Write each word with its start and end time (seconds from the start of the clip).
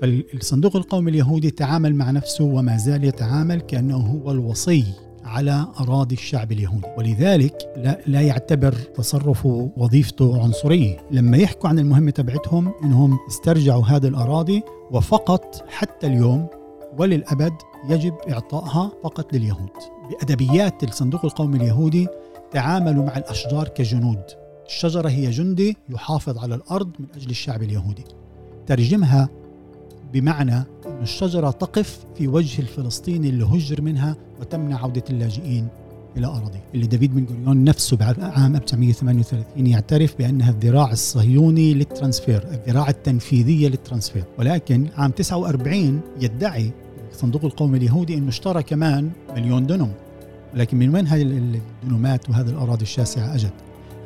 فالصندوق 0.00 0.76
القومي 0.76 1.10
اليهودي 1.10 1.50
تعامل 1.50 1.94
مع 1.94 2.10
نفسه 2.10 2.44
وما 2.44 2.76
زال 2.76 3.04
يتعامل 3.04 3.60
كأنه 3.60 3.96
هو 3.96 4.30
الوصي 4.30 4.84
على 5.24 5.66
أراضي 5.80 6.14
الشعب 6.14 6.52
اليهودي. 6.52 6.86
ولذلك 6.98 7.72
لا, 7.76 8.00
لا 8.06 8.20
يعتبر 8.20 8.72
تصرفه 8.72 9.70
وظيفته 9.76 10.42
عنصرية. 10.42 10.96
لما 11.10 11.36
يحكوا 11.36 11.68
عن 11.68 11.78
المهمة 11.78 12.10
تبعتهم 12.10 12.72
إنهم 12.82 13.18
استرجعوا 13.28 13.84
هذه 13.84 14.06
الأراضي 14.06 14.62
وفقط 14.90 15.64
حتى 15.68 16.06
اليوم 16.06 16.46
وللأبد 16.98 17.52
يجب 17.88 18.14
إعطائها 18.30 18.92
فقط 19.04 19.32
لليهود. 19.32 19.70
بأدبيات 20.10 20.84
الصندوق 20.84 21.24
القومي 21.24 21.56
اليهودي 21.56 22.06
تعاملوا 22.50 23.04
مع 23.04 23.16
الأشجار 23.16 23.68
كجنود. 23.68 24.22
الشجرة 24.66 25.08
هي 25.08 25.30
جندي 25.30 25.76
يحافظ 25.88 26.38
على 26.38 26.54
الأرض 26.54 26.90
من 26.98 27.06
أجل 27.16 27.30
الشعب 27.30 27.62
اليهودي. 27.62 28.04
ترجمها 28.66 29.28
بمعنى 30.20 30.56
أن 30.86 31.02
الشجرة 31.02 31.50
تقف 31.50 31.98
في 32.14 32.28
وجه 32.28 32.62
الفلسطيني 32.62 33.28
اللي 33.28 33.44
هجر 33.44 33.82
منها 33.82 34.16
وتمنع 34.40 34.82
عودة 34.82 35.04
اللاجئين 35.10 35.68
إلى 36.16 36.26
أراضي 36.26 36.58
اللي 36.74 36.86
دافيد 36.86 37.14
بن 37.14 37.26
غوريون 37.34 37.64
نفسه 37.64 37.96
بعام 37.96 38.56
1938 38.56 39.66
يعترف 39.66 40.18
بأنها 40.18 40.50
الذراع 40.50 40.92
الصهيوني 40.92 41.74
للترانسفير 41.74 42.42
الذراع 42.52 42.88
التنفيذية 42.88 43.68
للترانسفير. 43.68 44.24
ولكن 44.38 44.86
عام 44.96 45.10
49 45.10 46.00
يدعي 46.20 46.70
الصندوق 47.12 47.44
القومي 47.44 47.78
اليهودي 47.78 48.14
أنه 48.14 48.28
اشترى 48.28 48.62
كمان 48.62 49.10
مليون 49.36 49.66
دنم 49.66 49.92
ولكن 50.54 50.76
من 50.76 50.94
وين 50.94 51.06
هذه 51.06 51.22
الدنومات 51.22 52.30
وهذه 52.30 52.48
الأراضي 52.48 52.82
الشاسعة 52.82 53.34
أجت؟ 53.34 53.52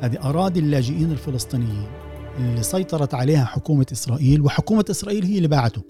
هذه 0.01 0.17
أراضي 0.23 0.59
اللاجئين 0.59 1.11
الفلسطينيين 1.11 1.87
اللي 2.39 2.63
سيطرت 2.63 3.13
عليها 3.13 3.45
حكومة 3.45 3.85
إسرائيل 3.91 4.41
وحكومة 4.41 4.85
إسرائيل 4.89 5.25
هي 5.25 5.37
اللي 5.37 5.47
باعته. 5.47 5.81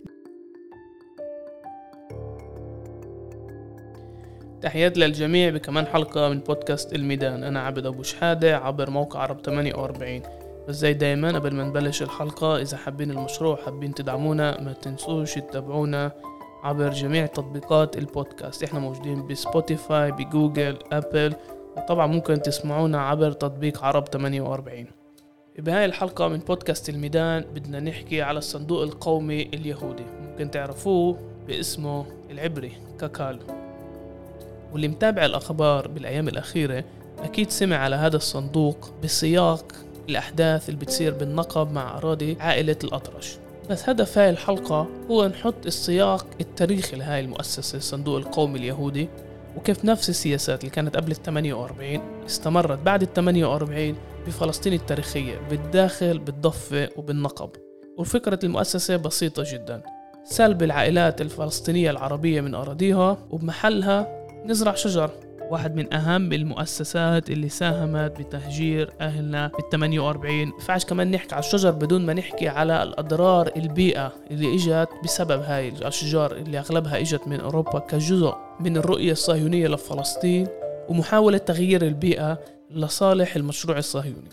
تحيات 4.61 4.97
للجميع 4.97 5.49
بكمان 5.49 5.87
حلقة 5.87 6.29
من 6.29 6.39
بودكاست 6.39 6.95
الميدان. 6.95 7.43
أنا 7.43 7.61
عبد 7.61 7.85
أبو 7.85 8.03
شحادة 8.03 8.57
عبر 8.57 8.89
موقع 8.89 9.19
عرب 9.19 9.39
48 9.41 10.21
بس 10.67 10.75
زي 10.75 10.93
دايما 10.93 11.31
قبل 11.31 11.53
ما 11.53 11.63
نبلش 11.63 12.01
الحلقة 12.01 12.61
إذا 12.61 12.77
حابين 12.77 13.11
المشروع 13.11 13.55
حابين 13.55 13.93
تدعمونا 13.93 14.61
ما 14.61 14.73
تنسوش 14.73 15.33
تتابعونا 15.33 16.11
عبر 16.63 16.89
جميع 16.89 17.25
تطبيقات 17.25 17.97
البودكاست. 17.97 18.63
إحنا 18.63 18.79
موجودين 18.79 19.27
بسبوتيفاي 19.27 20.11
بجوجل 20.11 20.77
أبل 20.91 21.33
وطبعا 21.77 22.07
ممكن 22.07 22.41
تسمعونا 22.41 23.01
عبر 23.01 23.31
تطبيق 23.31 23.83
عرب 23.83 24.07
48 24.07 24.85
بهاي 25.59 25.85
الحلقة 25.85 26.27
من 26.27 26.37
بودكاست 26.37 26.89
الميدان 26.89 27.45
بدنا 27.55 27.79
نحكي 27.79 28.21
على 28.21 28.37
الصندوق 28.37 28.81
القومي 28.83 29.41
اليهودي. 29.41 30.05
ممكن 30.21 30.51
تعرفوه 30.51 31.17
باسمه 31.47 32.05
العبري 32.31 32.71
كاكال. 32.99 33.39
واللي 34.73 34.87
متابع 34.87 35.25
الأخبار 35.25 35.87
بالأيام 35.87 36.27
الأخيرة 36.27 36.83
أكيد 37.19 37.49
سمع 37.49 37.75
على 37.77 37.95
هذا 37.95 38.15
الصندوق 38.15 38.93
بسياق 39.03 39.65
الأحداث 40.09 40.69
اللي 40.69 40.79
بتصير 40.79 41.13
بالنقب 41.13 41.71
مع 41.71 41.97
أراضي 41.97 42.37
عائلة 42.39 42.75
الأطرش. 42.83 43.37
بس 43.69 43.89
هدف 43.89 44.17
هاي 44.17 44.29
الحلقة 44.29 44.87
هو 45.11 45.27
نحط 45.27 45.65
السياق 45.65 46.25
التاريخي 46.41 46.97
لهاي 46.97 47.19
المؤسسة 47.19 47.77
الصندوق 47.77 48.17
القومي 48.17 48.59
اليهودي 48.59 49.09
وكيف 49.57 49.85
نفس 49.85 50.09
السياسات 50.09 50.59
اللي 50.59 50.71
كانت 50.71 50.97
قبل 50.97 51.11
ال 51.11 51.23
48 51.23 52.01
استمرت 52.25 52.79
بعد 52.79 53.01
ال 53.01 53.13
48 53.13 53.95
بفلسطين 54.27 54.73
التاريخية 54.73 55.41
بالداخل 55.49 56.19
بالضفة 56.19 56.89
وبالنقب. 56.95 57.49
وفكرة 57.97 58.39
المؤسسة 58.43 58.97
بسيطة 58.97 59.43
جدا. 59.53 59.83
سلب 60.23 60.63
العائلات 60.63 61.21
الفلسطينية 61.21 61.91
العربية 61.91 62.41
من 62.41 62.55
أراضيها 62.55 63.17
وبمحلها 63.29 64.20
نزرع 64.45 64.73
شجر. 64.75 65.11
واحد 65.51 65.75
من 65.75 65.93
أهم 65.93 66.33
المؤسسات 66.33 67.29
اللي 67.29 67.49
ساهمت 67.49 68.19
بتهجير 68.19 68.93
أهلنا 69.01 69.47
بال 69.47 69.69
48 69.69 70.51
فعش 70.59 70.85
كمان 70.85 71.11
نحكي 71.11 71.35
على 71.35 71.43
الشجر 71.43 71.71
بدون 71.71 72.05
ما 72.05 72.13
نحكي 72.13 72.47
على 72.47 72.83
الأضرار 72.83 73.51
البيئة 73.55 74.13
اللي 74.31 74.55
إجت 74.55 74.89
بسبب 75.03 75.41
هاي 75.41 75.69
الأشجار 75.69 76.31
اللي 76.31 76.59
أغلبها 76.59 76.99
إجت 76.99 77.27
من 77.27 77.39
أوروبا 77.39 77.79
كجزء 77.79 78.35
من 78.59 78.77
الرؤية 78.77 79.11
الصهيونية 79.11 79.67
لفلسطين 79.67 80.47
ومحاولة 80.89 81.37
تغيير 81.37 81.81
البيئة 81.81 82.39
لصالح 82.71 83.35
المشروع 83.35 83.77
الصهيوني. 83.77 84.29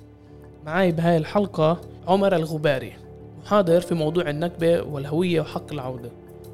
معاي 0.66 0.92
بهاي 0.92 1.16
الحلقة 1.16 1.80
عمر 2.08 2.36
الغباري 2.36 2.92
محاضر 3.44 3.80
في 3.80 3.94
موضوع 3.94 4.30
النكبة 4.30 4.82
والهوية 4.82 5.41
وحق 5.41 5.72
العودة. 5.72 6.10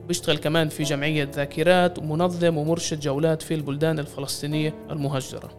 بيشتغل 0.09 0.39
كمان 0.39 0.69
في 0.69 0.83
جمعية 0.83 1.31
ذاكرات 1.35 1.99
ومنظم 1.99 2.57
ومرشد 2.57 3.01
جولات 3.01 3.43
في 3.43 3.55
البلدان 3.55 3.99
الفلسطينية 3.99 4.75
المهجرة. 4.91 5.51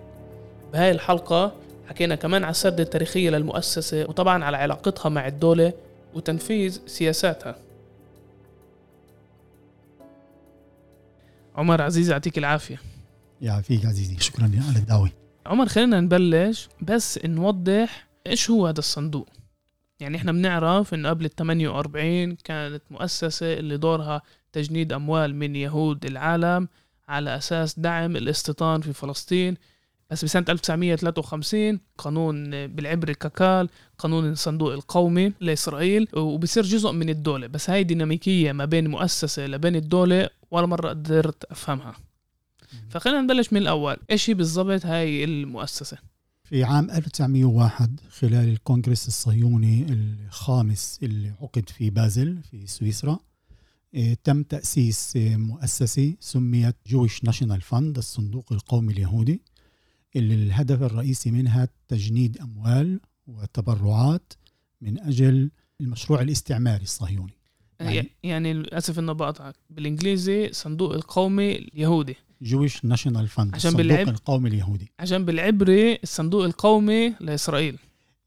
بهاي 0.74 0.92
الحلقة 0.92 1.54
حكينا 1.88 2.16
كمان 2.16 2.44
على 2.44 2.52
السردة 2.52 2.84
التاريخية 2.84 3.30
للمؤسسة 3.30 4.06
وطبعا 4.10 4.44
على 4.44 4.58
علاقتها 4.58 5.10
مع 5.10 5.28
الدولة 5.28 5.74
وتنفيذ 6.14 6.80
سياساتها. 6.88 7.56
عمر 11.56 11.82
عزيزي 11.82 12.12
يعطيك 12.12 12.38
العافية. 12.38 12.82
يعافيك 13.42 13.86
عزيزي. 13.86 14.20
شكرا 14.20 14.44
على 14.44 14.80
الدعوة 14.80 15.10
عمر 15.46 15.66
خلينا 15.66 16.00
نبلش 16.00 16.70
بس 16.82 17.20
نوضح 17.26 18.08
إيش 18.28 18.50
هو 18.50 18.68
هذا 18.68 18.80
الصندوق. 18.80 19.28
يعني 20.00 20.18
إحنا 20.18 20.32
بنعرف 20.32 20.94
إنه 20.94 21.10
قبل 21.10 21.26
ال 21.26 21.36
48 21.36 22.36
كانت 22.36 22.84
مؤسسة 22.92 23.54
اللي 23.54 23.78
دورها 23.78 24.22
تجنيد 24.52 24.94
أموال 24.94 25.36
من 25.36 25.56
يهود 25.56 26.06
العالم 26.06 26.68
على 27.08 27.38
أساس 27.38 27.80
دعم 27.80 28.16
الاستيطان 28.16 28.82
في 28.82 28.94
فلسطين. 28.94 29.58
بس 30.12 30.26
بسنة 30.26 30.46
1953 30.50 31.80
قانون 31.98 32.68
بالعبري 32.68 33.14
كاكال 33.14 33.70
قانون 33.98 34.32
الصندوق 34.32 34.74
القومي 34.74 35.34
لإسرائيل 35.40 36.08
وبصير 36.14 36.64
جزء 36.64 36.92
من 36.92 37.10
الدولة. 37.10 37.48
بس 37.48 37.70
هاي 37.70 37.84
ديناميكية 37.84 38.52
ما 38.52 38.66
بين 38.66 38.88
مؤسسة 38.88 39.48
لبين 39.48 39.76
الدولة 39.76 40.30
ولا 40.52 40.66
مرة 40.66 40.90
قدرت 40.90 41.44
أفهمها. 41.44 41.96
فخلينا 42.90 43.22
نبلش 43.22 43.54
من 43.54 43.62
الأول. 43.62 43.98
إيش 44.12 44.30
هي 44.30 44.34
بالضبط 44.34 44.86
هاي 44.86 45.24
المؤسسة؟ 45.24 45.98
في 46.46 46.64
عام 46.64 46.92
1901 46.92 48.00
خلال 48.10 48.50
الكونغرس 48.50 49.08
الصهيوني 49.08 49.86
الخامس 49.90 51.00
اللي 51.04 51.34
عقد 51.42 51.70
في 51.70 51.90
بازل 51.90 52.42
في 52.52 52.68
سويسرا 52.68 53.20
إيه، 53.94 54.18
تم 54.24 54.44
تأسيس 54.44 55.14
مؤسسة 55.18 56.14
سميت 56.20 56.76
جويش 56.88 57.24
ناشونال 57.24 57.62
فند 57.62 57.98
الصندوق 57.98 58.54
القومي 58.54 58.94
اليهودي 58.94 59.42
اللي 60.16 60.34
الهدف 60.36 60.82
الرئيسي 60.82 61.32
منها 61.32 61.68
تجنيد 61.88 62.38
أموال 62.38 63.00
وتبرعات 63.28 64.34
من 64.82 65.00
أجل 65.00 65.52
المشروع 65.82 66.22
الاستعماري 66.22 66.84
الصهيوني. 66.84 67.38
يعني, 67.80 68.10
يعني 68.24 68.54
للأسف 68.54 69.00
إنه 69.00 69.14
بقطعك 69.14 69.56
بالإنجليزي 69.70 70.54
صندوق 70.54 70.94
القومي 70.94 71.56
اليهودي. 71.56 72.16
Jewish 72.46 72.86
National 72.86 73.28
Fund 73.28 73.56
عشان 73.56 73.74
بالعب... 73.74 74.10
القومي 74.10 74.50
اليهودي. 74.50 74.92
عشان 75.00 75.26
بالعبري 75.26 76.00
الصندوق 76.04 76.46
القومي 76.46 77.14
لإسرائيل. 77.20 77.78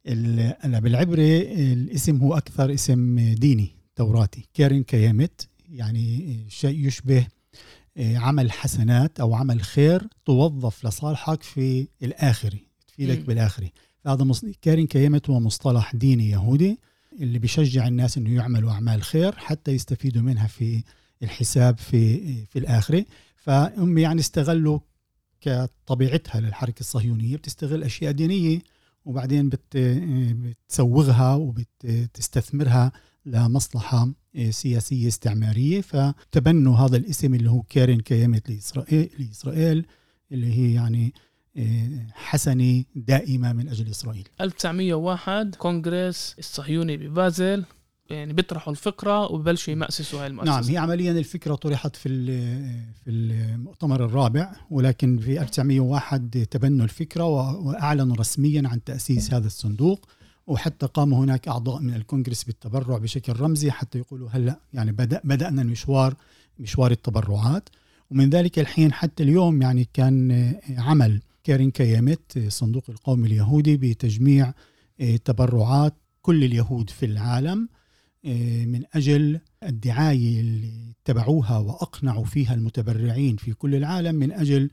ال... 0.07 0.81
بالعبري 0.81 1.43
الاسم 1.73 2.17
هو 2.17 2.37
أكثر 2.37 2.75
اسم 2.75 3.35
ديني 3.35 3.69
توراتي. 3.97 4.49
كارين 4.55 4.83
كيامت 4.83 5.49
يعني 5.71 6.37
شيء 6.49 6.87
يشبه 6.87 7.27
آه، 7.97 8.17
عمل 8.17 8.53
حسنات 8.53 9.21
أو 9.21 9.35
عمل 9.35 9.63
خير 9.63 10.07
توظف 10.25 10.87
لصالحك 10.87 11.43
في 11.43 11.89
الاخري 12.03 12.67
تفيدك 12.89 13.19
بالاخري 13.19 13.73
هذا 14.07 14.25
مص... 14.25 14.45
كارين 14.63 14.87
كيامت 14.87 15.31
هو 15.31 15.41
مصطلح 15.41 15.97
ديني 15.97 16.31
يهودي 16.31 16.79
اللي 17.21 17.39
بيشجع 17.39 17.89
الناس 17.89 18.19
إنه 18.19 18.35
يعملوا 18.35 18.71
أعمال 18.71 19.03
خير 19.03 19.33
حتى 19.37 19.71
يستفيدوا 19.71 20.23
منها 20.23 20.47
في 20.47 20.83
الحساب 21.23 21.79
في 21.79 22.19
في 22.47 22.59
الاخره 22.59 23.05
فهم 23.49 23.99
يعني 23.99 24.21
استغلوا 24.21 24.79
كطبيعتها 25.41 26.41
للحركة 26.41 26.81
الصهيونية 26.81 27.37
بتستغل 27.37 27.83
أشياء 27.83 28.13
دينية 28.13 28.59
وبعدين 29.05 29.49
بت 29.49 29.77
بتسوغها 29.77 31.35
وبتستثمرها 31.35 32.93
لمصلحة 33.27 34.09
سياسية 34.51 35.09
استعمارية. 35.09 35.81
فتبنوا 35.81 36.77
هذا 36.77 36.97
الاسم 36.97 37.35
اللي 37.35 37.51
هو 37.51 37.63
كارين 37.63 38.01
كيامت 38.01 38.51
لإسرائيل, 38.51 39.11
لإسرائيل 39.19 39.87
اللي 40.33 40.53
هي 40.53 40.75
يعني 40.75 41.15
حسنة 42.13 42.85
دائمة 42.95 43.53
من 43.53 43.69
أجل 43.69 43.91
إسرائيل. 43.91 44.29
1901 44.41 45.55
كونغرس 45.55 46.37
الصهيوني 46.39 46.97
ببازل 46.97 47.65
يعني 48.11 48.33
بيطرحوا 48.33 48.73
الفكرة 48.73 49.33
وببلشوا 49.33 49.73
يمأسسوا 49.73 50.21
هاي 50.21 50.27
المؤسسة. 50.27 50.53
نعم 50.53 50.65
هي 50.65 50.77
عمليا 50.77 51.13
الفكرة 51.13 51.55
طرحت 51.55 51.97
في 51.97 52.09
في 53.05 53.11
المؤتمر 53.83 54.05
الرابع 54.05 54.53
ولكن 54.71 55.19
في 55.19 55.41
1901 55.41 56.47
تبنوا 56.51 56.85
الفكرة 56.85 57.25
وأعلنوا 57.25 58.17
رسميا 58.17 58.63
عن 58.69 58.85
تأسيس 58.85 59.35
هذا 59.35 59.47
الصندوق 59.47 60.09
وحتى 60.47 60.87
قام 60.87 61.15
هناك 61.15 61.49
أعضاء 61.49 61.81
من 61.81 61.95
الكونغرس 61.95 62.45
بالتبرع 62.45 62.99
بشكل 62.99 63.41
رمزي 63.41 63.71
حتى 63.71 63.99
يقولوا 63.99 64.29
هلأ 64.33 64.61
يعني 64.73 64.93
بدا 64.93 65.21
بدأنا 65.25 65.63
المشوار 65.63 66.15
مشوار 66.59 66.91
التبرعات. 66.91 67.69
ومن 68.11 68.31
ذلك 68.31 68.59
الحين 68.59 68.93
حتى 68.93 69.23
اليوم 69.23 69.63
يعني 69.63 69.89
كان 69.93 70.55
عمل 70.79 71.21
كارين 71.45 71.71
كيامت 71.71 72.37
الصندوق 72.37 72.85
القومي 72.89 73.27
اليهودي 73.27 73.77
بتجميع 73.77 74.53
تبرعات 75.25 75.95
كل 76.23 76.45
اليهود 76.45 76.91
في 76.91 77.07
العالم. 77.07 77.69
من 78.67 78.83
أجل 78.95 79.41
الدعاية 79.63 80.41
اللي 80.41 80.95
اتبعوها 81.03 81.59
وأقنعوا 81.59 82.25
فيها 82.25 82.55
المتبرعين 82.55 83.37
في 83.37 83.53
كل 83.53 83.75
العالم 83.75 84.15
من 84.15 84.33
أجل 84.33 84.71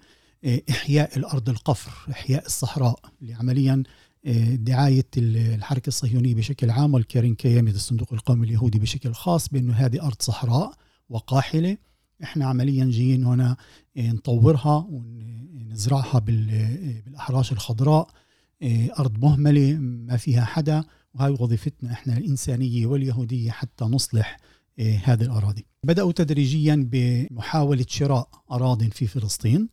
إحياء 0.69 1.17
الأرض 1.17 1.49
القفر، 1.49 2.11
إحياء 2.11 2.45
الصحراء. 2.45 2.99
اللي 3.21 3.33
عمليا 3.33 3.83
دعاية 4.53 5.07
الحركة 5.17 5.87
الصهيونية 5.87 6.35
بشكل 6.35 6.69
عام 6.69 6.93
والكارين 6.93 7.35
كيامت 7.35 7.75
الصندوق 7.75 8.13
القومي 8.13 8.45
اليهودي 8.47 8.79
بشكل 8.79 9.13
خاص 9.13 9.49
بأنه 9.49 9.73
هذه 9.73 10.01
أرض 10.01 10.15
صحراء 10.19 10.73
وقاحلة. 11.09 11.77
إحنا 12.23 12.45
عمليا 12.45 12.85
جايين 12.85 13.23
هنا 13.23 13.57
نطورها 13.97 14.87
ونزرعها 14.89 16.19
بالأحراش 16.19 17.51
الخضراء. 17.51 18.07
أرض 18.99 19.19
مهملة 19.19 19.73
ما 19.79 20.17
فيها 20.17 20.45
حدا. 20.45 20.83
وهي 21.15 21.29
وظيفتنا 21.39 21.91
إحنا 21.91 22.17
الإنسانية 22.17 22.85
واليهودية 22.85 23.51
حتى 23.51 23.85
نصلح 23.85 24.37
هذه 24.79 25.21
الأراضي. 25.23 25.65
بدأوا 25.83 26.11
تدريجيا 26.11 26.87
بمحاولة 26.91 27.85
شراء 27.89 28.29
اراض 28.51 28.83
في 28.83 29.07
فلسطين. 29.07 29.69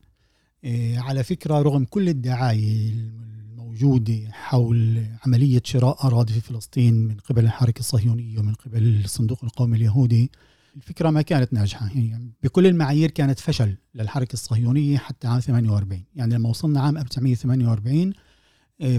على 0.97 1.25
فكرة 1.25 1.63
رغم 1.63 1.85
كل 1.85 2.09
الدعاية 2.09 2.93
الموجودة 2.93 4.31
حول 4.31 5.07
عملية 5.27 5.63
شراء 5.65 6.07
أراضي 6.07 6.33
في 6.33 6.41
فلسطين 6.41 6.95
من 6.95 7.17
قبل 7.17 7.45
الحركة 7.45 7.81
الصهيونية 7.81 8.39
ومن 8.39 8.55
قبل 8.55 9.01
الصندوق 9.05 9.45
القومي 9.45 9.77
اليهودي 9.77 10.31
الفكرة 10.77 11.11
ما 11.11 11.23
كانت 11.23 11.53
ناجحة 11.53 11.91
يعني 11.95 12.33
بكل 12.43 12.67
المعايير 12.67 13.11
كانت 13.11 13.39
فشل 13.39 13.77
للحركة 13.95 14.33
الصهيونية 14.33 14.99
حتى 14.99 15.27
عام 15.29 15.41
48 15.41 16.05
يعني 16.17 16.35
لما 16.35 16.49
وصلنا 16.49 16.81
عام 16.81 16.99
1948 16.99 18.13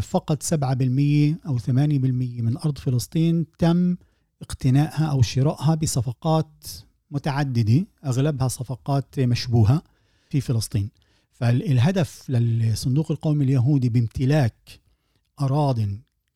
فقط 0.02 0.44
7% 0.44 0.54
أو 1.48 1.60
8% 1.60 1.70
من 2.42 2.58
أرض 2.58 2.78
فلسطين 2.78 3.46
تم 3.58 3.96
اقتنائها 4.42 5.06
أو 5.06 5.22
شرائها 5.22 5.76
بصفقات 5.76 6.66
متعددة 7.12 7.86
أغلبها 8.06 8.48
صفقات 8.48 9.20
مشبوهة 9.20 9.84
في 10.30 10.42
فلسطين. 10.42 10.90
فالهدف 11.32 12.30
للصندوق 12.30 13.12
القومي 13.12 13.44
اليهودي 13.46 13.90
بامتلاك 13.90 14.80
اراض 15.42 15.80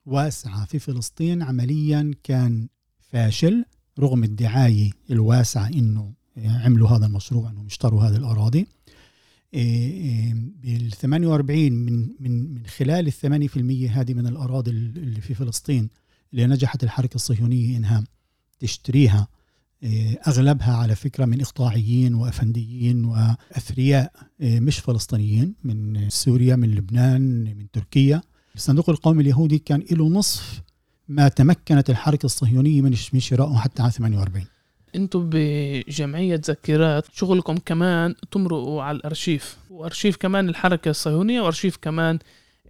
واسعة 0.06 0.66
في 0.66 0.80
فلسطين 0.80 1.42
عمليا 1.42 2.14
كان 2.24 2.68
فاشل 3.00 3.66
رغم 4.00 4.24
الدعاية 4.24 4.92
الواسعة 5.12 5.68
إنه 5.68 6.14
عملوا 6.38 6.90
هذا 6.90 7.06
المشروع 7.06 7.50
إنهم 7.50 7.66
اشتروا 7.66 8.04
هذه 8.04 8.16
الأراضي. 8.16 8.68
بال 9.54 10.92
48 10.92 11.74
من 11.74 12.08
من 12.20 12.54
من 12.54 12.66
خلال 12.66 13.08
ال 13.08 13.50
8% 13.92 13.92
هذه 13.92 14.14
من 14.14 14.28
الأراضي 14.28 14.72
اللي 14.72 15.22
في 15.22 15.34
فلسطين 15.34 15.90
اللي 16.34 16.48
نجحت 16.48 16.84
الحركة 16.84 17.16
الصهيونية 17.16 17.78
إنها 17.78 18.04
تشتريها. 18.60 19.28
أغلبها 20.28 20.76
على 20.76 20.96
فكرة 20.96 21.26
من 21.26 21.42
إقطاعيين 21.42 22.14
وأفنديين 22.14 23.06
وأثرياء 23.06 24.12
مش 24.40 24.80
فلسطينيين 24.80 25.56
من 25.64 26.10
سوريا 26.10 26.56
من 26.56 26.72
لبنان 26.72 27.44
من 27.58 27.72
تركيا. 27.72 28.22
الصندوق 28.56 28.90
القومي 28.90 29.22
اليهودي 29.22 29.60
كان 29.60 29.84
له 29.92 30.10
نصف 30.10 30.62
ما 31.08 31.28
تمكنت 31.28 31.90
الحركة 31.90 32.26
الصهيونية 32.26 32.82
من 32.82 32.96
شرائه 32.96 33.56
حتى 33.58 33.82
عام 33.82 33.92
48 33.92 34.46
أنتم 34.96 35.30
بجمعية 35.34 36.42
ذكرات 36.46 37.06
شغلكم 37.14 37.58
كمان 37.58 38.16
تمرقوا 38.32 38.84
على 38.84 38.98
الأرشيف. 38.98 39.58
وأرشيف 39.70 40.18
كمان 40.18 40.50
الحركة 40.50 40.90
الصهيونية 40.90 41.42
وأرشيف 41.42 41.78
كمان 41.78 42.20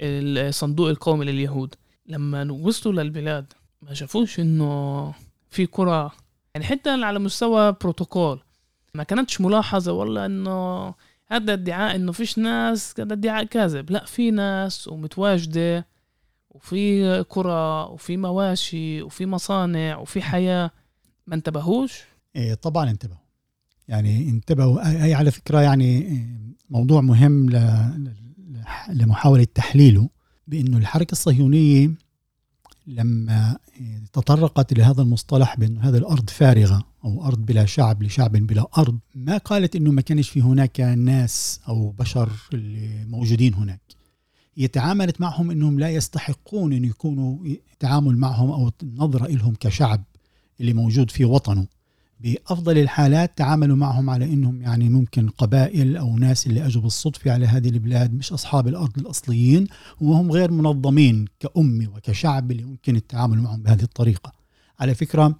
الصندوق 0.02 0.90
القومي 0.90 1.25
لليهود. 1.25 1.75
لما 2.08 2.52
وصلوا 2.52 3.04
للبلاد 3.04 3.54
ما 3.81 3.94
شافوش 3.94 4.40
إنه 4.40 5.14
في 5.50 5.66
كرة. 5.66 6.12
يعني 6.56 6.66
حتى 6.66 6.90
على 6.90 7.19
مستوى 7.19 7.75
بروتوكول 7.81 8.40
ما 8.94 9.04
كانتش 9.04 9.42
ملاحظة 9.42 9.92
والله 9.92 10.25
إنه 10.25 10.94
هذا 11.28 11.54
ادعاء 11.54 11.96
إنه 11.96 12.12
فيش 12.12 12.38
ناس 12.38 13.00
هذا 13.00 13.14
ادعاء 13.14 13.44
كاذب. 13.44 13.92
لا 13.92 14.06
في 14.06 14.31
ناس 14.31 14.88
ومتواجدة 14.88 15.88
وفي 16.50 17.19
قرى 17.30 17.88
وفي 17.92 18.18
مواشي 18.18 19.02
وفي 19.02 19.25
مصانع 19.25 19.98
وفي 19.98 20.22
حياة. 20.22 20.72
ما 21.27 21.35
انتبهوش؟ 21.35 22.03
إيه 22.35 22.53
طبعا 22.53 22.89
انتبهوا. 22.89 23.19
يعني 23.88 24.29
انتبهوا. 24.29 25.06
هي 25.06 25.13
على 25.13 25.31
فكرة 25.31 25.62
يعني 25.62 26.21
موضوع 26.69 27.01
مهم 27.01 27.50
لمحاولة 28.89 29.47
تحليله 29.56 30.09
بأنه 30.47 30.77
الحركة 30.77 31.12
الصهيونية 31.12 31.91
لما 32.88 33.57
تطرقت 34.13 34.74
لهذا 34.74 35.01
المصطلح 35.01 35.56
بأنه 35.56 35.81
هذه 35.89 35.97
الأرض 35.97 36.29
فارغة 36.29 36.83
أو 37.03 37.25
أرض 37.25 37.45
بلا 37.45 37.65
شعب 37.65 38.03
لشعب 38.03 38.31
بلا 38.31 38.68
أرض 38.77 39.00
ما 39.15 39.38
قالت 39.38 39.75
أنه 39.75 39.91
ما 39.91 40.01
كانش 40.01 40.30
في 40.30 40.41
هناك 40.41 40.80
ناس 40.80 41.59
أو 41.68 41.89
بشر 41.89 42.31
اللي 42.53 43.06
موجودين 43.06 43.53
هناك. 43.53 43.81
هي 44.56 44.68
تعاملت 44.68 45.21
معهم 45.21 45.51
أنهم 45.51 45.80
لا 45.80 45.89
يستحقون 45.89 46.73
أن 46.73 46.85
يكونوا 46.85 47.38
تعامل 47.80 48.18
معهم 48.18 48.51
أو 48.51 48.71
النظرة 48.83 49.27
لهم 49.27 49.56
كشعب. 49.59 50.03
اللي 50.62 50.74
موجود 50.74 51.12
في 51.12 51.25
وطنه 51.25 51.68
بأفضل 52.19 52.77
الحالات 52.77 53.38
تعاملوا 53.38 53.75
معهم 53.75 54.09
على 54.09 54.25
إنهم 54.25 54.62
يعني 54.62 54.89
ممكن 54.89 55.30
قبائل 55.30 55.98
أو 55.98 56.18
ناس 56.18 56.48
اللي 56.48 56.65
أجوا 56.65 56.81
بالصدفة 56.81 57.31
على 57.31 57.45
هذه 57.45 57.69
البلاد 57.69 58.13
مش 58.13 58.33
أصحاب 58.33 58.68
الأرض 58.68 58.98
الأصليين 58.98 59.68
وهم 60.01 60.31
غير 60.31 60.51
منظمين 60.51 61.25
كأمة 61.39 61.88
وكشعب 61.95 62.51
اللي 62.51 62.63
ممكن 62.63 62.95
التعامل 62.95 63.38
معهم 63.38 63.63
بهذه 63.63 63.83
الطريقة. 63.83 64.31
على 64.80 64.95
فكرة 64.95 65.36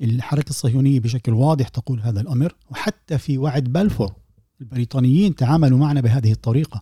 الحركة 0.00 0.50
الصهيونية 0.50 1.00
بشكل 1.00 1.32
واضح 1.32 1.68
تقول 1.68 2.00
هذا 2.00 2.20
الأمر 2.20 2.54
وحتى 2.70 3.18
في 3.18 3.38
وعد 3.38 3.64
بلفور 3.64 4.12
البريطانيين 4.60 5.34
تعاملوا 5.34 5.78
معنا 5.78 6.00
بهذه 6.00 6.32
الطريقة. 6.32 6.80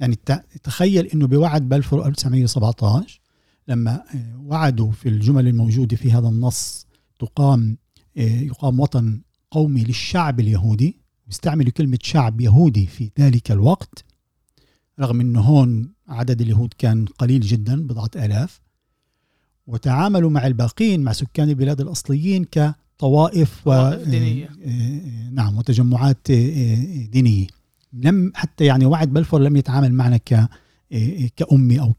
يعني 0.00 0.18
تخيل 0.62 1.06
إنه 1.06 1.26
بوعد 1.26 1.68
بلفور 1.68 2.06
1917 2.06 3.20
لما 3.68 4.04
وعدوا 4.36 4.92
في 4.92 5.08
الجمل 5.08 5.48
الموجودة 5.48 5.96
في 5.96 6.12
هذا 6.12 6.28
النص 6.28 6.86
تقام 7.22 7.76
يقام 8.16 8.80
وطن 8.80 9.20
قومي 9.50 9.84
للشعب 9.84 10.40
اليهودي 10.40 10.96
بيستعملوا 11.26 11.72
كلمة 11.72 11.98
شعب 12.02 12.40
يهودي 12.40 12.86
في 12.86 13.10
ذلك 13.20 13.50
الوقت 13.50 14.04
رغم 15.00 15.20
أنه 15.20 15.40
هون 15.40 15.92
عدد 16.08 16.40
اليهود 16.40 16.74
كان 16.78 17.04
قليل 17.04 17.40
جدا 17.40 17.86
بضعة 17.86 18.10
آلاف. 18.16 18.60
وتعاملوا 19.66 20.30
مع 20.30 20.46
الباقين 20.46 21.00
مع 21.00 21.12
سكان 21.12 21.48
البلاد 21.48 21.80
الأصليين 21.80 22.44
كطوائف 22.44 23.66
و 23.66 23.94
دينية. 23.94 24.50
نعم 25.32 25.58
وتجمعات 25.58 26.30
دينية. 27.12 27.46
لم 27.92 28.32
حتى 28.34 28.64
يعني 28.64 28.86
وعد 28.86 29.12
بلفور 29.12 29.40
لم 29.40 29.56
يتعامل 29.56 29.94
معنا 29.94 30.16
ك 30.16 30.48
كأمي 31.36 31.80
أو 31.80 31.94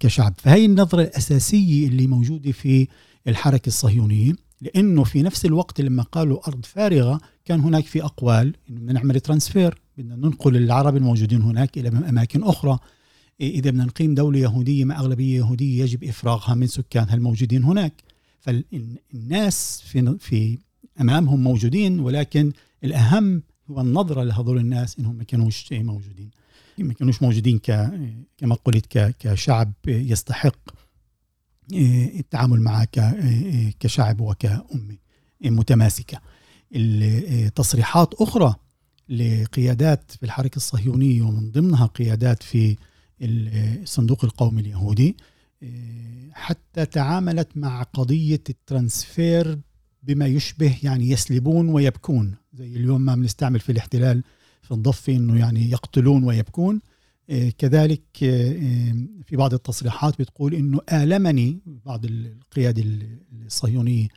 كشعب. 0.00 0.34
فهي 0.38 0.64
النظرة 0.64 1.02
الأساسية 1.02 1.88
اللي 1.88 2.06
موجودة 2.06 2.52
في 2.52 2.88
الحركة 3.28 3.66
الصهيونية. 3.66 4.32
لأنه 4.60 5.04
في 5.04 5.22
نفس 5.22 5.44
الوقت 5.44 5.80
لما 5.80 6.02
قالوا 6.02 6.48
أرض 6.48 6.64
فارغة 6.64 7.20
كان 7.44 7.60
هناك 7.60 7.84
في 7.84 8.04
أقوال 8.04 8.56
إنه 8.70 8.80
بدنا 8.80 8.92
نعمل 8.92 9.20
ترانسفير 9.20 9.78
بدنا 9.98 10.16
ننقل 10.16 10.56
العرب 10.56 10.96
الموجودين 10.96 11.42
هناك 11.42 11.78
إلى 11.78 11.88
أماكن 11.88 12.42
أخرى. 12.42 12.78
إذا 13.40 13.70
بدنا 13.70 13.84
نقيم 13.84 14.14
دولة 14.14 14.38
يهودية 14.38 14.84
مع 14.84 15.00
أغلبية 15.00 15.36
يهودية 15.36 15.82
يجب 15.82 16.04
إفراغها 16.04 16.54
من 16.54 16.66
سكانها 16.66 17.14
الموجودين 17.14 17.64
هناك. 17.64 17.92
فالناس 18.40 19.82
في 19.86 20.16
في 20.20 20.58
أمامهم 21.00 21.42
موجودين 21.42 22.00
ولكن 22.00 22.52
الأهم 22.84 23.42
هو 23.70 23.80
النظرة 23.80 24.22
لهذول 24.22 24.58
الناس 24.58 24.98
إنهم 24.98 25.14
ما 25.14 25.24
كانوش 25.24 25.72
موجودين. 25.72 26.30
ما 26.78 26.92
كانوش 26.92 27.22
موجودين 27.22 27.58
كما 28.38 28.54
قلت 28.64 29.14
كشعب 29.18 29.72
يستحق. 29.86 30.77
التعامل 31.72 32.60
معها 32.60 32.88
كشعب 33.80 34.20
وكأمة 34.20 34.96
متماسكة. 35.44 36.20
التصريحات 36.72 38.14
أخرى 38.14 38.54
لقيادات 39.08 40.12
في 40.12 40.22
الحركة 40.22 40.56
الصهيونية 40.56 41.22
ومن 41.22 41.50
ضمنها 41.50 41.86
قيادات 41.86 42.42
في 42.42 42.76
الصندوق 43.22 44.24
القومي 44.24 44.60
اليهودي 44.60 45.16
حتى 46.32 46.86
تعاملت 46.86 47.48
مع 47.56 47.82
قضية 47.82 48.42
الترانسفير 48.50 49.58
بما 50.02 50.26
يشبه 50.26 50.78
يعني 50.82 51.10
يسلبون 51.10 51.68
ويبكون 51.68 52.34
زي 52.52 52.76
اليوم 52.76 53.00
ما 53.00 53.14
بنستعمل 53.14 53.60
في 53.60 53.72
الاحتلال 53.72 54.22
في 54.62 54.70
الضفة 54.70 55.12
إنه 55.12 55.38
يعني 55.38 55.70
يقتلون 55.70 56.24
ويبكون. 56.24 56.80
كذلك 57.58 58.02
في 59.26 59.36
بعض 59.36 59.54
التصريحات 59.54 60.18
بتقول 60.18 60.54
إنه 60.54 60.80
آلمني 60.92 61.60
بعض 61.66 62.04
القيادة 62.04 62.84
الصهيونية 63.46 64.08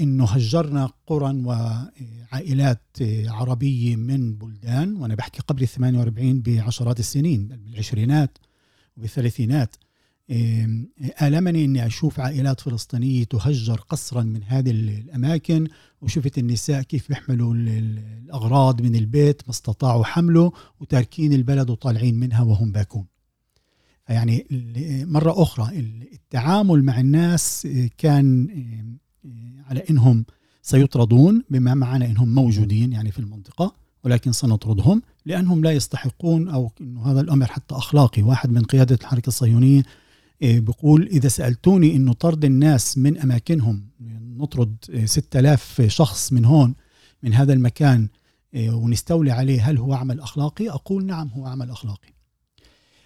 إنه 0.00 0.24
هجرنا 0.24 0.90
قرى 1.06 1.42
وعائلات 1.44 2.82
عربية 3.26 3.96
من 3.96 4.34
بلدان 4.34 4.96
وأنا 4.96 5.14
بحكي 5.14 5.42
قبل 5.42 5.62
ال 5.62 5.68
48 5.68 6.40
بعشرات 6.40 7.00
السنين 7.00 7.48
بالعشرينات 7.48 8.38
وبالثلاثينات. 8.96 9.76
آلمني 11.22 11.64
إني 11.64 11.86
أشوف 11.86 12.20
عائلات 12.20 12.60
فلسطينية 12.60 13.24
تهجر 13.24 13.80
قسرا 13.80 14.22
من 14.22 14.42
هذه 14.44 14.70
الأماكن 14.70 15.68
وشفت 16.02 16.38
النساء 16.38 16.82
كيف 16.82 17.08
بيحملوا 17.08 17.54
الأغراض 17.54 18.82
من 18.82 18.96
البيت 18.96 19.42
ما 19.46 19.50
استطاعوا 19.50 20.04
حمله 20.04 20.52
وتاركين 20.80 21.32
البلد 21.32 21.70
وطالعين 21.70 22.14
منها 22.14 22.42
وهم 22.42 22.72
باكون. 22.72 23.06
يعني 24.08 24.46
مرة 25.06 25.42
أخرى 25.42 25.78
التعامل 26.12 26.84
مع 26.84 27.00
الناس 27.00 27.68
كان 27.98 28.48
على 29.66 29.82
إنهم 29.90 30.24
سيطردون 30.62 31.44
بما 31.50 31.74
معنى 31.74 32.06
إنهم 32.06 32.34
موجودين 32.34 32.92
يعني 32.92 33.10
في 33.10 33.18
المنطقة 33.18 33.74
ولكن 34.04 34.32
سنطردهم 34.32 35.02
لأنهم 35.26 35.64
لا 35.64 35.72
يستحقون 35.72 36.48
أو 36.48 36.72
إنه 36.80 37.02
هذا 37.02 37.20
الأمر 37.20 37.46
حتى 37.46 37.74
أخلاقي 37.74 38.22
واحد 38.22 38.50
من 38.50 38.62
قيادة 38.62 38.98
الحركة 39.00 39.28
الصهيونية 39.28 39.82
إيه، 40.42 40.60
بيقول 40.60 41.06
إذا 41.06 41.28
سألتوني 41.28 41.96
إنه 41.96 42.12
طرد 42.12 42.44
الناس 42.44 42.98
من 42.98 43.18
أماكنهم 43.18 43.88
نطرد 44.36 44.76
6000 45.04 45.82
شخص 45.86 46.32
من 46.32 46.44
هون 46.44 46.74
من 47.22 47.34
هذا 47.34 47.52
المكان 47.52 48.08
إيه، 48.54 48.70
ونستولي 48.70 49.30
عليه 49.30 49.70
هل 49.70 49.78
هو 49.78 49.94
عمل 49.94 50.20
أخلاقي؟ 50.20 50.70
أقول 50.70 51.06
نعم 51.06 51.28
هو 51.28 51.46
عمل 51.46 51.70
أخلاقي. 51.70 52.08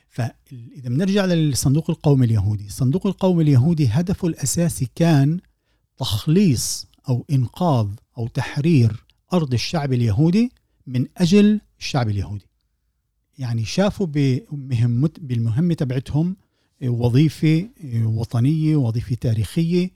فإذا 0.09 0.89
بنرجع 0.89 1.25
للصندوق 1.25 1.91
القومي 1.91 2.27
اليهودي، 2.27 2.67
الصندوق 2.67 3.07
القومي 3.07 3.43
اليهودي 3.43 3.89
هدفه 3.89 4.29
الأساسي 4.29 4.89
كان 4.95 5.41
تخليص 5.97 6.87
أو 7.09 7.25
إنقاذ 7.31 7.89
أو 8.19 8.29
تحرير 8.29 9.05
أرض 9.33 9.53
الشعب 9.53 9.93
اليهودي 9.93 10.53
من 10.87 11.07
أجل 11.17 11.61
الشعب 11.81 12.09
اليهودي. 12.09 12.47
يعني 13.39 13.65
شافوا 13.65 14.07
بمهمة 14.07 15.11
بالمهمة 15.21 15.75
تبعتهم 15.75 16.37
وظيفة 16.85 17.69
وطنية 17.95 18.77
وظيفة 18.77 19.15
تاريخية 19.15 19.91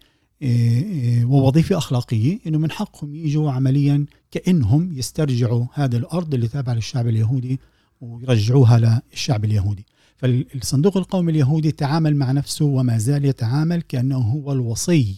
ووظيفة 1.25 1.79
أخلاقية 1.79 2.39
إنه 2.47 2.59
من 2.59 2.71
حقهم 2.71 3.15
يجوا 3.15 3.51
عمليا 3.51 4.07
كأنهم 4.31 4.99
يسترجعوا 4.99 5.67
هذه 5.73 5.97
الأرض 5.97 6.35
اللي 6.35 6.49
تابعه 6.49 6.75
للشعب 6.75 7.09
اليهودي 7.09 7.61
ويرجعوها 8.01 9.01
للشعب 9.13 9.45
اليهودي. 9.45 9.87
فالصندوق 10.17 10.97
القومي 10.97 11.33
اليهودي 11.33 11.73
تعامل 11.73 12.17
مع 12.17 12.33
نفسه 12.33 12.65
وما 12.65 12.99
زال 12.99 13.25
يتعامل 13.25 13.83
كأنه 13.83 14.19
هو 14.19 14.53
الوصي 14.53 15.17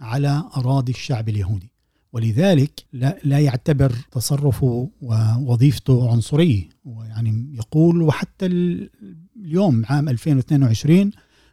على 0.00 0.44
أراضي 0.56 0.92
الشعب 0.92 1.28
اليهودي 1.28 1.70
ولذلك 2.12 2.84
لا, 2.92 3.18
لا 3.24 3.38
يعتبر 3.38 3.92
تصرفه 4.10 4.90
ووظيفته 5.02 6.10
عنصرية. 6.10 6.68
ويعني 6.84 7.56
يقول 7.56 8.02
وحتى 8.02 8.46
اليوم 9.36 9.82
عام 9.86 10.08
2022 10.08 11.10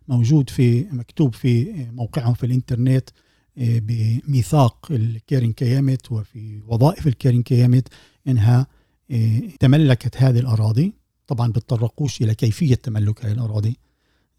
موجود 0.08 0.50
في 0.50 0.86
مكتوب 0.92 1.34
في 1.36 1.86
موقعهم 1.92 2.34
في 2.34 2.46
الإنترنت 2.46 3.10
آه، 3.58 3.80
بميثاق 3.80 4.88
الكيرين 4.92 5.54
كيامت 5.54 6.12
وفي 6.12 6.62
وظائف 6.68 7.08
الكيرين 7.08 7.44
كيامت 7.44 7.88
إنها 8.28 8.68
آه، 9.12 9.42
تملكت 9.60 10.18
هذه 10.18 10.40
الأراضي. 10.40 10.94
طبعا 11.28 11.52
بتطرقوش 11.52 12.22
إلى 12.22 12.36
كيفية 12.36 12.76
تملك 12.76 13.26
هذه 13.26 13.32
الأراضي. 13.32 13.78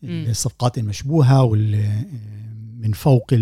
الصفقات 0.04 0.78
المشبوهة 0.78 1.42
وال 1.42 1.75
آه، 1.75 2.04
من 2.78 2.92
فوق 2.92 3.32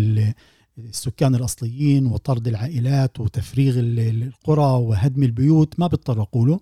السكان 0.77 1.35
الأصليين 1.35 2.05
وطرد 2.05 2.47
العائلات 2.47 3.19
وتفريغ 3.19 3.79
القرى 3.79 4.83
وهدم 4.83 5.23
البيوت 5.23 5.79
ما 5.79 5.87
بيتطرقوا 5.87 6.47
له. 6.47 6.59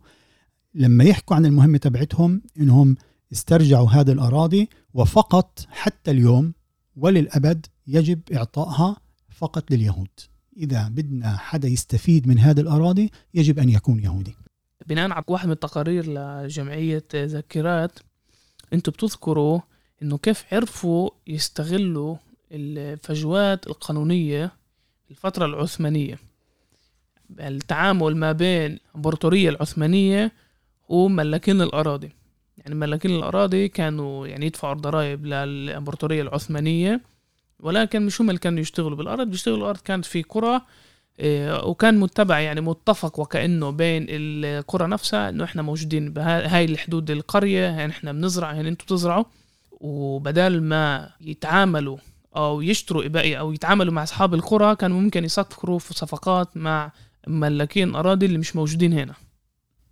لما 0.74 1.03
يحكوا 1.03 1.36
عن 1.36 1.46
المهمة 1.46 1.77
تبعتهم 1.77 2.41
إنهم 2.60 2.98
استرجعوا 3.32 3.89
هذه 3.89 4.12
الأراضي 4.12 4.70
وفقط 4.93 5.65
حتى 5.70 6.12
اليوم 6.12 6.53
وللأبد 6.96 7.65
يجب 7.88 8.20
إعطائها 8.34 8.98
فقط 9.29 9.72
لليهود. 9.72 10.10
إذا 10.58 10.88
بدنا 10.88 11.38
حدا 11.38 11.67
يستفيد 11.67 12.27
من 12.27 12.39
هذه 12.39 12.60
الأراضي 12.60 13.12
يجب 13.34 13.60
أن 13.60 13.70
يكون 13.70 14.00
يهودي. 14.00 14.36
بناء 14.88 15.12
على 15.12 15.24
واحد 15.27 15.46
من 15.46 15.53
التقارير 15.53 16.05
لجمعية 16.08 17.05
ذاكرات 17.15 18.00
أنتم 18.74 18.91
بتذكروا 18.91 19.60
إنه 20.01 20.17
كيف 20.17 20.43
عرفوا 20.51 21.10
يستغلوا 21.27 22.15
الفجوات 22.53 23.67
القانونية 23.67 24.51
الفترة 25.12 25.45
العثمانية. 25.45 26.19
التعامل 27.39 28.17
ما 28.17 28.31
بين 28.31 28.79
الإمبراطورية 28.89 29.50
العثمانية 29.50 30.31
وملاكين 30.89 31.62
الأراضي. 31.62 32.12
يعني 32.57 32.75
ملاكين 32.75 33.15
الأراضي 33.15 33.67
كانوا 33.67 34.27
يعني 34.27 34.45
يدفعوا 34.45 34.74
الضرائب 34.74 35.25
للإمبراطورية 35.25 36.22
العثمانية 36.22 37.01
ولكن 37.60 38.05
مش 38.05 38.22
هم 38.22 38.29
اللي 38.29 38.39
كانوا 38.39 38.60
يشتغلوا 38.60 38.98
بالأرض. 38.98 39.27
بيشتغلوا 39.27 39.57
الأرض 39.57 39.77
كانت 39.77 40.05
في 40.05 40.22
قرى 40.22 40.62
آه، 41.19 41.65
وكان 41.65 42.00
متبع 42.00 42.39
يعني 42.39 42.62
متفق 42.62 43.19
وكأنه 43.19 43.69
بين 43.69 44.05
القرى 44.10 44.88
نفسها 44.88 45.29
إنه 45.29 45.43
إحنا 45.43 45.62
موجودين 45.62 46.13
بهاي 46.13 46.65
الحدود 46.65 47.12
القرية 47.12 47.62
يعني 47.62 47.91
إحنا 47.91 48.12
بنزرع 48.12 48.53
يعني 48.53 48.69
أنتوا 48.69 48.86
بتزرعوا. 48.86 49.24
وبدال 49.72 50.63
ما 50.63 51.10
يتعاملوا 51.22 51.98
أو 52.35 52.61
يشتروا 52.61 53.05
ابائي 53.05 53.39
أو 53.39 53.53
يتعاملوا 53.53 53.93
مع 53.93 54.03
أصحاب 54.03 54.33
القرى 54.33 54.75
كانوا 54.75 55.01
ممكن 55.01 55.23
يسكروا 55.23 55.79
في 55.79 55.93
صفقات 55.93 56.57
مع 56.57 56.91
ملاكين 57.27 57.95
أراضي 57.95 58.25
اللي 58.25 58.37
مش 58.37 58.55
موجودين 58.55 58.93
هنا. 58.93 59.13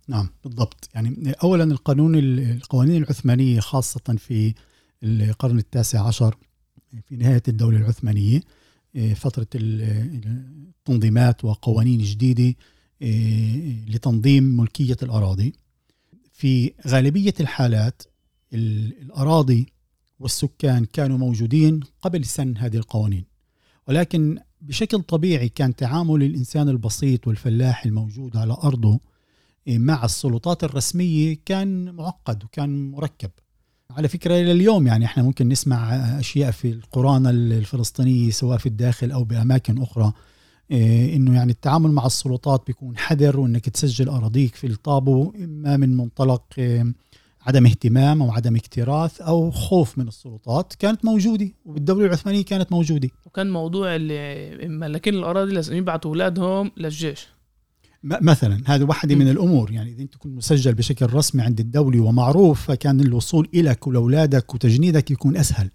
نعم 0.08 0.28
بالضبط. 0.44 0.88
يعني 0.94 1.32
اولا 1.42 1.64
القانون 1.64 2.14
القوانين 2.18 3.02
العثمانية 3.02 3.60
خاصة 3.60 4.16
في 4.18 4.54
القرن 5.02 5.58
التاسع 5.58 6.06
عشر 6.06 6.36
في 7.08 7.16
نهاية 7.16 7.42
الدولة 7.48 7.76
العثمانية 7.78 8.40
إيه، 8.94 9.14
فترة 9.14 9.46
التنظيمات 9.54 11.44
وقوانين 11.44 11.98
جديدة 11.98 12.54
إيه، 13.02 13.86
لتنظيم 13.88 14.44
ملكية 14.44 14.96
الأراضي. 15.02 15.52
في 16.32 16.72
غالبية 16.86 17.34
الحالات 17.40 18.02
الأراضي 18.52 19.66
والسكان 20.22 20.84
كانوا 20.84 21.18
موجودين 21.18 21.80
قبل 22.02 22.24
سن 22.24 22.56
هذه 22.56 22.76
القوانين. 22.76 23.24
ولكن 23.88 24.38
بشكل 24.60 25.02
طبيعي 25.02 25.48
كان 25.48 25.76
تعامل 25.76 26.22
الإنسان 26.22 26.68
البسيط 26.68 27.26
والفلاح 27.26 27.86
الموجود 27.86 28.36
على 28.36 28.56
أرضه 28.64 29.00
مع 29.66 30.04
السلطات 30.04 30.64
الرسمية 30.64 31.38
كان 31.44 31.94
معقد 31.94 32.44
وكان 32.44 32.90
مركب. 32.90 33.30
على 33.90 34.08
فكرة 34.08 34.34
إلى 34.34 34.52
اليوم 34.52 34.86
يعني 34.86 35.04
إحنا 35.04 35.22
ممكن 35.22 35.48
نسمع 35.48 35.94
أشياء 36.18 36.50
في 36.50 36.70
القرآن 36.70 37.26
الفلسطينية 37.26 38.30
سواء 38.30 38.58
في 38.58 38.66
الداخل 38.66 39.10
أو 39.12 39.24
بأماكن 39.24 39.82
أخرى 39.82 40.12
إنه 41.14 41.34
يعني 41.34 41.52
التعامل 41.52 41.90
مع 41.92 42.06
السلطات 42.06 42.66
بيكون 42.66 42.98
حذر 42.98 43.40
وإنك 43.40 43.68
تسجل 43.68 44.08
أراضيك 44.08 44.54
في 44.54 44.66
الطابو 44.66 45.32
إما 45.44 45.76
من 45.76 45.96
منطلق 45.96 46.42
عدم 47.46 47.66
اهتمام 47.66 48.22
أو 48.22 48.30
عدم 48.30 48.56
اكتراث 48.56 49.20
أو 49.20 49.50
خوف 49.50 49.98
من 49.98 50.08
السلطات 50.08 50.72
كانت 50.78 51.04
موجودة 51.04 51.48
وبالدوله 51.64 52.06
العثمانية 52.06 52.44
كانت 52.44 52.72
موجودة. 52.72 53.08
وكان 53.26 53.50
موضوع 53.50 53.96
اللي 53.96 54.68
ملاكين 54.68 55.14
الأراضي 55.14 55.52
لازم 55.52 55.76
يبعثوا 55.76 56.10
أولادهم 56.10 56.70
للجيش. 56.76 57.28
مثلا 58.04 58.62
هذه 58.66 58.82
واحدة 58.82 59.14
من 59.14 59.28
الأمور 59.28 59.70
يعني 59.70 59.92
إذا 59.92 60.02
أنت 60.02 60.14
كنت 60.14 60.36
مسجل 60.36 60.74
بشكل 60.74 61.12
رسمي 61.12 61.42
عند 61.42 61.60
الدولة 61.60 62.00
ومعروف 62.00 62.60
فكان 62.66 63.00
الوصول 63.00 63.48
إليك 63.54 63.86
ولأولادك 63.86 64.54
وتجنيدك 64.54 65.10
يكون 65.10 65.36
أسهل. 65.36 65.70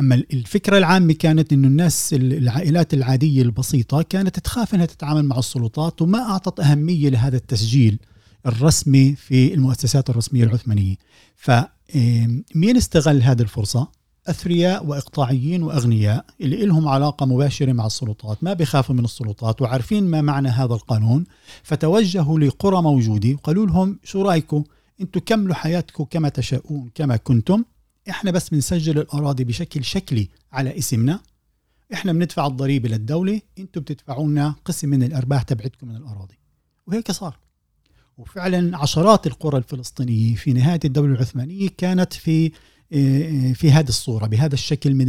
أما 0.00 0.14
الفكرة 0.14 0.78
العامة 0.78 1.12
كانت 1.12 1.52
أنه 1.52 1.68
الناس 1.68 2.14
العائلات 2.14 2.94
العادية 2.94 3.42
البسيطة 3.42 4.02
كانت 4.02 4.38
تخاف 4.38 4.74
أنها 4.74 4.86
تتعامل 4.86 5.24
مع 5.24 5.38
السلطات 5.38 6.02
وما 6.02 6.18
أعطت 6.18 6.60
أهمية 6.60 7.08
لهذا 7.08 7.36
التسجيل. 7.36 7.98
الرسمي 8.46 9.14
في 9.14 9.54
المؤسسات 9.54 10.10
الرسمية 10.10 10.44
العثمانية. 10.44 10.96
فمين 11.36 12.76
استغل 12.76 13.22
هذه 13.22 13.42
الفرصة؟ 13.42 13.88
أثرياء 14.26 14.86
وإقطاعيين 14.86 15.62
وأغنياء 15.62 16.26
اللي 16.40 16.66
لهم 16.66 16.88
علاقة 16.88 17.26
مباشرة 17.26 17.72
مع 17.72 17.86
السلطات 17.86 18.44
ما 18.44 18.52
بيخافوا 18.52 18.94
من 18.94 19.04
السلطات 19.04 19.62
وعارفين 19.62 20.04
ما 20.04 20.20
معنى 20.20 20.48
هذا 20.48 20.74
القانون 20.74 21.24
فتوجهوا 21.62 22.38
لقرى 22.38 22.82
موجودة 22.82 23.32
وقالوا 23.32 23.66
لهم 23.66 23.98
شو 24.04 24.22
رأيكم 24.22 24.64
أنتم 25.00 25.20
كملوا 25.20 25.54
حياتكم 25.54 26.04
كما 26.04 26.28
تشاءون 26.28 26.90
كما 26.94 27.16
كنتم. 27.16 27.64
إحنا 28.10 28.30
بس 28.30 28.48
بنسجل 28.48 28.98
الأراضي 28.98 29.44
بشكل 29.44 29.84
شكلي 29.84 30.28
على 30.52 30.78
اسمنا. 30.78 31.20
إحنا 31.92 32.12
بندفع 32.12 32.46
الضريبة 32.46 32.88
للدولة 32.88 33.40
أنتم 33.58 33.80
بتدفعوا 33.80 34.28
لنا 34.28 34.54
قسم 34.64 34.88
من 34.88 35.02
الأرباح 35.02 35.42
تبعتكم 35.42 35.88
من 35.88 35.96
الأراضي. 35.96 36.38
وهيك 36.86 37.10
صار. 37.10 37.38
وفعلا 38.18 38.78
عشرات 38.78 39.26
القرى 39.26 39.58
الفلسطينية 39.58 40.34
في 40.34 40.52
نهاية 40.52 40.80
الدولة 40.84 41.14
العثمانية 41.14 41.68
كانت 41.78 42.12
في 42.12 42.52
في 43.54 43.70
هذه 43.70 43.88
الصورة 43.88 44.26
بهذا 44.26 44.54
الشكل 44.54 44.94
من 44.94 45.06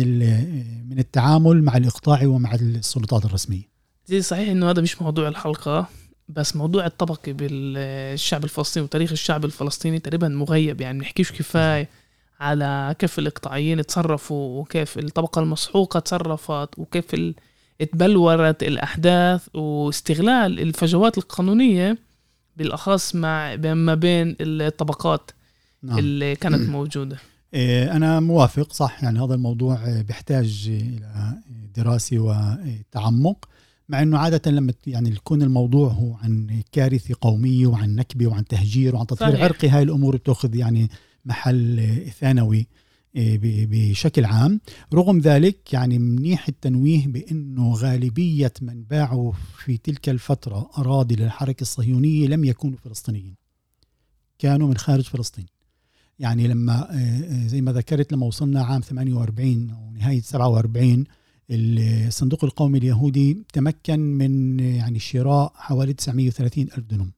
من 0.90 1.00
التعامل 1.00 1.64
مع 1.64 1.78
الإقطاع 1.78 2.28
ومع 2.28 2.56
السلطات 2.56 3.26
الرسمية. 3.26 3.70
زي 4.06 4.22
صحيح 4.22 4.50
إنه 4.50 4.70
هذا 4.70 4.82
مش 4.82 5.02
موضوع 5.02 5.28
الحلقة 5.28 5.88
بس 6.30 6.56
موضوع 6.56 6.86
الطبقي 6.86 7.34
بالشعب 7.34 8.44
الفلسطيني 8.44 8.84
وتاريخ 8.84 9.12
الشعب 9.12 9.46
الفلسطيني 9.46 10.00
تقريبا 10.00 10.28
مغيب 10.28 10.82
يعني 10.82 11.00
بنحكيش 11.00 11.32
كفاية 11.32 11.90
على 12.40 12.96
كيف 13.00 13.20
الإقطاعيين 13.20 13.86
تصرفوا 13.86 14.62
وكيف 14.62 14.98
الطبقة 14.98 15.40
المسحوقة 15.42 16.00
تصرفت 16.00 16.70
وكيف 16.78 17.34
اتبلورت 17.82 18.64
الأحداث 18.64 19.56
واستغلال 19.56 20.60
الفجوات 20.60 21.18
القانونية 21.18 21.98
بالأخص 22.58 23.16
مع 23.16 23.56
ما 23.56 23.96
بين 23.96 24.36
الطبقات 24.42 25.32
نعم. 25.84 25.98
اللي 25.98 26.36
كانت 26.36 26.70
موجودة. 26.78 27.18
إيه، 27.54 27.96
أنا 27.96 28.20
موافق 28.20 28.74
صح. 28.74 29.04
يعني 29.04 29.20
هذا 29.20 29.34
الموضوع 29.34 30.02
بيحتاج 30.02 30.70
إلى 30.70 31.34
دراسة 31.76 32.18
وتعمق 32.20 33.50
مع 33.90 34.02
إنه 34.02 34.18
عادة 34.18 34.52
لما 34.52 34.74
يعني 34.88 35.10
يكون 35.10 35.42
الموضوع 35.42 35.90
هو 35.90 36.14
عن 36.14 36.62
كارثة 36.72 37.16
قومية 37.22 37.68
وعن 37.68 37.96
نكبة 37.96 38.28
وعن 38.28 38.46
تهجير 38.46 38.96
وعن 38.96 39.08
تطهير 39.08 39.44
عرقي 39.44 39.70
هاي 39.70 39.84
الأمور 39.84 40.16
بتأخذ 40.16 40.56
يعني 40.56 40.90
محل 41.26 41.98
ثانوي. 42.20 42.58
إيه، 42.58 42.68
بشكل 43.16 44.26
عام. 44.26 44.62
رغم 44.94 45.20
ذلك 45.20 45.74
يعني 45.74 46.00
منيح 46.00 46.48
التنويه 46.48 47.08
بأنه 47.08 47.74
غالبية 47.74 48.54
من 48.62 48.84
باعوا 48.84 49.32
في 49.66 49.78
تلك 49.78 50.10
الفترة 50.10 50.70
أراضي 50.78 51.16
للحركة 51.16 51.62
الصهيونية 51.62 52.28
لم 52.28 52.44
يكونوا 52.46 52.78
فلسطينيين. 52.78 53.36
كانوا 54.40 54.68
من 54.68 54.78
خارج 54.78 55.04
فلسطين. 55.04 55.46
يعني 56.20 56.48
لما 56.48 56.98
إيه، 56.98 57.48
زي 57.48 57.62
ما 57.62 57.72
ذكرت 57.72 58.14
لما 58.14 58.26
وصلنا 58.26 58.64
عام 58.64 58.82
48 58.82 59.70
أو 59.70 59.92
نهاية 59.92 60.22
47 60.22 61.04
الصندوق 61.50 62.44
القومي 62.44 62.78
اليهودي 62.78 63.44
تمكن 63.54 64.00
من 64.00 64.60
يعني 64.60 65.00
شراء 65.00 65.54
حوالي 65.56 65.94
930 65.94 66.64
ألف 66.64 66.86
دنم 66.86 67.12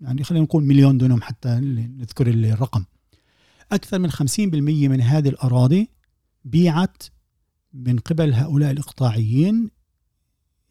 يعني 0.00 0.24
خلينا 0.24 0.44
نقول 0.44 0.64
مليون 0.64 0.98
دنم 0.98 1.22
حتى 1.22 1.48
نذكر 1.98 2.28
الرقم. 2.28 2.84
أكثر 3.72 3.98
من 3.98 4.10
50% 4.10 4.18
من 4.88 5.00
هذه 5.00 5.28
الأراضي 5.28 5.90
بيعت 6.44 7.02
من 7.72 7.98
قبل 7.98 8.34
هؤلاء 8.34 8.70
الإقطاعيين 8.70 9.70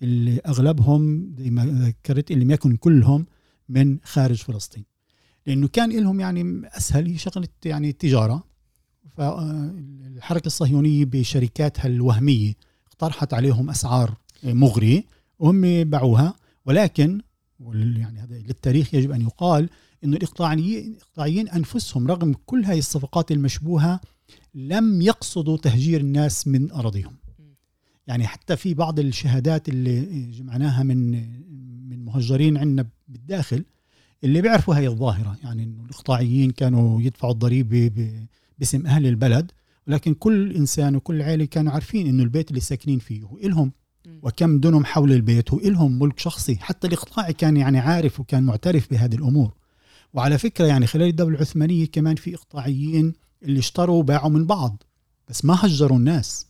اللي 0.02 0.40
أغلبهم 0.48 1.34
زي 1.38 1.50
ما 1.50 1.66
ذكرت 1.66 2.32
اللي 2.32 2.46
ما 2.46 2.54
يكن 2.54 2.76
كلهم 2.76 3.26
من 3.70 4.00
خارج 4.04 4.36
فلسطين. 4.36 4.86
لأنه 5.46 5.68
كان 5.68 5.92
لهم 5.92 6.20
يعني 6.20 6.62
أسهل 6.66 7.08
هي 7.08 7.18
شغلة 7.18 7.48
يعني 7.66 7.90
التجارة. 7.90 8.44
فالحركة 9.18 10.46
الصهيونية 10.46 11.06
بشركاتها 11.06 11.88
الوهمية 11.88 12.54
اقترحت 12.88 13.34
عليهم 13.34 13.70
أسعار 13.70 14.18
مغرية 14.44 15.04
وهم 15.40 15.84
باعوها. 15.84 16.36
ولكن 16.66 17.22
يعني 17.74 18.20
هذا 18.20 18.38
للتاريخ 18.38 18.94
يجب 18.94 19.12
أن 19.12 19.22
يقال 19.22 19.70
إنه 20.04 20.18
الاقطاعيين 20.18 20.92
الإقطاعيين 20.92 21.50
أنفسهم 21.50 22.08
رغم 22.08 22.36
كل 22.46 22.66
هذه 22.66 22.80
الصفقات 22.80 23.32
المشبوهة 23.32 24.02
لم 24.56 25.02
يقصدوا 25.02 25.58
تهجير 25.58 26.02
الناس 26.02 26.48
من 26.48 26.72
أراضيهم. 26.72 27.16
يعني 28.08 28.28
حتى 28.28 28.56
في 28.56 28.74
بعض 28.74 29.00
الشهادات 29.00 29.70
اللي 29.70 30.02
جمعناها 30.32 30.84
من 30.84 31.12
من 31.90 32.06
مهجرين 32.06 32.58
عندنا 32.58 32.88
بالداخل 33.08 33.64
اللي 34.24 34.42
بيعرفوا 34.42 34.76
هاي 34.76 34.88
الظاهرة. 34.88 35.38
يعني 35.44 35.64
إنه 35.64 35.84
الإقطاعيين 35.84 36.52
كانوا 36.52 37.02
يدفعوا 37.02 37.34
الضريبه 37.34 37.92
باسم 38.60 38.88
أهل 38.88 39.08
البلد 39.08 39.52
ولكن 39.88 40.14
كل 40.14 40.56
إنسان 40.56 40.96
وكل 40.96 41.22
عائلة 41.22 41.46
كانوا 41.46 41.72
عارفين 41.72 42.08
إنه 42.08 42.24
البيت 42.24 42.50
اللي 42.50 42.62
ساكنين 42.62 43.00
فيه 43.00 43.24
هو 43.24 43.38
إلهم 43.38 43.72
وكم 44.22 44.60
دنم 44.60 44.86
حول 44.86 45.12
البيت 45.12 45.52
هو 45.52 45.60
إلهم 45.60 46.00
ملك 46.00 46.20
شخصي. 46.20 46.56
حتى 46.56 46.88
الإقطاعي 46.88 47.34
كان 47.34 47.58
يعني 47.58 47.80
عارف 47.80 48.20
وكان 48.20 48.44
معترف 48.44 48.92
بهذه 48.92 49.16
الأمور. 49.16 49.54
وعلى 50.14 50.38
فكرة 50.38 50.66
يعني 50.66 50.88
خلال 50.88 51.08
الدولة 51.08 51.36
العثمانية 51.36 51.86
كمان 51.86 52.16
في 52.16 52.36
إقطاعيين 52.36 53.14
اللي 53.44 53.60
اشتروا 53.60 54.00
وباعوا 54.00 54.30
من 54.30 54.46
بعض 54.46 54.84
بس 55.30 55.46
ما 55.46 55.58
هجروا 55.66 55.98
الناس. 55.98 56.46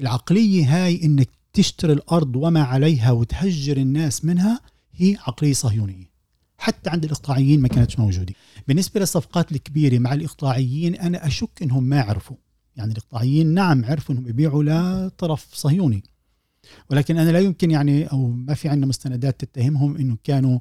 العقلية 0.00 0.84
هاي 0.84 1.04
إنك 1.04 1.28
تشتري 1.52 1.92
الأرض 1.92 2.36
وما 2.36 2.62
عليها 2.62 3.10
وتهجر 3.10 3.76
الناس 3.76 4.24
منها 4.24 4.60
هي 4.92 5.16
عقلية 5.16 5.52
صهيونية. 5.52 6.10
حتى 6.58 6.90
عند 6.90 7.04
الإقطاعيين 7.04 7.60
ما 7.60 7.68
كانتش 7.68 7.98
موجودة. 7.98 8.34
بالنسبة 8.68 9.00
للصفقات 9.00 9.52
الكبيرة 9.52 9.98
مع 9.98 10.12
الإقطاعيين 10.12 10.94
أنا 10.94 11.26
أشك 11.26 11.62
إنهم 11.62 11.84
ما 11.84 12.00
عرفوا. 12.00 12.36
يعني 12.76 12.92
الإقطاعيين 12.92 13.46
نعم 13.46 13.84
عرفوا 13.84 14.14
إنهم 14.14 14.28
يبيعوا 14.28 14.62
لطرف 14.64 15.46
صهيوني. 15.52 16.02
ولكن 16.90 17.18
أنا 17.18 17.30
لا 17.30 17.38
يمكن 17.38 17.70
يعني 17.70 18.06
أو 18.06 18.26
ما 18.26 18.54
في 18.54 18.68
عندنا 18.68 18.86
مستندات 18.86 19.44
تتهمهم 19.44 19.96
إنه 19.96 20.16
كانوا 20.24 20.58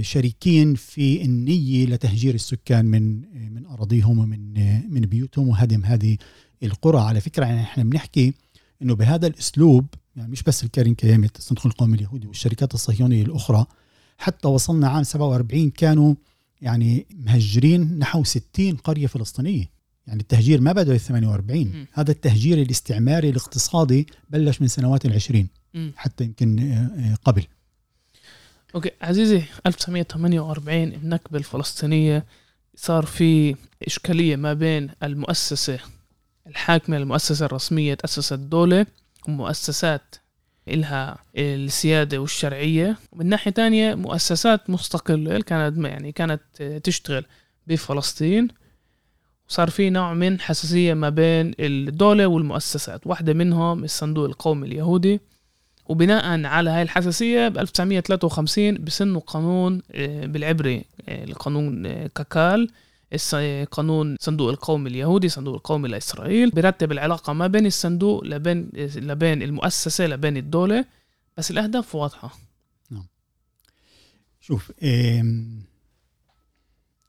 شريكين 0.00 0.74
في 0.74 1.24
النية 1.24 1.86
لتهجير 1.86 2.34
السكان 2.34 2.84
من 2.84 3.20
من 3.54 3.66
أراضيهم 3.66 4.18
ومن 4.18 4.54
من 4.92 5.00
بيوتهم 5.00 5.48
وهدم 5.48 5.84
هذه 5.84 6.16
القرى. 6.62 7.00
على 7.00 7.20
فكرة 7.20 7.44
يعني 7.44 7.60
إحنا 7.60 7.84
بنحكي 7.84 8.32
إنه 8.82 8.94
بهذا 8.94 9.26
الأسلوب 9.26 9.86
يعني 10.16 10.32
مش 10.32 10.42
بس 10.42 10.64
الكارين 10.64 10.94
كيامت 10.94 11.38
الصندوق 11.38 11.66
القومي 11.66 11.96
اليهودي 11.96 12.26
والشركات 12.26 12.74
الصهيونية 12.74 13.22
الأخرى 13.22 13.66
حتى 14.18 14.48
وصلنا 14.48 14.88
عام 14.88 15.02
47 15.02 15.70
كانوا 15.70 16.14
يعني 16.62 17.06
مهجرين 17.26 17.98
نحو 17.98 18.24
60 18.24 18.76
قرية 18.76 19.06
فلسطينية. 19.06 19.70
يعني 20.06 20.20
التهجير 20.20 20.60
ما 20.60 20.72
بدأ 20.72 20.98
في 20.98 21.04
48 21.04 21.86
هذا 21.92 22.10
التهجير 22.10 22.62
الاستعماري 22.62 23.28
الاقتصادي 23.28 24.06
بلش 24.30 24.60
من 24.60 24.68
سنوات 24.68 25.06
العشرين 25.06 25.48
حتى 25.96 26.24
يمكن 26.24 26.78
قبل. 27.24 27.44
أوكي 28.74 28.90
عزيزي 29.02 29.42
1948 29.66 30.82
النكبة 30.82 31.38
الفلسطينية 31.38 32.24
صار 32.74 33.06
في 33.06 33.56
إشكالية 33.86 34.36
ما 34.36 34.54
بين 34.54 34.90
المؤسسة 35.02 35.78
الحاكمة 36.46 36.96
المؤسسة 36.96 37.46
الرسمية 37.46 37.94
تأسست 37.94 38.32
دولة 38.32 38.86
ومؤسسات 39.28 40.14
إلها 40.68 41.18
السيادة 41.36 42.18
والشرعية 42.18 42.96
ومن 43.12 43.26
ناحية 43.26 43.50
تانية 43.50 43.94
مؤسسات 43.94 44.70
مستقلة 44.70 45.40
كانت 45.40 45.84
يعني 45.84 46.12
كانت 46.12 46.62
تشتغل 46.84 47.24
بفلسطين 47.66 48.48
وصار 49.48 49.70
في 49.70 49.90
نوع 49.90 50.14
من 50.14 50.40
حساسية 50.40 50.94
ما 50.94 51.08
بين 51.08 51.54
الدولة 51.60 52.26
والمؤسسات. 52.26 53.06
واحدة 53.06 53.32
منهم 53.32 53.84
الصندوق 53.84 54.24
القومي 54.24 54.66
اليهودي 54.66 55.20
وبناء 55.86 56.44
على 56.46 56.70
هاي 56.70 56.82
الحساسية 56.82 57.48
ب 57.48 57.58
1953 57.58 58.84
بسنوا 58.84 59.20
قانون 59.20 59.82
آه، 59.92 60.26
بالعبري 60.26 60.84
آه، 61.08 61.24
القانون 61.24 61.86
آه، 61.86 62.06
كاكال 62.06 62.70
قانون 63.70 64.16
صندوق 64.20 64.50
القومي 64.50 64.90
اليهودي 64.90 65.28
صندوق 65.28 65.54
القومي 65.54 65.88
لإسرائيل 65.88 66.50
بيرتب 66.50 66.92
العلاقة 66.92 67.32
ما 67.32 67.46
بين 67.46 67.66
الصندوق 67.66 68.24
لبين 68.24 68.70
لبين 68.96 69.42
المؤسسة 69.42 70.06
لبين 70.06 70.36
الدولة. 70.36 70.84
بس 71.36 71.50
الأهداف 71.50 71.94
واضحة. 71.94 72.38
نعم. 72.90 73.06
شوف 74.40 74.72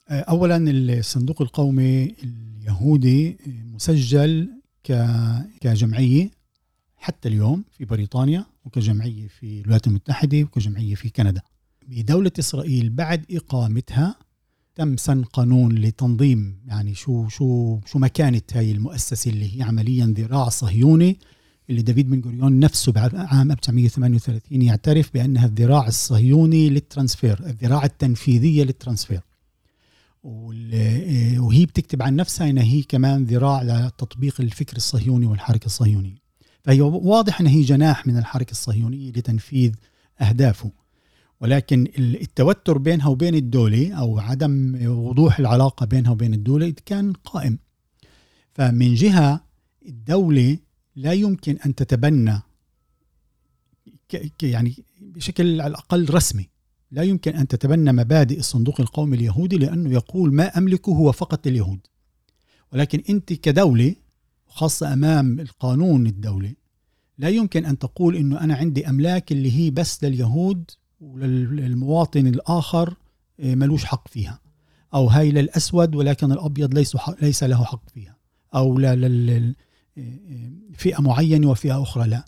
أولا 0.10 0.58
الصندوق 0.72 1.42
القومي 1.42 2.16
اليهودي 2.24 3.38
مسجل 3.74 4.50
كجمعية 5.62 6.30
حتى 6.98 7.30
اليوم 7.30 7.64
في 7.78 7.86
بريطانيا. 7.86 8.46
وكجمعية 8.66 9.28
في 9.28 9.62
الولايات 9.62 9.88
المتحدة 9.88 10.44
وكجمعية 10.44 10.96
في 10.96 11.10
كندا. 11.10 11.42
بدولة 11.88 12.32
إسرائيل 12.40 12.90
بعد 12.90 13.26
إقامتها 13.32 14.16
تم 14.76 14.98
سن 14.98 15.24
قانون 15.24 15.76
لتنظيم 15.76 16.58
يعني 16.68 16.96
شو 16.96 17.28
شو 17.28 17.80
شو 17.86 18.00
مكانة 18.00 18.42
هاي 18.54 18.72
المؤسسة 18.72 19.32
اللي 19.32 19.58
هي 19.58 19.64
عمليا 19.64 20.14
ذراع 20.18 20.50
صهيوني 20.50 21.20
اللي 21.70 21.82
دافيد 21.82 22.10
بن 22.10 22.22
غوريون 22.22 22.60
نفسه 22.60 22.92
بعد 22.92 23.16
عام 23.16 23.52
1938 23.52 24.62
يعترف 24.62 25.14
بأنها 25.14 25.46
الذراع 25.46 25.88
الصهيوني 25.88 26.70
للترانسفير 26.70 27.40
الذراع 27.46 27.86
التنفيذية 27.86 28.64
للترانسفير. 28.64 29.22
وهي 30.24 31.66
بتكتب 31.66 32.02
عن 32.02 32.16
نفسها 32.16 32.50
إنها 32.50 32.64
هي 32.64 32.82
كمان 32.84 33.24
ذراع 33.24 33.64
لتطبيق 33.64 34.42
الفكر 34.42 34.78
الصهيوني 34.78 35.26
والحركة 35.26 35.66
الصهيونية. 35.66 36.23
فهي 36.64 36.82
واضح 36.82 37.42
أنها 37.42 37.52
هي 37.52 37.62
جناح 37.62 38.08
من 38.08 38.18
الحركة 38.18 38.52
الصهيونية 38.52 39.10
لتنفيذ 39.10 39.74
أهدافه. 40.22 40.72
ولكن 41.42 41.88
التوتر 41.98 42.78
بينها 42.78 43.08
وبين 43.08 43.36
الدولة 43.36 43.94
أو 43.94 44.20
عدم 44.20 44.78
وضوح 44.86 45.40
العلاقة 45.40 45.86
بينها 45.86 46.12
وبين 46.12 46.34
الدولة 46.34 46.74
كان 46.86 47.14
قائم. 47.14 47.60
فمن 48.54 48.94
جهة 48.94 49.44
الدولة 49.86 50.58
لا 50.96 51.14
يمكن 51.14 51.58
أن 51.66 51.76
تتبنى 51.76 52.42
يعني 54.42 54.76
بشكل 55.02 55.62
على 55.62 55.72
الأقل 55.72 56.14
رسمي. 56.14 56.50
لا 56.92 57.04
يمكن 57.04 57.36
أن 57.36 57.48
تتبنى 57.48 57.92
مبادئ 57.92 58.40
الصندوق 58.40 58.82
القومي 58.82 59.18
اليهودي 59.18 59.58
لأنه 59.58 59.92
يقول 59.92 60.34
ما 60.34 60.58
أملكه 60.58 60.90
هو 60.90 61.12
فقط 61.12 61.48
لليهود 61.48 61.80
ولكن 62.74 63.04
أنت 63.10 63.34
كدولة 63.34 63.96
خاصه 64.54 64.94
أمام 64.94 65.40
القانون 65.40 66.08
الدولي. 66.08 66.56
لا 67.18 67.30
يمكن 67.30 67.66
أن 67.66 67.78
تقول 67.80 68.16
إنه 68.16 68.40
أنا 68.40 68.56
عندي 68.56 68.90
أملاك 68.90 69.32
اللي 69.32 69.52
هي 69.52 69.72
بس 69.72 70.04
لليهود 70.04 70.72
وللمواطن 71.02 72.28
الآخر 72.28 72.96
آه، 73.40 73.56
ملوش 73.56 73.86
حق 73.86 74.08
فيها. 74.08 74.40
أو 74.94 75.08
هاي 75.08 75.32
للأسود 75.32 75.96
ولكن 75.96 76.32
الأبيض 76.32 76.74
ليس 76.74 76.98
ليس 77.22 77.44
له 77.44 77.64
حق 77.64 77.90
فيها. 77.90 78.18
أو 78.56 78.80
لفئه 78.80 79.28
آه، 80.98 81.02
معينة 81.02 81.50
وفئة 81.50 81.82
أخرى 81.82 82.08
لا. 82.08 82.26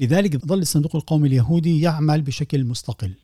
لذلك 0.00 0.46
ظل 0.46 0.58
الصندوق 0.58 0.96
القومي 0.96 1.28
اليهودي 1.28 1.80
يعمل 1.80 2.22
بشكل 2.22 2.64
مستقل. 2.64 3.14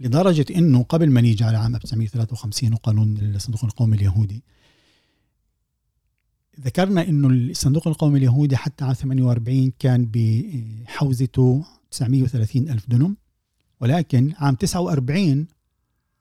لدرجة 0.00 0.46
أنه 0.56 0.82
قبل 0.82 1.10
ما 1.10 1.20
نيجي 1.20 1.44
على 1.44 1.56
عام 1.56 1.74
1953 1.74 2.72
وقانون 2.72 3.18
الصندوق 3.18 3.64
القومي 3.64 3.96
اليهودي 3.96 4.42
ذكرنا 6.60 7.08
أنه 7.08 7.28
الصندوق 7.28 7.88
القومي 7.88 8.18
اليهودي 8.18 8.56
حتى 8.56 8.84
عام 8.84 8.92
48 8.92 9.72
كان 9.78 10.10
بحوزته 10.12 11.64
930 11.90 12.68
ألف 12.68 12.90
دنم 12.90 13.16
ولكن 13.80 14.32
عام 14.38 14.54
49 14.54 15.46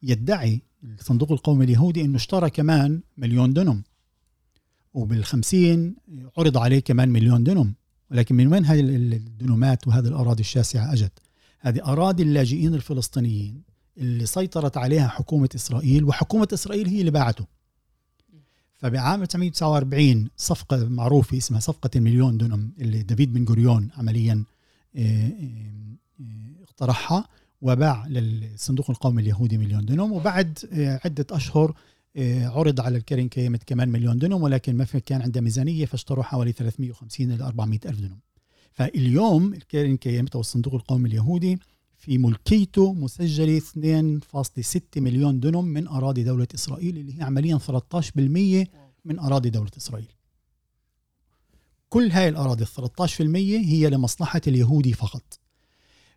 يدعي 0.03 0.61
الصندوق 0.83 1.31
القومي 1.31 1.65
اليهودي 1.65 2.01
أنه 2.01 2.15
اشترى 2.15 2.49
كمان 2.49 3.01
مليون 3.17 3.53
دنم 3.53 3.83
وبال50 4.97 5.79
عرض 6.37 6.57
عليه 6.57 6.79
كمان 6.79 7.09
مليون 7.09 7.43
دنم 7.43 7.73
ولكن 8.11 8.35
من 8.35 8.53
وين 8.53 8.65
هذه 8.65 8.79
الدنومات 8.79 9.87
وهذه 9.87 10.07
الأراضي 10.07 10.41
الشاسعة 10.41 10.93
أجت؟ 10.93 11.11
هذه 11.59 11.85
أراضي 11.85 12.23
اللاجئين 12.23 12.73
الفلسطينيين 12.73 13.63
اللي 13.97 14.25
سيطرت 14.25 14.77
عليها 14.77 15.07
حكومة 15.07 15.49
إسرائيل 15.55 16.03
وحكومة 16.03 16.47
إسرائيل 16.53 16.87
هي 16.87 16.99
اللي 16.99 17.11
باعته. 17.11 17.45
فبعام 18.85 19.21
1949 19.21 20.29
صفقة 20.37 20.89
معروفة 20.89 21.37
اسمها 21.37 21.59
صفقة 21.59 21.89
المليون 21.95 22.37
دونم 22.37 22.71
اللي 22.79 23.03
دافيد 23.03 23.33
بن 23.33 23.45
غوريون 23.45 23.89
عمليا 23.97 24.43
آه، 24.95 25.31
آه، 26.19 26.63
اقترحها 26.63 27.27
وباع 27.61 28.07
للصندوق 28.07 28.89
القومي 28.89 29.21
اليهودي 29.21 29.57
مليون 29.57 29.85
دونم 29.85 30.11
وبعد 30.11 30.59
آه، 30.73 30.99
عدة 31.05 31.25
أشهر 31.31 31.73
عرض 32.17 32.81
على 32.81 32.97
الكرين 32.97 33.29
كيمت 33.29 33.63
كمان 33.63 33.89
مليون 33.89 34.17
دونم 34.17 34.43
ولكن 34.43 34.77
ما 34.77 34.85
كان 34.85 35.21
عنده 35.21 35.41
ميزانية 35.41 35.85
فاشتروا 35.85 36.23
حوالي 36.23 36.51
350 36.51 37.31
إلى 37.31 37.43
400 37.43 37.79
ألف 37.85 37.99
دونم. 37.99 38.19
فاليوم 38.73 39.53
الكيرن 39.53 39.97
كيمت 39.97 40.35
أو 40.35 40.41
الصندوق 40.41 40.73
القومي 40.73 41.09
اليهودي 41.09 41.59
في 42.05 42.17
ملكيته 42.17 42.93
مسجلة 42.93 43.59
2.6 43.59 44.79
مليون 44.97 45.39
دنم 45.39 45.65
من 45.65 45.87
أراضي 45.87 46.23
دولة 46.23 46.47
إسرائيل 46.55 46.97
اللي 46.97 47.17
هي 47.17 47.23
عمليا 47.23 47.57
13% 47.57 48.67
من 49.05 49.19
أراضي 49.19 49.49
دولة 49.49 49.71
إسرائيل. 49.77 50.07
كل 51.89 52.11
هاي 52.11 52.29
الأراضي 52.29 52.63
ال 52.63 52.89
13% 53.07 53.21
هي 53.69 53.89
لمصلحة 53.89 54.41
اليهودي 54.47 54.93
فقط. 54.93 55.39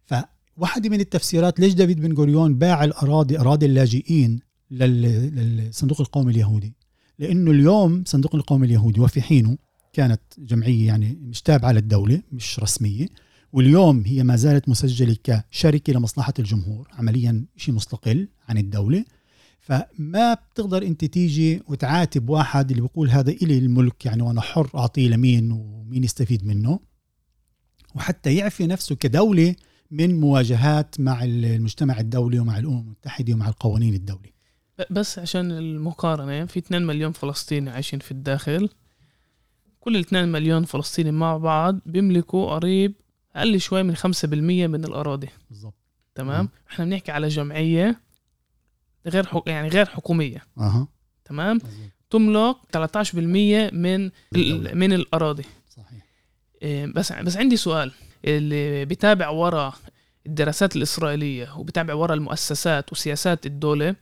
فواحدة 0.05 0.88
من 0.88 1.01
التفسيرات 1.01 1.61
ليش 1.61 1.74
دافيد 1.74 2.01
بن 2.01 2.16
غوريون 2.16 2.55
باع 2.55 2.85
الأراضي 2.85 3.38
أراضي 3.38 3.66
اللاجئين 3.66 4.40
للصندوق 4.70 6.01
القومي 6.01 6.33
اليهودي؟ 6.33 6.74
لأنه 7.18 7.51
اليوم 7.51 8.05
صندوق 8.07 8.35
القومي 8.35 8.66
اليهودي 8.66 9.01
وفي 9.01 9.22
حينه 9.22 9.59
كانت 9.92 10.20
جمعية 10.38 10.87
يعني 10.87 11.18
مش 11.22 11.42
تابعة 11.42 11.72
للدولة 11.72 12.22
مش 12.33 12.61
رسمية 12.61 13.07
واليوم 13.52 14.02
هي 14.06 14.22
ما 14.22 14.37
زالت 14.37 14.68
مسجلة 14.68 15.16
كشركة 15.24 15.92
لمصلحة 15.92 16.34
الجمهور 16.38 16.88
عمليا 16.92 17.44
شيء 17.56 17.74
مستقل 17.74 18.28
عن 18.48 18.58
الدولة. 18.58 19.04
فما 19.61 20.34
بتقدر 20.34 20.82
أنت 20.82 21.04
تيجي 21.04 21.62
وتعاتب 21.68 22.28
واحد 22.28 22.70
اللي 22.70 22.82
بيقول 22.82 23.11
هذا 23.11 23.30
إلي 23.30 23.58
الملك 23.58 24.06
يعني 24.06 24.22
وأنا 24.22 24.40
حر 24.40 24.70
أعطيه 24.74 25.08
لمين 25.08 25.52
ومين 25.52 26.04
يستفيد 26.04 26.46
منه؟ 26.46 26.80
وحتى 27.94 28.34
يعفي 28.34 28.66
نفسه 28.66 28.94
كدولة 28.94 29.54
من 29.90 30.20
مواجهات 30.20 31.00
مع 31.00 31.24
المجتمع 31.24 32.00
الدولي 32.00 32.38
ومع 32.38 32.58
الأمم 32.58 32.78
المتحدة 32.78 33.34
ومع 33.34 33.48
القوانين 33.48 33.94
الدولي. 33.94 34.32
بس 34.90 35.18
عشان 35.18 35.50
المقارنة 35.50 36.46
في 36.46 36.58
2 36.58 36.87
مليون 36.87 37.12
فلسطيني 37.12 37.70
عايشين 37.70 37.98
في 37.98 38.11
الداخل. 38.11 38.68
كل 39.80 39.96
ال 39.96 40.00
2 40.00 40.32
مليون 40.32 40.64
فلسطيني 40.64 41.11
مع 41.11 41.37
بعض 41.37 41.80
بيملكوا 41.87 42.50
قريب 42.54 42.94
أقل 43.38 43.61
شوي 43.61 43.83
من 43.83 43.96
5% 43.96 44.03
من 44.66 44.85
الأراضي. 44.85 45.29
بالظبط. 45.51 45.74
تمام؟ 46.14 46.40
مم. 46.42 46.48
إحنا 46.70 46.85
بنحكي 46.85 47.12
على 47.12 47.29
جمعية 47.29 48.01
غير 49.07 49.27
حك... 49.27 49.46
يعني 49.46 49.68
غير 49.68 49.87
حكومية. 49.87 50.44
أها. 50.59 50.88
تمام؟ 51.24 51.61
تملك 52.11 52.57
13% 52.77 53.14
من 53.72 54.11
ال... 54.37 54.79
من 54.79 54.92
الأراضي. 54.92 55.44
صحيح. 55.68 56.07
إيه 56.62 56.87
بس 56.87 57.12
بس 57.12 57.37
عندي 57.37 57.57
سؤال. 57.57 57.92
اللي 58.24 58.85
بيتابع 58.85 59.29
ورا 59.29 59.72
الدراسات 60.27 60.77
الإسرائيلية 60.77 61.59
وبيتابع 61.59 61.94
ورا 61.94 62.14
المؤسسات 62.14 62.92
وسياسات 62.92 63.46
الدولة 63.46 63.96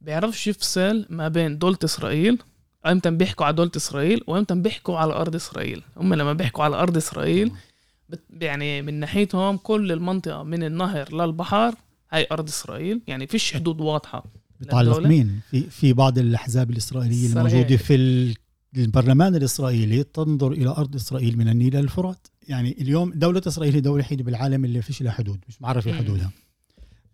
بيعرفش 0.00 0.46
يفصل 0.46 1.06
ما 1.10 1.28
بين 1.28 1.58
دولة 1.58 1.78
إسرائيل 1.84 2.38
إمتى 2.86 3.10
بيحكوا 3.10 3.46
على 3.46 3.56
دولة 3.56 3.70
إسرائيل 3.76 4.24
وامتى 4.26 4.54
بيحكوا 4.54 4.98
على 4.98 5.12
أرض 5.12 5.34
إسرائيل. 5.34 5.82
هم 5.96 6.14
لما 6.14 6.32
بيحكوا 6.32 6.64
على 6.64 6.76
أرض 6.76 6.96
إسرائيل 6.96 7.52
يعني 8.40 8.82
من 8.82 8.94
ناحيتهم 8.94 9.56
كل 9.56 9.92
المنطقة 9.92 10.42
من 10.42 10.64
النهر 10.64 11.14
للبحر 11.14 11.74
هاي 12.12 12.26
أرض 12.32 12.48
إسرائيل. 12.48 13.00
يعني 13.06 13.26
فيش 13.26 13.54
حدود 13.54 13.80
واضحة 13.80 14.24
بتعلق 14.60 14.98
مين؟ 14.98 15.40
في 15.50 15.60
في 15.62 15.92
بعض 15.92 16.18
الأحزاب 16.18 16.70
الإسرائيلية 16.70 17.28
صحيح. 17.28 17.36
الموجودة 17.36 17.76
في 17.76 18.34
البرلمان 18.76 19.34
الإسرائيلي 19.34 20.02
تنظر 20.02 20.52
إلى 20.52 20.68
أرض 20.70 20.94
إسرائيل 20.94 21.38
من 21.38 21.48
النيل 21.48 21.76
للفرات 21.76 22.26
يعني 22.48 22.76
اليوم 22.80 23.12
دولة 23.14 23.42
إسرائيل 23.46 23.72
هي 23.72 23.78
الدولة 23.78 23.96
الوحيدة 23.96 24.24
بالعالم 24.24 24.64
اللي 24.64 24.82
فيش 24.82 25.02
لها 25.02 25.12
حدود 25.12 25.40
مش 25.48 25.62
معرفة 25.62 25.92
حدودها. 25.92 26.30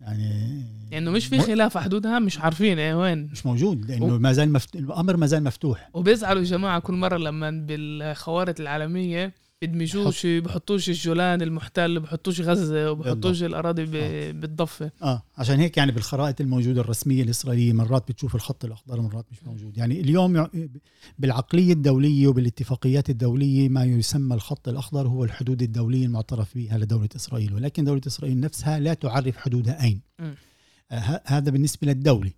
يعني 0.00 0.64
يعني 0.90 1.11
مش 1.11 1.26
في 1.26 1.38
خلاف 1.38 1.78
حدودها 1.78 2.18
مش 2.18 2.38
عارفين 2.38 2.78
إيه 2.78 2.94
وين. 2.94 3.28
مش 3.32 3.46
موجود 3.46 3.90
لأنه 3.90 4.04
و... 4.04 4.18
ما 4.18 4.32
زال 4.32 4.52
مفت... 4.52 4.76
الأمر 4.76 5.16
ما 5.16 5.26
زال 5.26 5.44
مفتوح. 5.44 5.90
وبيزعلوا 5.94 6.42
الجماعه 6.42 6.80
كل 6.80 6.94
مرة 6.94 7.16
لما 7.16 7.50
بالخوارط 7.50 8.61
العالمية 8.61 9.34
بدمجوش 9.62 10.27
بحطوش 10.27 10.88
الجولان 10.88 11.42
المحتل 11.42 12.01
بحطوش 12.01 12.40
غزة 12.40 12.90
وبحطوش 12.90 13.42
الأراضي 13.42 13.83
آه. 13.83 14.31
بالضفة. 14.31 14.90
آه 15.03 15.23
عشان 15.38 15.61
هيك 15.61 15.77
يعني 15.77 15.92
بالخرائط 15.92 16.40
الموجودة 16.40 16.81
الرسمية 16.81 17.23
الإسرائيلية 17.23 17.73
مرات 17.73 18.09
بتشوف 18.09 18.35
الخط 18.35 18.64
الأخضر 18.64 19.01
مرات 19.01 19.27
مش 19.33 19.44
موجود. 19.44 19.79
يعني 19.79 20.01
اليوم 20.01 20.49
بالعقلية 21.18 21.73
الدولية 21.73 22.27
وبالاتفاقيات 22.27 23.11
الدولية 23.11 23.68
ما 23.68 23.85
يسمى 23.85 24.35
الخط 24.35 24.68
الأخضر 24.68 25.09
هو 25.09 25.25
الحدود 25.25 25.62
الدولية 25.62 26.07
المعترف 26.07 26.55
بها 26.55 26.79
لدولة 26.79 27.09
إسرائيل 27.16 27.55
ولكن 27.55 27.85
دولة 27.85 28.03
إسرائيل 28.07 28.40
نفسها 28.40 28.79
لا 28.81 28.94
تعرف 28.94 29.37
حدودها 29.37 29.83
أين. 29.83 30.01
آه 30.90 31.23
هذا 31.27 31.51
بالنسبة 31.51 31.87
للدولة. 31.87 32.31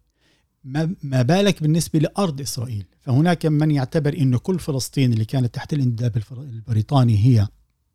ما 0.65 1.23
بالك 1.23 1.63
بالنسبة 1.63 1.99
لأرض 1.99 2.41
إسرائيل؟ 2.41 2.85
فهناك 3.01 3.47
من 3.47 3.71
يعتبر 3.71 4.19
أن 4.19 4.37
كل 4.37 4.59
فلسطين 4.59 5.13
اللي 5.13 5.25
كانت 5.25 5.55
تحت 5.55 5.73
الانتداب 5.73 6.23
البريطاني 6.33 7.19
هي 7.25 7.49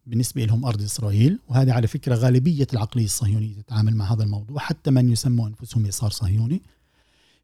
بالنسبة 0.05 0.45
لهم 0.45 0.65
أرض 0.65 0.81
إسرائيل 0.81 1.39
وهذه 1.47 1.73
على 1.73 1.87
فكرة 1.87 2.15
غالبية 2.15 2.67
العقلية 2.73 3.05
الصهيونية 3.05 3.55
تتعامل 3.61 3.95
مع 3.95 4.13
هذا 4.13 4.23
الموضوع 4.23 4.59
حتى 4.59 4.91
من 4.91 5.11
يسمون 5.11 5.47
أنفسهم 5.47 5.85
يسار 5.85 6.09
صهيوني. 6.09 6.61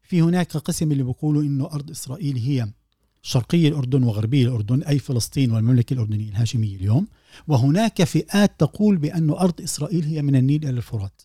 في 0.02 0.22
هناك 0.22 0.56
قسم 0.56 0.92
اللي 0.92 1.02
بيقولوا 1.02 1.42
أنه 1.42 1.66
أرض 1.66 1.90
إسرائيل 1.90 2.36
هي 2.36 2.68
شرقي 3.22 3.68
الأردن 3.68 4.02
وغربي 4.02 4.42
الأردن 4.42 4.82
أي 4.82 4.98
فلسطين 4.98 5.52
والمملكة 5.52 5.94
الأردنية 5.94 6.28
الهاشمية 6.28 6.76
اليوم. 6.76 7.06
وهناك 7.48 8.04
فئات 8.04 8.60
تقول 8.60 8.96
بأن 8.96 9.30
أرض 9.30 9.60
إسرائيل 9.60 10.04
هي 10.04 10.22
من 10.22 10.36
النيل 10.36 10.62
إلى 10.62 10.70
الفرات. 10.70 11.22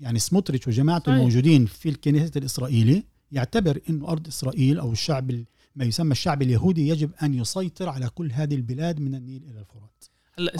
يعني 0.00 0.18
سموتريتش 0.18 0.68
وجماعته 0.68 1.12
الموجودين 1.12 1.66
في 1.66 1.88
الكنيسة 1.88 2.32
الإسرائيلي 2.36 3.04
يعتبر 3.32 3.80
أنه 3.90 4.08
أرض 4.08 4.26
إسرائيل 4.26 4.78
أو 4.78 4.92
الشعب 4.92 5.44
ما 5.76 5.84
يسمى 5.84 6.12
الشعب 6.12 6.42
اليهودي 6.42 6.88
يجب 6.88 7.10
أن 7.22 7.34
يسيطر 7.34 7.88
على 7.88 8.08
كل 8.08 8.32
هذه 8.32 8.54
البلاد 8.54 9.00
من 9.00 9.14
النيل 9.14 9.42
إلى 9.42 9.60
الفرات. 9.60 10.04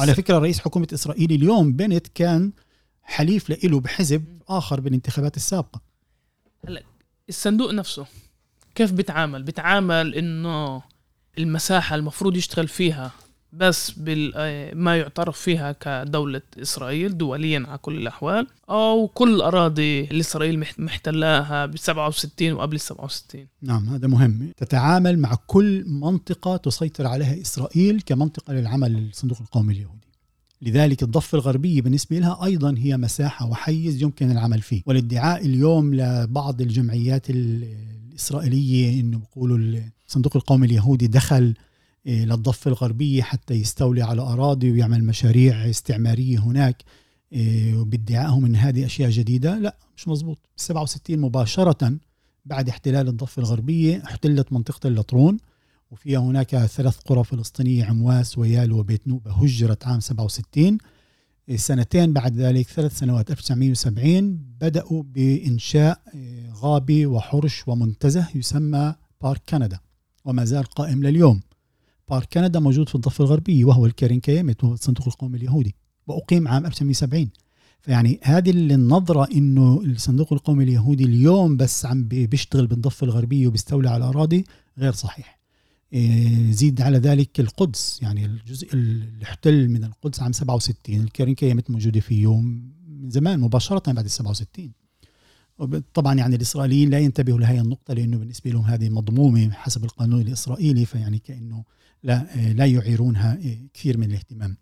على 0.01 0.15
فكرة 0.15 0.39
رئيس 0.39 0.59
حكومة 0.59 0.89
إسرائيل 0.95 1.33
اليوم 1.33 1.73
بنت 1.73 2.07
كان 2.15 2.53
حليف 3.03 3.65
له 3.65 3.81
بحزب 3.81 4.25
آخر 4.49 4.81
بالانتخابات 4.81 5.37
السابقة. 5.37 5.81
هلا 6.69 6.83
الصندوق 7.29 7.71
نفسه 7.71 8.07
كيف 8.75 8.93
بيتعامل؟ 8.93 9.43
بيتعامل 9.43 10.15
إنه 10.15 10.83
المساحة 11.39 11.97
المفروض 11.97 12.37
يشتغل 12.37 12.69
فيها 12.69 13.13
بس 13.53 13.93
بما 13.97 14.97
يعترف 14.97 15.41
فيها 15.41 15.73
كدولة 15.73 16.43
إسرائيل 16.63 17.19
دوليا 17.19 17.65
على 17.69 17.79
كل 17.79 17.97
الأحوال 17.97 18.47
أو 18.71 19.09
كل 19.09 19.35
الأراضي 19.35 20.05
اللي 20.05 20.21
إسرائيل 20.21 20.65
محتلاها 20.79 21.67
ب 21.67 21.77
67 21.77 22.53
وقبل 22.53 22.81
67 22.81 23.47
نعم 23.63 23.89
هذا 23.89 24.09
مهم. 24.09 24.53
تتعامل 24.57 25.19
مع 25.19 25.35
كل 25.47 25.85
منطقة 25.87 26.57
تسيطر 26.57 27.07
عليها 27.07 27.41
إسرائيل 27.41 28.01
كمنطقة 28.01 28.53
للعمل 28.53 28.93
للصندوق 28.93 29.41
القومي 29.41 29.75
اليهودي. 29.75 30.09
لذلك 30.63 31.03
الضفة 31.03 31.37
الغربية 31.39 31.83
بالنسبة 31.83 32.19
لها 32.19 32.45
أيضا 32.45 32.75
هي 32.79 32.97
مساحة 32.97 33.47
وحيز 33.47 34.03
يمكن 34.03 34.31
العمل 34.31 34.63
فيه. 34.63 34.83
والادعاء 34.87 35.47
اليوم 35.47 35.95
لبعض 35.95 36.61
الجمعيات 36.61 37.27
الإسرائيلية 37.31 39.01
إنه 39.01 39.19
بيقولوا 39.19 39.81
الصندوق 40.07 40.37
القومي 40.37 40.67
اليهودي 40.67 41.07
دخل 41.07 41.55
آه، 42.07 42.25
للضفة 42.25 42.69
الغربية 42.69 43.23
حتى 43.23 43.55
يستولي 43.55 44.03
على 44.03 44.23
أراضي 44.23 44.71
ويعمل 44.73 45.05
مشاريع 45.05 45.71
استعمارية 45.71 46.39
هناك 46.39 46.83
وبادعائهم 47.75 48.45
إن 48.45 48.57
هذه 48.57 48.87
أشياء 48.87 49.11
جديدة. 49.11 49.59
لا 49.59 49.77
مش 49.97 50.09
مزبوط 50.09 50.39
67 50.57 51.19
مباشرة 51.19 51.99
بعد 52.45 52.69
احتلال 52.69 53.09
الضفة 53.09 53.41
الغربية 53.41 54.03
احتلت 54.05 54.53
منطقة 54.53 54.87
اللطرون 54.89 55.37
وفيها 55.91 56.19
هناك 56.19 56.57
ثلاث 56.57 56.99
قرى 56.99 57.25
فلسطينية 57.25 57.85
عمواس 57.85 58.39
ويال 58.39 58.73
وبيت 58.73 59.09
نوبة 59.09 59.31
هجرت 59.33 59.87
عام 59.87 60.01
67 60.01 60.79
سنتين 61.57 62.13
بعد 62.13 62.37
ذلك 62.37 62.69
ثلاث 62.69 62.99
سنوات 62.99 63.31
1970 63.31 64.37
بدأوا 64.61 65.03
بإنشاء 65.03 66.01
غابة 66.55 67.07
وحرش 67.07 67.69
ومنتزه 67.69 68.29
يسمى 68.35 68.95
بارك 69.23 69.43
كندا 69.49 69.79
وما 70.25 70.45
زال 70.45 70.65
قائم 70.65 71.03
لليوم. 71.03 71.41
بارك. 72.11 72.29
كندا 72.33 72.61
موجود 72.61 72.89
في 72.89 72.95
الضفة 72.95 73.25
الغربية 73.25 73.65
وهو 73.65 73.87
الكارين 73.87 74.21
كيامت 74.21 74.65
وهو 74.65 74.75
الصندوق 74.75 75.09
القومي 75.09 75.37
اليهودي 75.37 75.75
وأقيم 76.07 76.49
عام 76.49 76.67
1970 76.67 77.31
فيعني 77.81 78.21
هذه 78.23 78.51
النظرة 78.51 79.29
إنه 79.33 79.81
الصندوق 79.85 80.33
القومي 80.33 80.65
اليهودي 80.65 81.05
اليوم 81.05 81.57
بس 81.57 81.87
عم 81.87 82.09
بيشتغل 82.09 82.67
بالضفة 82.67 83.05
الغربية 83.05 83.47
وبيستولي 83.47 83.89
على 83.89 84.05
الأراضي 84.05 84.45
غير 84.79 84.93
صحيح. 84.93 85.39
إيه، 85.93 86.53
زيد 86.53 86.81
على 86.81 86.99
ذلك 86.99 87.41
القدس 87.41 88.03
يعني 88.03 88.25
الجزء 88.25 88.75
اللي 88.75 89.25
احتل 89.25 89.69
من 89.69 89.85
القدس 89.85 90.23
عام 90.23 90.33
67 90.33 91.01
الكارين 91.01 91.35
كانت 91.35 91.71
موجودة 91.71 92.01
فيه 92.01 92.41
من 92.41 93.11
زمان 93.11 93.41
مباشرة 93.41 93.93
بعد 93.93 94.05
ال 94.05 94.11
67 94.11 94.73
طبعا 95.95 96.15
يعني 96.15 96.37
الإسرائيليين 96.37 96.91
لا 96.91 96.99
ينتبهوا 96.99 97.39
لهي 97.39 97.61
النقطة 97.61 97.95
لأنه 97.95 98.17
بالنسبة 98.17 98.51
لهم 98.51 98.65
هذه 98.65 98.89
مضمومة 98.89 99.51
حسب 99.51 99.85
القانون 99.85 100.21
الإسرائيلي 100.21 100.85
فيعني 100.85 101.19
كأنه 101.19 101.65
لا 102.03 102.27
لا 102.53 102.67
يعيرونها 102.67 103.37
إيه، 103.37 103.69
كثير 103.75 103.99
من 103.99 104.05
الاهتمام. 104.05 104.57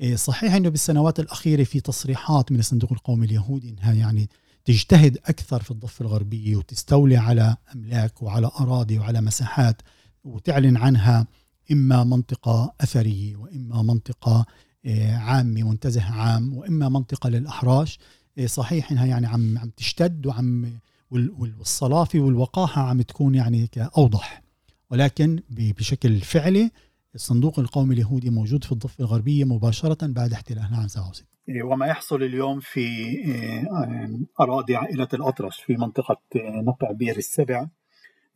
إيه، 0.00 0.16
صحيح 0.16 0.54
أنه 0.54 0.68
بالسنوات 0.68 1.20
الأخيرة 1.20 1.64
في 1.64 1.80
تصريحات 1.80 2.52
من 2.52 2.58
الصندوق 2.58 2.92
القومي 2.92 3.26
اليهودي 3.26 3.70
أنها 3.70 3.92
يعني 3.92 4.28
تجتهد 4.64 5.18
أكثر 5.26 5.62
في 5.62 5.70
الضفة 5.70 6.02
الغربية 6.02 6.56
وتستولي 6.56 7.16
على 7.16 7.56
أملاك 7.74 8.22
وعلى 8.22 8.50
أراضي 8.60 8.98
وعلى 8.98 9.20
مساحات 9.20 9.82
وتعلن 10.24 10.76
عنها 10.76 11.26
إما 11.72 12.04
منطقة 12.04 12.74
أثرية 12.80 13.36
وإما 13.36 13.82
منطقة 13.82 14.46
آه، 14.86 15.16
عامة 15.16 15.62
منتزه 15.62 16.02
عام 16.02 16.54
وإما 16.54 16.88
منطقة 16.88 17.28
للأحراش. 17.30 17.98
آه، 18.38 18.46
صحيح 18.46 18.92
إنها 18.92 19.06
يعني 19.06 19.26
عم 19.26 19.58
عم 19.58 19.70
تشتد 19.76 20.26
وعم 20.26 20.78
والصلافة 21.10 22.18
والوقاحة 22.18 22.82
عم 22.82 23.02
تكون 23.02 23.34
يعني 23.34 23.70
أوضح 23.76 24.45
ولكن 24.90 25.40
بشكل 25.50 26.20
فعلي 26.20 26.70
الصندوق 27.14 27.58
القومي 27.58 27.94
اليهودي 27.94 28.30
موجود 28.30 28.64
في 28.64 28.72
الضفة 28.72 29.04
الغربية 29.04 29.44
مباشرة 29.44 30.06
بعد 30.06 30.32
احتلال 30.32 30.74
عام 30.74 30.88
67 30.88 31.26
إيه، 31.48 31.62
وما 31.62 31.86
يحصل 31.86 32.22
اليوم 32.22 32.60
في 32.60 32.86
آه، 33.26 34.20
أراضي 34.40 34.76
عائلة 34.76 35.08
الأطرش 35.14 35.62
في 35.62 35.72
منطقة 35.76 36.20
نقع 36.36 36.92
بير 36.92 37.16
السبع. 37.16 37.66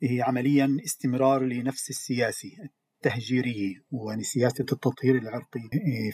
هي 0.03 0.23
عمليا 0.23 0.77
استمرار 0.85 1.45
لنفس 1.45 1.91
السياسة 1.91 2.49
التهجيرية 2.97 3.85
وسياسة 3.91 4.65
التطهير 4.73 5.19
العرقي 5.19 5.61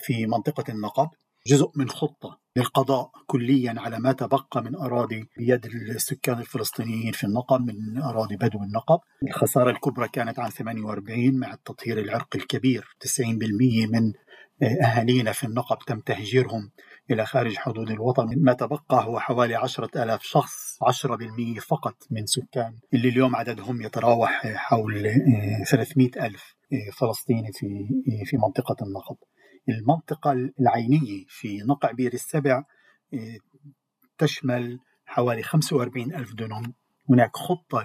في 0.02 0.26
منطقة 0.26 0.72
النقب. 0.72 1.08
جزء 1.46 1.70
من 1.76 1.88
خطة 1.88 2.45
للقضاء 2.56 3.10
كليا 3.26 3.74
على 3.78 3.98
ما 3.98 4.12
تبقى 4.12 4.62
من 4.62 4.76
أراضي 4.76 5.28
بيد 5.38 5.66
السكان 5.66 6.38
الفلسطينيين 6.38 7.12
في 7.12 7.24
النقب 7.24 7.60
من 7.60 8.02
أراضي 8.02 8.36
بدو 8.36 8.62
النقب. 8.62 8.98
الخسارة 9.22 9.70
الكبرى 9.70 10.08
كانت 10.08 10.38
عام 10.38 10.50
48 10.50 11.38
مع 11.38 11.52
التطهير 11.52 11.98
العرقي 11.98 12.38
الكبير. 12.38 12.96
90% 13.00 13.86
من 13.86 14.12
أهالينا 14.62 15.32
في 15.32 15.44
النقب 15.44 15.78
تم 15.86 16.00
تهجيرهم 16.00 16.70
إلى 17.10 17.26
خارج 17.26 17.56
حدود 17.56 17.90
الوطن. 17.90 18.26
ما 18.36 18.52
تبقى 18.52 19.06
هو 19.06 19.20
حوالي 19.20 19.54
عشرة 19.54 20.02
ألاف 20.02 20.22
شخص 20.22 20.78
10% 20.82 21.60
فقط 21.60 21.96
من 22.10 22.26
سكان. 22.26 22.78
اللي 22.94 23.08
اليوم 23.08 23.36
عددهم 23.36 23.82
يتراوح 23.82 24.46
حول 24.46 25.10
300 25.70 26.10
آه، 26.16 26.26
ألف 26.26 26.54
آه، 26.72 26.90
فلسطيني 26.98 27.52
في 27.52 27.88
في 28.24 28.36
منطقة 28.36 28.76
النقب. 28.86 29.16
المنطقة 29.68 30.32
العينية 30.60 31.24
في 31.28 31.58
نقع 31.58 31.92
بير 31.92 32.12
السبع 32.12 32.64
تشمل 34.18 34.78
حوالي 35.06 35.42
45 35.42 36.14
ألف 36.14 36.34
دونم. 36.34 36.74
هناك 37.10 37.36
خطة 37.36 37.84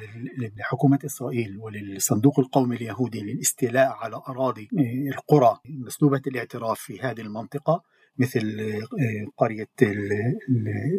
لحكومة 0.58 1.00
إسرائيل 1.06 1.58
وللصندوق 1.58 2.39
القومي 2.39 2.76
اليهودي 2.76 3.22
للاستيلاء 3.22 3.89
على 3.91 4.15
أراضي 4.15 4.67
القرى 5.13 5.60
مسلوبة 5.65 6.22
الاعتراف 6.28 6.80
في 6.80 7.00
هذه 7.00 7.22
المنطقة 7.22 7.84
مثل 8.17 8.60
آه، 8.60 9.32
قرية 9.38 9.70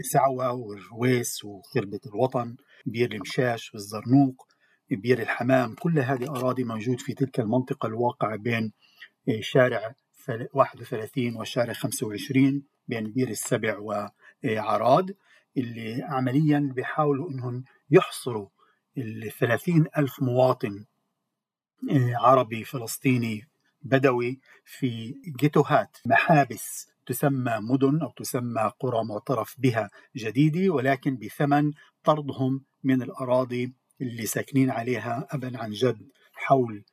السعوة 0.00 0.52
والرويس 0.52 1.44
وخربة 1.44 2.00
الوطن 2.06 2.56
بير 2.86 3.12
المشاش 3.12 3.74
والزرنوق 3.74 4.46
بير 4.90 5.22
الحمام 5.22 5.74
كل 5.74 5.98
هذه 5.98 6.30
أراضي 6.30 6.64
موجود 6.64 7.00
في 7.00 7.14
تلك 7.14 7.40
المنطقة 7.40 7.86
الواقعة 7.86 8.36
بين 8.36 8.72
آه، 9.28 9.40
شارع 9.40 9.94
31 10.52 11.36
وشارع 11.36 11.72
25 11.72 12.62
بين 12.88 13.12
بير 13.12 13.28
السبع 13.28 13.78
وعراد 13.78 15.16
اللي 15.56 16.02
عمليا 16.02 16.72
بيحاولوا 16.74 17.30
إنهم 17.30 17.64
يحصروا 17.90 18.48
ال 18.98 19.32
30 19.38 19.86
ألف 19.98 20.22
مواطن 20.22 20.84
آه، 21.90 22.14
عربي 22.16 22.64
فلسطيني 22.64 23.48
بدوي 23.82 24.40
في 24.64 25.14
جيتوهات. 25.40 25.96
محابس 26.06 26.90
تسمى 27.06 27.58
مدن 27.60 28.00
أو 28.02 28.10
تسمى 28.10 28.72
قرى 28.80 29.04
معترف 29.04 29.54
بها 29.58 29.90
جديدة 30.16 30.72
ولكن 30.74 31.16
بثمن 31.16 31.72
طردهم 32.04 32.64
من 32.84 33.02
الأراضي 33.02 33.74
اللي 34.00 34.26
ساكنين 34.26 34.70
عليها 34.70 35.26
أبا 35.30 35.58
عن 35.58 35.70
جد 35.70 36.08
حول 36.32 36.84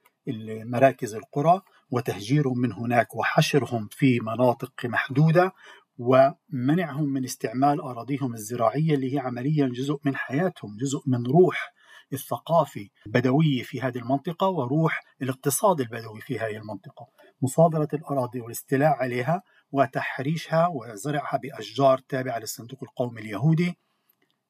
مراكز 0.65 1.15
القرى. 1.15 1.62
وتهجيرهم 1.91 2.60
من 2.60 2.73
هناك 2.73 3.15
وحشرهم 3.15 3.88
في 3.91 4.19
مناطق 4.19 4.86
محدودة 4.86 5.52
ومنعهم 5.97 7.13
من 7.13 7.23
استعمال 7.23 7.82
أراضيهم 7.82 8.34
الزراعية 8.34 8.93
اللي 8.93 9.13
هي 9.13 9.19
عمليا 9.19 9.67
جزء 9.67 9.99
من 10.06 10.15
حياتهم 10.15 10.78
جزء 10.78 11.02
من 11.08 11.25
روح 11.25 11.73
الثقافي 12.13 12.89
البدوية 13.06 13.63
في 13.63 13.82
هذه 13.82 13.97
المنطقة 13.97 14.47
وروح 14.47 15.04
الاقتصاد 15.21 15.82
البدوي 15.82 16.21
في 16.21 16.39
هذه 16.39 16.58
المنطقة. 16.58 17.08
مصادرة 17.41 17.88
الأراضي 17.93 18.41
والاستيلاء 18.41 18.89
عليها 18.89 19.41
وتحريشها 19.71 20.67
وزرعها 20.67 21.38
بأشجار 21.38 21.97
تابعة 21.97 22.39
للصندوق 22.39 22.80
القومي 22.84 23.21
اليهودي 23.21 23.78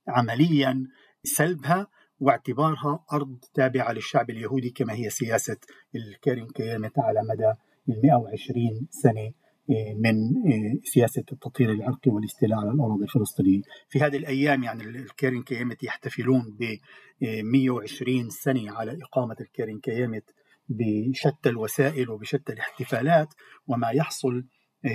عمليا 0.07 0.87
سلبها 1.23 1.87
واعتبارها 2.19 3.05
أرض 3.13 3.37
تابعة 3.53 3.91
للشعب 3.91 4.29
اليهودي 4.29 4.69
كما 4.69 4.93
هي 4.93 5.09
سياسة 5.09 5.57
الكارين 5.95 6.47
كيامت 6.47 6.99
على 6.99 7.19
مدى 7.29 7.53
ال 7.89 8.01
120 8.03 8.87
سنة 8.89 9.31
آه، 9.69 9.93
من 9.93 10.15
آه، 10.53 10.79
سياسة 10.83 11.23
التطهير 11.31 11.71
العرقي 11.71 12.11
والاستيلاء 12.11 12.59
على 12.59 12.71
الأراضي 12.71 13.03
الفلسطينية. 13.03 13.61
في 13.89 13.99
هذه 13.99 14.17
الأيام 14.17 14.63
يعني 14.63 14.83
الكارين 14.83 15.43
كيامت 15.43 15.83
يحتفلون 15.83 16.57
ب 16.59 16.77
120 17.21 18.25
آه، 18.25 18.29
سنة 18.29 18.71
على 18.71 18.97
إقامة 19.03 19.35
الكارين 19.41 19.79
كيامت 19.79 20.23
بشتى 20.69 21.49
الوسائل 21.49 22.09
وبشتى 22.09 22.53
الاحتفالات 22.53 23.33
وما 23.67 23.89
يحصل 23.89 24.43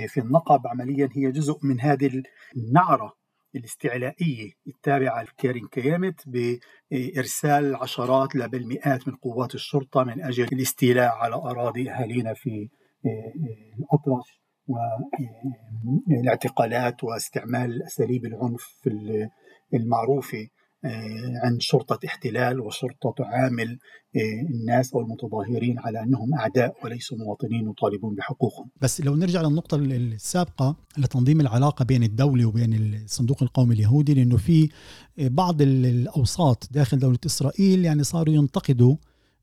في 0.07 0.19
النقب 0.19 0.67
عمليا 0.67 1.09
هي 1.15 1.31
جزء 1.31 1.59
من 1.63 1.81
هذه 1.81 2.23
النعرة 2.57 3.13
الاستعلائية 3.55 4.51
التابعة 4.67 5.23
لكارين 5.23 5.67
كيامت 5.67 6.21
بإرسال 6.27 7.75
عشرات 7.75 8.37
بل 8.37 8.67
مئات 8.67 9.07
من 9.07 9.15
قوات 9.15 9.55
الشرطة 9.55 10.03
من 10.03 10.23
أجل 10.23 10.43
الاستيلاء 10.43 11.11
على 11.11 11.35
أراضي 11.35 11.91
أهالينا 11.91 12.33
في 12.33 12.69
الأطرش 13.79 14.41
والاعتقالات 16.07 17.03
واستعمال 17.03 17.83
أساليب 17.83 18.25
العنف 18.25 18.87
المعروفة. 19.73 20.47
آه، 20.85 21.39
عند 21.43 21.61
شرطة 21.61 21.99
احتلال 22.05 22.59
وشرطة 22.59 23.13
تعامل 23.17 23.79
آه، 24.15 24.47
الناس 24.49 24.93
أو 24.93 25.01
المتظاهرين 25.01 25.79
على 25.79 26.03
أنهم 26.03 26.33
أعداء 26.33 26.75
وليسوا 26.83 27.17
مواطنين 27.17 27.67
وطالبون 27.67 28.15
بحقوقهم. 28.15 28.69
بس 28.81 29.01
لو 29.01 29.15
نرجع 29.15 29.41
للنقطة 29.41 29.75
السابقة 29.75 30.75
لتنظيم 30.97 31.41
العلاقة 31.41 31.85
بين 31.85 32.03
الدولة 32.03 32.45
وبين 32.45 32.73
الصندوق 32.73 33.43
القومي 33.43 33.73
اليهودي 33.75 34.13
لأنه 34.13 34.37
في 34.37 34.69
بعض 35.17 35.61
الأوساط 35.61 36.67
داخل 36.71 36.99
دولة 36.99 37.19
إسرائيل 37.25 37.85
يعني 37.85 38.03
صاروا 38.03 38.33
ينتقدوا 38.33 38.95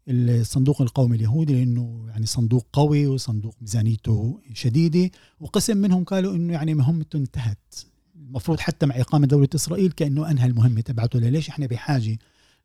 الصندوق 0.08 0.82
القومي 0.82 1.16
اليهودي 1.16 1.52
لأنه 1.52 2.04
يعني 2.08 2.26
صندوق 2.26 2.66
قوي 2.72 3.06
وصندوق 3.06 3.54
ميزانيته 3.60 4.40
شديدة 4.52 5.10
وقسم 5.40 5.76
منهم 5.76 6.04
قالوا 6.04 6.34
إنه 6.34 6.52
يعني 6.52 6.74
مهمته 6.74 7.16
انتهت. 7.16 7.91
المفروض 8.28 8.60
حتى 8.60 8.86
مع 8.86 9.00
إقامة 9.00 9.26
دولة 9.26 9.48
إسرائيل 9.54 9.92
كأنه 9.92 10.30
أنهى 10.30 10.46
المهمة 10.46 10.80
تبعته. 10.80 11.18
ليش؟ 11.18 11.48
إحنا 11.48 11.66
بحاجة 11.66 12.18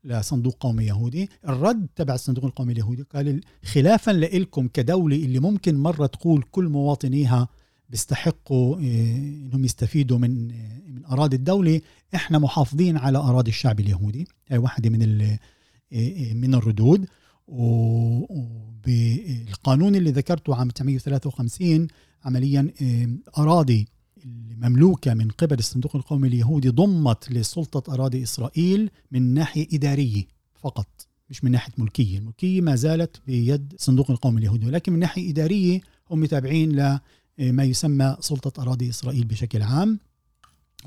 لصندوق 0.04 0.58
قومي 0.60 0.86
يهودي. 0.86 1.30
الرد 1.50 1.88
تبع 1.96 2.14
الصندوق 2.14 2.46
القومي 2.46 2.74
اليهودي 2.74 3.04
قال 3.14 3.42
خلافا 3.64 4.12
لكم 4.12 4.68
كدولة 4.68 5.16
اللي 5.16 5.40
ممكن 5.40 5.76
مرة 5.78 6.06
تقول 6.06 6.44
كل 6.52 6.68
مواطنيها 6.68 7.48
بيستحقوا 7.90 8.78
إنهم 8.78 9.66
يستفيدوا 9.66 10.18
من 10.18 10.48
من 10.96 11.06
أراضي 11.06 11.36
الدولة 11.36 11.82
إحنا 12.16 12.40
محافظين 12.40 12.98
على 12.98 13.18
أراضي 13.18 13.52
الشعب 13.52 13.80
اليهودي. 13.80 14.28
هي 14.48 14.58
واحدة 14.58 14.90
من 14.90 15.00
من 16.42 16.56
الردود. 16.56 17.06
وبالقانون 18.68 19.96
اللي 19.96 20.12
ذكرته 20.12 20.56
عام 20.56 20.68
1953 20.68 21.88
عمليا 22.26 22.72
أراضي 23.38 23.88
المملوكة 24.26 25.14
من 25.14 25.30
قبل 25.30 25.60
الصندوق 25.60 25.96
القومي 25.96 26.28
اليهودي 26.28 26.70
ضمت 26.70 27.32
لسلطة 27.32 27.94
أراضي 27.94 28.24
إسرائيل 28.24 28.90
من 29.12 29.34
ناحية 29.34 29.68
إدارية 29.74 30.24
فقط 30.56 31.08
مش 31.30 31.44
من 31.44 31.52
ناحية 31.52 31.74
ملكية. 31.78 32.18
الملكية 32.18 32.62
ما 32.62 32.76
زالت 32.76 33.22
بيد 33.28 33.74
الصندوق 33.74 34.12
القومي 34.12 34.40
اليهودي 34.40 34.66
ولكن 34.66 34.94
من 34.94 35.00
ناحية 35.00 35.30
إدارية 35.32 35.82
هم 36.12 36.20
متابعين 36.20 37.00
لما 37.40 37.64
يسمى 37.64 38.18
سلطة 38.20 38.62
أراضي 38.62 38.90
إسرائيل 38.90 39.26
بشكل 39.26 39.62
عام. 39.62 40.00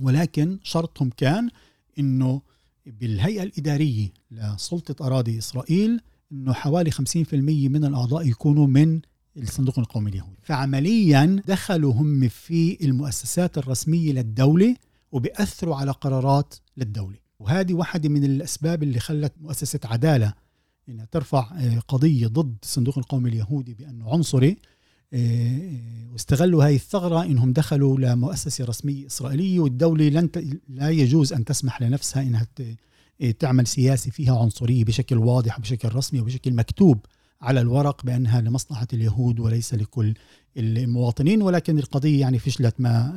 ولكن 0.00 0.58
شرطهم 0.62 1.10
كان 1.10 1.50
أنه 1.98 2.42
بالهيئة 2.86 3.42
الإدارية 3.42 4.08
لسلطة 4.30 5.06
أراضي 5.06 5.38
إسرائيل 5.38 6.00
أنه 6.32 6.52
حوالي 6.52 6.90
50% 6.90 6.96
من 7.34 7.84
الأعضاء 7.84 8.28
يكونوا 8.28 8.66
من 8.66 9.00
الصندوق 9.36 9.78
القومي 9.78 10.10
اليهودي 10.10 10.38
فعمليا 10.42 11.42
دخلوا 11.46 11.92
هم 11.92 12.28
في 12.28 12.84
المؤسسات 12.84 13.58
الرسمية 13.58 14.12
للدولة 14.12 14.76
وبيأثروا 15.12 15.76
على 15.76 15.90
قرارات 15.90 16.54
للدولة. 16.76 17.16
وهذه 17.38 17.74
واحدة 17.74 18.08
من 18.08 18.24
الأسباب 18.24 18.82
اللي 18.82 19.00
خلت 19.00 19.32
مؤسسة 19.40 19.80
عدالة 19.84 20.34
إنها 20.88 21.04
ترفع 21.04 21.50
آه، 21.58 21.78
قضية 21.78 22.26
ضد 22.26 22.56
الصندوق 22.62 22.98
القومي 22.98 23.28
اليهودي 23.28 23.74
بأنه 23.74 24.10
عنصري 24.10 24.56
آه، 25.12 25.80
واستغلوا 26.12 26.64
هذه 26.64 26.74
الثغرة 26.74 27.24
إنهم 27.24 27.52
دخلوا 27.52 27.98
لمؤسسة 27.98 28.64
رسمية 28.64 29.06
إسرائيلية 29.06 29.60
والدولة 29.60 30.08
لن 30.08 30.30
لا 30.68 30.90
يجوز 30.90 31.32
أن 31.32 31.44
تسمح 31.44 31.82
لنفسها 31.82 32.22
إنها 32.22 32.46
آه، 33.22 33.30
تعمل 33.30 33.66
سياسي 33.66 34.10
فيها 34.10 34.38
عنصرية 34.38 34.84
بشكل 34.84 35.18
واضح 35.18 35.58
وبشكل 35.58 35.94
رسمي 35.94 36.20
وبشكل 36.20 36.52
مكتوب. 36.52 37.06
على 37.42 37.60
الورق 37.60 38.04
بأنها 38.04 38.40
لمصلحة 38.40 38.86
اليهود 38.92 39.40
وليس 39.40 39.74
لكل 39.74 40.14
المواطنين 40.56 41.42
ولكن 41.42 41.78
القضية 41.78 42.20
يعني 42.20 42.38
فشلت 42.38 42.74
ما 42.78 43.16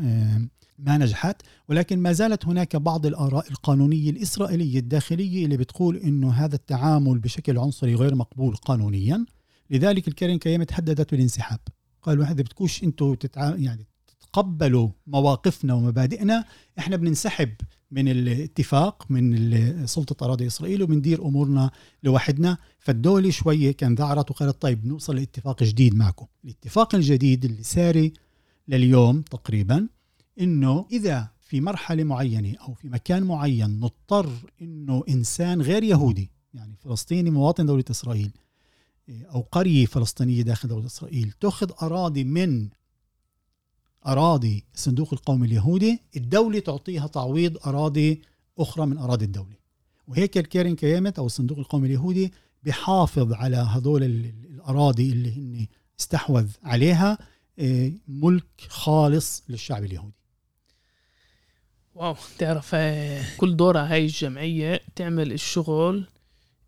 ما 0.79 0.97
نجحت. 0.97 1.41
ولكن 1.69 1.99
ما 1.99 2.11
زالت 2.11 2.45
هناك 2.45 2.75
بعض 2.75 3.05
الآراء 3.05 3.51
القانونية 3.51 4.09
الإسرائيلية 4.09 4.79
الداخلية 4.79 5.45
اللي 5.45 5.57
بتقول 5.57 5.97
أنه 5.97 6.31
هذا 6.31 6.55
التعامل 6.55 7.19
بشكل 7.19 7.57
عنصري 7.57 7.95
غير 7.95 8.15
مقبول 8.15 8.55
قانونيا. 8.55 9.25
لذلك 9.69 10.07
الكريم 10.07 10.37
كيامة 10.37 10.63
تهددت 10.63 11.11
بالانسحاب. 11.11 11.59
قالوا 12.01 12.25
اذا 12.25 12.33
بتكوش 12.33 12.83
أنتم 12.83 13.13
تتع... 13.13 13.55
يعني 13.55 13.87
تتقبلوا 14.19 14.89
مواقفنا 15.07 15.73
ومبادئنا 15.73 16.45
إحنا 16.79 16.95
بننسحب 16.95 17.49
من 17.93 18.07
الاتفاق 18.07 19.05
من 19.09 19.87
سلطة 19.87 20.25
أراضي 20.25 20.47
إسرائيل 20.47 20.83
وبندير 20.83 21.25
أمورنا 21.25 21.71
لوحدنا. 22.03 22.57
فالدولة 22.79 23.29
شوية 23.29 23.71
كان 23.71 23.95
ذعرت 23.95 24.31
وقالت 24.31 24.61
طيب 24.61 24.85
نوصل 24.85 25.15
لاتفاق 25.15 25.63
جديد 25.63 25.95
معكم. 25.95 26.25
الاتفاق 26.45 26.95
الجديد 26.95 27.45
اللي 27.45 27.63
ساري 27.63 28.13
لليوم 28.67 29.21
تقريبا 29.21 29.87
إنه 30.41 30.85
إذا 30.91 31.31
في 31.41 31.61
مرحلة 31.61 32.03
معينة 32.03 32.55
أو 32.57 32.73
في 32.73 32.89
مكان 32.89 33.23
معين 33.23 33.79
نضطر 33.79 34.29
إنه 34.61 35.03
إنسان 35.09 35.61
غير 35.61 35.83
يهودي 35.83 36.29
يعني 36.53 36.75
فلسطيني 36.79 37.29
مواطن 37.29 37.65
دولة 37.65 37.83
إسرائيل 37.91 38.31
أو 39.09 39.41
قرية 39.41 39.85
فلسطينية 39.85 40.41
داخل 40.41 40.67
دولة 40.67 40.85
إسرائيل 40.85 41.31
تأخذ 41.31 41.71
أراضي 41.81 42.23
من 42.23 42.69
أراضي 44.07 44.63
الصندوق 44.73 45.13
القومي 45.13 45.47
اليهودي 45.47 45.99
الدولة 46.17 46.59
تعطيها 46.59 47.07
تعويض 47.07 47.67
أراضي 47.67 48.21
أخرى 48.59 48.85
من 48.85 48.97
أراضي 48.97 49.25
الدولة. 49.25 49.55
وهيك 50.07 50.37
الكيرن 50.37 50.75
كيامت 50.75 51.19
أو 51.19 51.25
الصندوق 51.25 51.57
القومي 51.57 51.87
اليهودي 51.87 52.33
بحافظ 52.63 53.33
على 53.33 53.57
هذول 53.57 54.03
الأراضي 54.03 55.11
اللي 55.11 55.31
هن 55.31 55.67
استحوذ 55.99 56.47
عليها 56.63 57.17
آه، 57.59 57.91
ملك 58.07 58.45
خالص 58.67 59.43
للشعب 59.49 59.83
اليهودي. 59.83 60.15
واو 61.95 62.15
تعرف 62.37 62.71
آه، 62.73 63.23
كل 63.37 63.55
دورها 63.55 63.93
هاي 63.93 64.05
الجمعية 64.05 64.81
تعمل 64.95 65.31
الشغل 65.31 66.07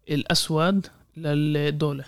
الأسود 0.10 0.88
للدولة. 1.18 2.06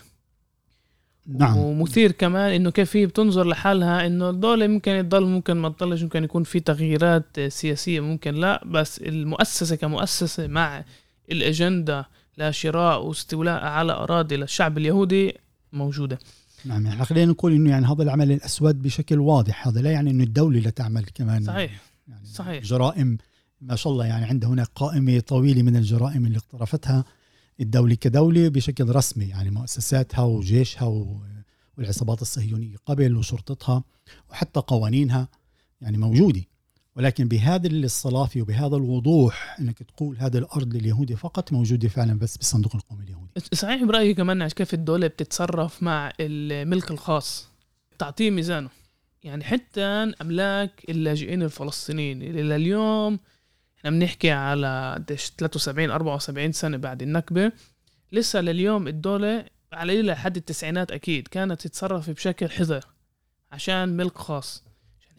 نعم. 1.27 1.57
ومثير 1.57 2.11
كمان 2.11 2.53
إنه 2.53 2.71
كيف 2.71 2.95
هي 2.95 3.05
بتنظر 3.05 3.47
لحالها 3.47 4.05
إنه 4.07 4.29
الدولة 4.29 4.67
ممكن 4.67 5.09
تضل 5.09 5.25
ممكن 5.25 5.53
ما 5.53 5.69
تضلش 5.69 6.03
ممكن 6.03 6.23
يكون 6.23 6.43
في 6.43 6.59
تغييرات 6.59 7.39
سياسية 7.47 7.99
ممكن 7.99 8.33
لا 8.33 8.63
بس 8.65 8.99
المؤسسة 8.99 9.75
كمؤسسة 9.75 10.47
مع 10.47 10.85
الأجندة 11.31 12.07
لشراء 12.37 13.05
واستيلاء 13.05 13.63
على 13.63 13.93
أراضي 13.93 14.35
للشعب 14.37 14.77
اليهودي 14.77 15.33
موجودة. 15.73 16.19
نعم 16.65 16.85
يعني 16.85 17.05
خلينا 17.05 17.31
نقول 17.31 17.53
إنه 17.53 17.69
يعني 17.69 17.85
هذا 17.85 18.03
العمل 18.03 18.31
الأسود 18.31 18.81
بشكل 18.81 19.19
واضح 19.19 19.67
هذا 19.67 19.81
لا 19.81 19.91
يعني 19.91 20.11
إنه 20.11 20.23
الدولة 20.23 20.59
لا 20.59 20.69
تعمل 20.69 21.05
كمان. 21.15 21.43
صحيح 21.43 21.81
يعني 22.07 22.25
صحيح. 22.25 22.63
جرائم 22.63 23.17
ما 23.61 23.75
شاء 23.75 23.93
الله 23.93 24.05
يعني 24.05 24.25
عندها 24.25 24.49
هناك 24.49 24.67
قائمة 24.75 25.19
طويلة 25.19 25.61
من 25.61 25.75
الجرائم 25.75 26.25
اللي 26.25 26.37
اقترفتها. 26.37 27.05
الدولة 27.59 27.95
كدولة 27.95 28.49
بشكل 28.49 28.89
رسمي 28.89 29.25
يعني 29.25 29.49
مؤسساتها 29.49 30.23
وجيشها 30.23 31.05
والعصابات 31.77 32.21
الصهيونية 32.21 32.75
قبل 32.85 33.15
وشرطتها 33.15 33.83
وحتى 34.29 34.59
قوانينها 34.59 35.27
يعني 35.81 35.97
موجودة. 35.97 36.41
ولكن 36.95 37.27
بهذا 37.27 37.67
الصلافة 37.67 38.41
وبهذا 38.41 38.75
الوضوح 38.75 39.55
إنك 39.59 39.83
تقول 39.83 40.17
هذا 40.17 40.37
الأرض 40.37 40.75
لليهودي 40.75 41.15
فقط 41.15 41.53
موجودة 41.53 41.87
فعلا 41.87 42.19
بس 42.19 42.37
بالصندوق 42.37 42.75
القومي 42.75 43.03
اليهودي. 43.03 43.31
صحيح 43.53 43.83
برايي 43.83 44.13
كمان 44.13 44.47
كيف 44.47 44.73
الدولة 44.73 45.07
بتتصرف 45.07 45.83
مع 45.83 46.13
الملك 46.19 46.91
الخاص؟ 46.91 47.47
تعطيه 47.99 48.31
ميزانه. 48.31 48.69
يعني 49.23 49.43
حتى 49.43 49.81
أملاك 50.21 50.85
اللاجئين 50.89 51.43
الفلسطينيين 51.43 52.21
اللي 52.21 52.43
لليوم 52.43 53.19
إحنا 53.77 53.89
بنحكي 53.89 54.31
على 54.31 54.93
قديش 54.97 55.31
73 55.37 55.91
74 55.91 56.51
سنة 56.51 56.77
بعد 56.77 57.01
النكبة. 57.01 57.51
لسه 58.11 58.41
لليوم 58.41 58.87
الدولة 58.87 59.45
على 59.73 60.01
لحد 60.01 60.37
التسعينات 60.37 60.91
أكيد 60.91 61.27
كانت 61.27 61.61
تتصرف 61.67 62.09
بشكل 62.09 62.49
حذر 62.49 62.85
عشان 63.51 63.89
ملك 63.89 64.17
خاص. 64.17 64.63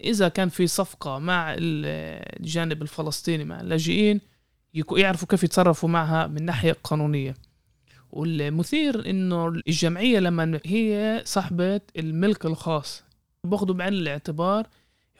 إذا 0.05 0.29
كان 0.29 0.49
في 0.49 0.67
صفقة 0.67 1.19
مع 1.19 1.55
الجانب 1.59 2.83
الفلسطيني 2.83 3.45
مع 3.45 3.61
اللاجئين 3.61 4.21
يعرفوا 4.93 5.29
كيف 5.29 5.45
يتصرفوا 5.45 5.89
معها 5.89 6.27
من 6.27 6.45
ناحية 6.45 6.77
قانونية. 6.85 7.35
والمثير 8.11 9.11
إنه 9.11 9.49
الجمعية 9.49 10.19
لما 10.19 10.61
هي 10.65 11.23
صاحبة 11.25 11.81
الملك 11.99 12.47
الخاص 12.47 13.03
باخذوا 13.45 13.75
بعين 13.75 13.93
الاعتبار 13.93 14.67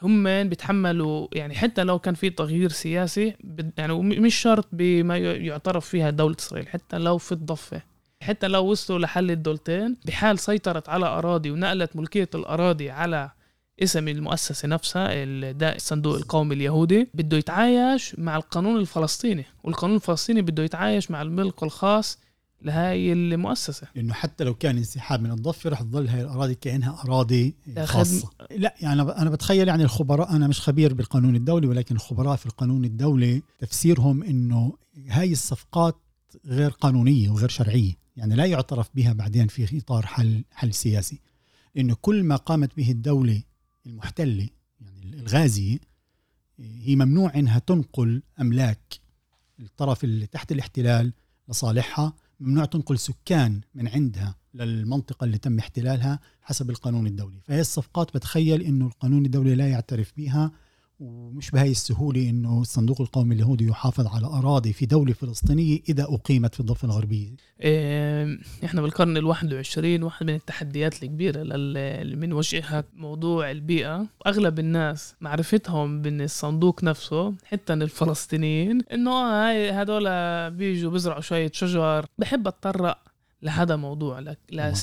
هم 0.03 0.49
بيتحملوا 0.49 1.29
يعني 1.33 1.55
حتى 1.55 1.85
لو 1.85 1.99
كان 1.99 2.15
في 2.15 2.31
تغيير 2.31 2.71
سياسي 2.71 3.35
يعني 3.79 3.95
مش 3.95 4.35
شرط 4.35 4.69
بما 4.73 5.17
يعترف 5.19 5.87
فيها 5.89 6.11
دولة 6.11 6.37
إسرائيل 6.39 6.69
حتى 6.69 6.99
لو 6.99 7.19
في 7.19 7.33
الضفة 7.33 7.83
حتى 8.23 8.49
لو 8.49 8.65
وصلوا 8.67 8.99
لحل 8.99 9.31
الدولتين 9.31 9.97
بحال 10.07 10.39
سيطرت 10.39 10.89
على 10.89 11.07
أراضي 11.07 11.51
ونقلت 11.51 11.97
ملكية 11.97 12.29
الأراضي 12.35 12.91
على 12.91 13.31
اسم 13.83 14.09
المؤسسة 14.09 14.69
نفسها 14.69 15.09
الصندوق 15.15 16.17
القومي 16.17 16.55
اليهودي 16.55 17.09
بده 17.15 17.37
يتعايش 17.37 18.19
مع 18.19 18.37
القانون 18.37 18.77
الفلسطيني 18.81 19.45
والقانون 19.65 19.97
الفلسطيني 19.97 20.43
بده 20.43 20.63
يتعايش 20.63 21.11
مع 21.11 21.23
الملك 21.23 21.63
الخاص 21.63 22.19
لهاي 22.63 23.13
المؤسسة. 23.13 23.87
لأنه 23.95 24.15
حتى 24.15 24.45
لو 24.45 24.55
كان 24.55 24.77
انسحاب 24.77 25.23
من 25.23 25.31
الضفة 25.31 25.71
رح 25.71 25.83
تظل 25.83 26.09
هاي 26.09 26.21
الأراضي 26.21 26.55
كأنها 26.55 27.03
أراضي 27.05 27.55
خاصة. 27.85 28.31
لا 28.51 28.75
يعني 28.81 29.03
أنا 29.03 29.31
بتخيل 29.31 29.69
يعني 29.69 29.83
الخبراء 29.83 30.37
أنا 30.37 30.47
مش 30.47 30.61
خبير 30.61 30.95
بالقانون 30.95 31.37
الدولي 31.37 31.67
ولكن 31.67 31.95
الخبراء 31.95 32.37
في 32.37 32.47
القانون 32.47 32.85
الدولي 32.85 33.43
تفسيرهم 33.59 34.23
إنه 34.23 34.73
هاي 35.09 35.33
الصفقات 35.33 35.97
غير 36.47 36.71
قانونية 36.71 37.31
وغير 37.31 37.49
شرعية. 37.49 37.93
يعني 38.17 38.35
لا 38.35 38.45
يعترف 38.45 38.91
بها 38.95 39.13
بعدين 39.13 39.47
في 39.47 39.79
إطار 39.79 40.07
حل 40.07 40.45
حل 40.53 40.75
سياسي. 40.75 41.21
لأنه 41.75 41.97
كل 42.01 42.25
ما 42.25 42.37
قامت 42.37 42.77
به 42.77 42.91
الدولة 42.91 43.43
المحتلة 43.87 44.49
يعني 44.81 45.21
الغازيه 45.21 45.79
هي 46.59 46.97
ممنوع 46.97 47.35
إنها 47.35 47.59
تنقل 47.59 48.23
أملاك 48.41 49.01
الطرف 49.61 50.05
اللي 50.05 50.27
تحت 50.27 50.53
الاحتلال 50.53 51.13
لصالحها. 51.49 52.13
ممنوع 52.41 52.65
تنقل 52.65 52.99
سكان 52.99 53.61
من 53.75 53.89
عندها 53.89 54.35
للمنطقة 54.55 55.25
اللي 55.25 55.39
تم 55.39 55.59
احتلالها 55.59 56.21
حسب 56.43 56.71
القانون 56.71 57.07
الدولي. 57.07 57.41
فهي 57.45 57.61
الصفقات 57.61 58.15
بتخيل 58.15 58.63
أنه 58.63 58.87
القانون 58.87 59.27
الدولي 59.27 59.55
لا 59.55 59.69
يعترف 59.69 60.13
بها 60.17 60.53
ومش 61.01 61.51
بهاي 61.51 61.71
السهولة 61.71 62.31
أنه 62.31 62.61
الصندوق 62.61 63.01
القومي 63.01 63.35
اليهودي 63.35 63.67
يحافظ 63.67 64.07
على 64.07 64.27
أراضي 64.27 64.73
في 64.73 64.87
دولة 64.87 65.13
فلسطينية 65.13 65.81
إذا 65.89 66.05
أقيمت 66.05 66.55
في 66.55 66.61
الضفة 66.61 66.87
الغربية 66.87 67.29
إيه، 67.63 68.39
إحنا 68.65 68.83
بالقرن 68.83 69.17
الواحد 69.17 69.55
وعشرين 69.55 70.03
واحد 70.03 70.27
من 70.27 70.35
التحديات 70.35 71.03
الكبيرة 71.03 71.43
اللي 71.43 72.17
بنواجهها 72.17 72.85
موضوع 72.97 73.51
البيئة. 73.51 74.07
أغلب 74.27 74.59
الناس 74.59 75.15
معرفتهم 75.21 76.03
بأن 76.03 76.21
الصندوق 76.21 76.85
نفسه 76.85 77.35
حتى 77.45 77.73
الفلسطينيين 77.73 78.81
إنه 78.93 79.11
هاي 79.11 79.71
هدول 79.71 80.05
بيجوا 80.51 80.91
بيزرعوا 80.91 81.21
شوية 81.21 81.51
شجر. 81.55 82.07
بحب 82.19 82.47
أتطرق 82.47 82.99
لهذا 83.43 83.77
موضوع 83.77 84.35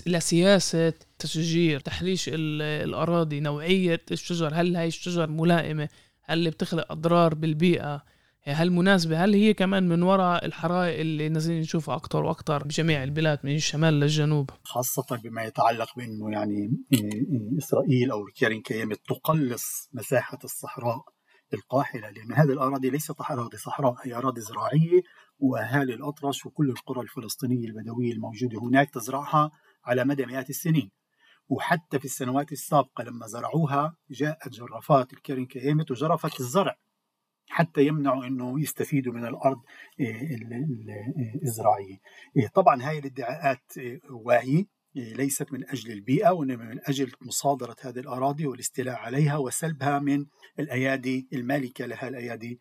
لسياسة 0.08 0.94
تشجير 1.20 1.80
تحريش 1.80 2.30
الأراضي 2.34 3.40
نوعية 3.40 4.02
الشجر. 4.12 4.52
هل 4.54 4.76
هاي 4.76 4.88
الشجر 4.88 5.30
ملائمة؟ 5.30 5.90
هل 6.26 6.38
اللي 6.38 6.50
بتخلق 6.50 6.92
أضرار 6.92 7.36
بالبيئة؟ 7.36 8.04
هل 8.44 8.72
مناسبة؟ 8.72 9.26
هل 9.26 9.34
هي 9.34 9.54
كمان 9.54 9.90
من 9.90 10.04
وراء 10.04 10.46
الحرائق 10.46 11.00
اللي 11.00 11.30
نازلين 11.30 11.60
نشوفها 11.60 11.96
أكتر 11.96 12.24
وأكتر 12.24 12.64
بجميع 12.64 13.04
البلاد 13.04 13.40
من 13.44 13.56
الشمال 13.56 13.94
للجنوب؟ 13.94 14.50
خاصة 14.64 15.20
بما 15.24 15.44
يتعلق 15.44 15.96
بأنه 15.98 16.32
يعني 16.32 16.70
إسرائيل 17.58 18.12
أو 18.12 18.28
الكيرين 18.28 18.62
كيامت 18.62 19.00
تقلص 19.08 19.90
مساحة 19.94 20.40
الصحراء 20.44 21.06
القاحلة 21.54 22.10
لأن 22.10 22.34
هذه 22.34 22.54
الأراضي 22.54 22.90
ليست 22.90 23.22
أراضي 23.32 23.58
صحراء 23.58 23.96
هي 24.04 24.14
أراضي 24.14 24.42
زراعية 24.42 25.02
وأهالي 25.40 25.94
الأطرش 25.94 26.46
وكل 26.46 26.70
القرى 26.70 27.02
الفلسطينية 27.02 27.68
البدوية 27.68 28.14
الموجودة 28.14 28.60
هناك 28.62 28.90
تزرعها 28.90 29.52
على 29.86 30.06
مدى 30.06 30.26
مئات 30.26 30.50
السنين. 30.50 30.92
وحتى 31.48 32.00
في 32.00 32.06
السنوات 32.06 32.52
السابقة 32.52 33.04
لما 33.04 33.28
زرعوها 33.28 33.96
جاءت 34.12 34.50
جرافات 34.50 35.14
الكيرين 35.14 35.46
كيامت 35.46 35.92
وجرفت 35.92 36.40
الزرع 36.40 36.76
حتى 37.48 37.88
يمنعوا 37.88 38.26
إنه 38.26 38.62
يستفيدوا 38.62 39.14
من 39.14 39.26
الأرض 39.26 39.58
آه، 40.02 40.20
الزراعية. 41.44 41.98
آه، 42.38 42.48
طبعا 42.56 42.82
هاي 42.82 43.00
الادعاءات 43.00 43.72
واهيه 44.10 44.66
ليست 44.96 45.54
من 45.54 45.70
أجل 45.70 45.92
البيئة 45.92 46.30
وإنما 46.30 46.66
من 46.66 46.80
أجل 46.84 47.12
مصادرة 47.22 47.76
هذه 47.82 48.00
الأراضي 48.00 48.48
والاستيلاء 48.48 48.96
عليها 48.96 49.38
وسلبها 49.38 50.00
من 50.00 50.26
الأيادي 50.60 51.28
المالكة 51.34 51.86
لها 51.86 52.08
الأيادي 52.08 52.60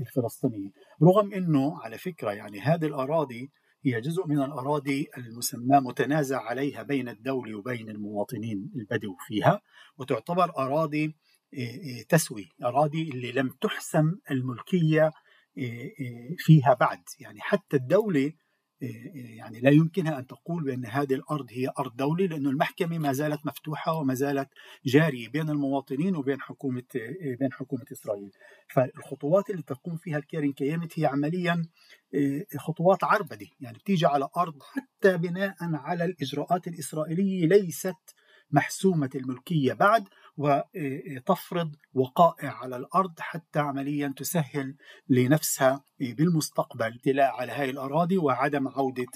الفلسطينية 0.00 0.70
رغم 1.02 1.32
إنه 1.34 1.82
على 1.82 1.98
فكرة 1.98 2.32
يعني 2.32 2.60
هذه 2.60 2.86
الأراضي 2.86 3.50
هي 3.84 4.00
جزء 4.00 4.26
من 4.26 4.42
الأراضي 4.42 5.06
المسماة 5.18 5.80
متنازع 5.80 6.40
عليها 6.42 6.82
بين 6.82 7.08
الدولة 7.08 7.54
وبين 7.54 7.90
المواطنين 7.90 8.72
البدو 8.76 9.16
فيها 9.26 9.60
وتعتبر 9.98 10.58
أراضي 10.58 11.16
تسوي 12.08 12.48
أراضي 12.64 13.10
اللي 13.10 13.32
لم 13.32 13.48
تحسم 13.60 14.16
الملكية 14.30 15.10
فيها 16.38 16.74
بعد. 16.80 17.02
يعني 17.20 17.40
حتى 17.40 17.76
الدولة 17.76 18.32
يعني 18.80 19.60
لا 19.60 19.70
يمكنها 19.70 20.18
أن 20.18 20.26
تقول 20.26 20.64
بأن 20.64 20.86
هذه 20.86 21.14
الأرض 21.14 21.46
هي 21.50 21.70
أرض 21.78 21.96
دوله 21.96 22.26
لأنه 22.26 22.50
المحكمة 22.50 22.98
ما 22.98 23.12
زالت 23.12 23.46
مفتوحة 23.46 23.92
وما 23.92 24.14
زالت 24.14 24.48
جارية 24.86 25.28
بين 25.28 25.50
المواطنين 25.50 26.16
وبين 26.16 26.40
حكومة 26.40 26.82
بين 27.40 27.52
حكومة 27.52 27.84
إسرائيل. 27.92 28.30
فالخطوات 28.68 29.50
اللي 29.50 29.62
تقوم 29.62 29.96
فيها 29.96 30.18
الكيرين 30.18 30.52
كيامت 30.52 30.98
هي 30.98 31.06
عمليا 31.06 31.62
خطوات 32.56 33.04
عربدة. 33.04 33.46
يعني 33.60 33.78
بتيجي 33.78 34.06
على 34.06 34.28
أرض 34.36 34.62
حتى 34.62 35.16
بناء 35.16 35.56
على 35.60 36.04
الإجراءات 36.04 36.68
الإسرائيلية 36.68 37.46
ليست 37.46 37.96
محسومة 38.50 39.10
الملكية 39.14 39.72
بعد. 39.72 40.08
وتفرض 40.40 41.70
وقائع 41.94 42.50
على 42.50 42.76
الأرض 42.76 43.12
حتى 43.18 43.58
عمليا 43.58 44.14
تسهل 44.16 44.74
لنفسها 45.08 45.84
بالمستقبل 46.00 46.86
الاطلاع 46.86 47.36
على 47.36 47.52
هذه 47.52 47.70
الأراضي 47.70 48.18
وعدم 48.18 48.68
عودة 48.68 49.06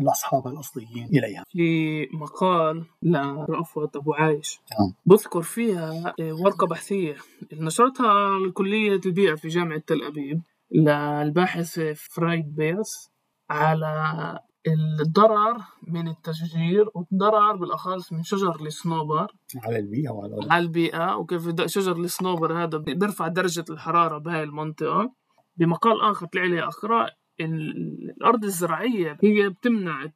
الأصحاب 0.00 0.46
الأصليين 0.46 1.06
إليها. 1.06 1.44
في 1.48 2.08
مقال 2.12 2.84
لرأفت 3.02 3.96
أبو 3.96 4.14
عايش 4.14 4.60
نعم. 4.70 4.94
بذكر 5.06 5.42
فيها 5.42 6.14
ورقة 6.20 6.66
بحثية 6.66 7.16
نشرتها 7.52 8.30
كليه 8.54 9.00
البيئة 9.06 9.34
في 9.34 9.48
جامعة 9.48 9.82
تل 9.86 10.02
أبيب 10.02 10.42
للباحث 10.72 11.80
فرايد 12.14 12.54
بيرس 12.54 13.10
على 13.50 14.38
الضرر 14.66 15.56
من 15.88 16.08
التشجير 16.08 16.90
والضرر 16.94 17.56
بالأخص 17.56 18.12
من 18.12 18.22
شجر 18.22 18.56
الصنوبر 18.60 19.32
على 19.64 19.78
البيئة 19.78 20.10
وعلى 20.10 20.36
على 20.50 20.64
البيئة 20.64 21.16
وكيف 21.16 21.66
شجر 21.66 21.96
الصنوبر 21.96 22.62
هذا 22.62 22.78
بيرفع 22.78 23.28
درجة 23.28 23.64
الحرارة 23.70 24.18
بهاي 24.18 24.42
المنطقة. 24.42 25.12
بمقال 25.56 26.00
آخر 26.00 26.26
طلع 26.26 26.44
لي 26.44 26.68
أخرى 26.68 27.06
الأرض 27.40 28.44
الزراعية 28.44 29.18
هي 29.22 29.48
بتمنع 29.48 30.06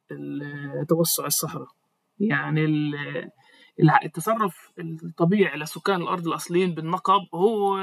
توسع 0.89 1.25
الصحراء. 1.25 1.67
يعني 2.19 2.91
التصرف 4.05 4.71
الطبيعي 4.79 5.59
لسكان 5.59 6.01
الأرض 6.01 6.27
الأصليين 6.27 6.73
بالنقب 6.73 7.21
هو 7.35 7.79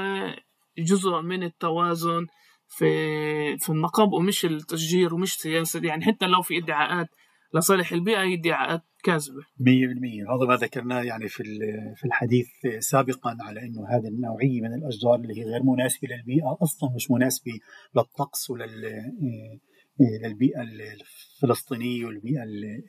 جزء 0.77 1.21
من 1.21 1.43
التوازن 1.43 2.27
في 2.69 3.57
في 3.57 3.69
النقب 3.69 4.11
ومش 4.13 4.45
التشجير 4.45 5.13
ومش 5.13 5.33
سياسة. 5.33 5.79
يعني 5.83 6.05
حتى 6.05 6.25
لو 6.25 6.41
في 6.41 6.57
ادعاءات 6.57 7.07
لصالح 7.53 7.91
البيئة 7.91 8.21
هي 8.21 8.33
ادعاءات 8.33 8.83
كاذبة. 9.03 9.41
100% 9.41 9.43
هذا 10.31 10.47
ما 10.47 10.55
ذكرناه 10.55 11.01
يعني 11.01 11.27
في 11.27 11.43
في 11.95 12.05
الحديث 12.05 12.47
سابقا 12.79 13.37
على 13.41 13.59
إنه 13.59 13.87
هذه 13.89 14.07
النوعية 14.07 14.61
من 14.61 14.73
الأشجار 14.73 15.15
اللي 15.15 15.39
هي 15.39 15.43
غير 15.43 15.63
مناسبة 15.63 16.07
للبيئة 16.07 16.57
أصلا 16.61 16.89
مش 16.95 17.11
مناسبة 17.11 17.51
للطقس 17.95 18.49
ولل 18.49 19.11
للبيئة 20.23 20.61
الفلسطينية 20.61 22.05
والبيئة 22.05 22.43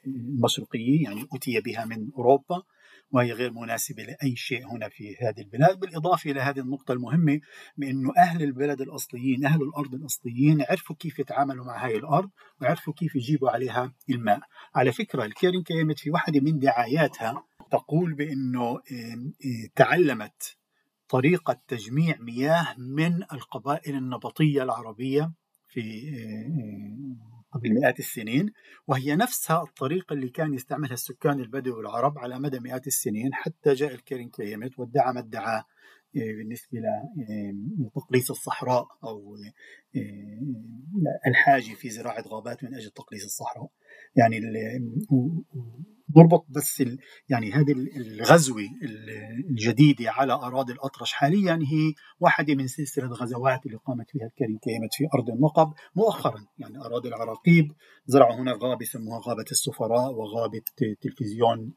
المشرقية. 0.07 1.03
يعني 1.05 1.27
أتي 1.35 1.61
بها 1.61 1.85
من 1.85 2.11
أوروبا. 2.19 2.63
وهي 3.11 3.33
غير 3.33 3.53
مناسبة 3.53 4.03
لأي 4.03 4.37
شيء 4.37 4.67
هنا 4.67 4.89
في 4.89 5.17
هذه 5.23 5.41
البلاد 5.41 5.81
بالإضافة 5.81 6.31
إلى 6.31 6.41
هذه 6.41 6.61
النقطة 6.61 6.93
المهمة 6.93 7.41
بأنه 7.77 8.13
أهل 8.19 8.43
البلد 8.43 8.81
الأصليين 8.81 9.47
أهل 9.47 9.63
الأرض 9.63 9.95
الأصليين 9.95 10.63
عرفوا 10.71 10.97
كيف 10.97 11.19
يتعاملوا 11.19 11.65
مع 11.65 11.87
هاي 11.87 11.97
الأرض 11.97 12.31
وعرفوا 12.63 12.93
كيف 12.93 13.17
يجيبوا 13.17 13.51
عليها 13.51 13.93
الماء. 14.11 14.41
على 14.75 14.93
فكرة 14.93 15.25
الكيرين 15.25 15.63
كيمت 15.63 15.99
في 15.99 16.11
واحدة 16.11 16.41
من 16.41 16.59
دعاياتها 16.59 17.45
تقول 17.71 18.15
بأنه 18.15 18.81
تعلمت 19.77 20.57
طريقة 21.09 21.61
تجميع 21.69 22.17
مياه 22.21 22.75
من 22.79 23.23
القبائل 23.33 23.95
النبطية 23.95 24.63
العربية 24.63 25.33
في 25.69 25.81
قبل 27.53 27.75
مئات 27.75 27.99
السنين 27.99 28.53
وهي 28.87 29.17
نفسها 29.17 29.63
الطريقة 29.63 30.13
اللي 30.13 30.29
كان 30.29 30.55
يستعملها 30.55 30.93
السكان 30.93 31.41
البدو 31.41 31.81
العرب 31.81 32.19
على 32.19 32.39
مدى 32.39 32.61
مئات 32.61 32.87
السنين 32.87 33.35
حتى 33.35 33.73
جاء 33.75 33.95
الكيرين 33.95 34.31
كيمت 34.31 34.79
وادعى 34.79 35.13
ما 35.13 35.21
ادعاه. 35.21 35.65
بالنسبة 36.19 36.79
لتقليص 37.79 38.31
الصحراء 38.31 38.87
أو 39.05 39.37
الحاجة 41.27 41.75
في 41.75 41.91
زراعة 41.91 42.25
غابات 42.29 42.65
من 42.65 42.75
أجل 42.75 42.91
تقليص 42.91 43.25
الصحراء. 43.25 43.71
يعني 44.17 44.41
نربط 46.17 46.47
بس 46.49 46.83
يعني 47.29 47.53
هذه 47.53 47.73
الغزوة 47.97 48.63
الجديدة 49.51 50.11
على 50.11 50.33
أراضي 50.33 50.73
الأطرش 50.73 51.13
حاليا 51.13 51.55
هي 51.55 51.95
واحدة 52.21 52.55
من 52.55 52.67
سلسلة 52.67 53.07
غزوات 53.07 53.67
اللي 53.67 53.77
قامت 53.77 54.11
فيها 54.11 54.27
الكريم 54.27 54.59
كيمت 54.59 54.95
في 54.95 55.05
أرض 55.15 55.31
النقب 55.31 55.73
مؤخرا. 55.97 56.47
يعني 56.59 56.79
أراضي 56.79 57.09
العراقيب 57.09 57.73
زرعوا 58.07 58.35
هنا 58.37 58.53
غابة 58.53 58.85
سموها 58.85 59.21
غابة 59.29 59.45
السفراء 59.51 60.13
وغابة 60.13 60.63
تلفزيون 61.01 61.73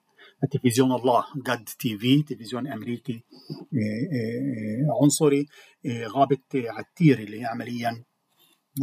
تلفزيون 0.52 0.92
الله 0.92 1.24
جاد 1.46 1.70
تي 1.80 1.98
في 1.98 2.24
تلفزيون 2.24 2.68
أمريكي 2.68 3.14
آه، 3.14 4.98
آه، 4.98 5.04
عنصري 5.04 5.46
آه، 5.86 6.08
غابه 6.08 6.38
عتير 6.56 7.20
اللي 7.20 7.42
هي 7.42 7.46
عمليا 7.46 8.04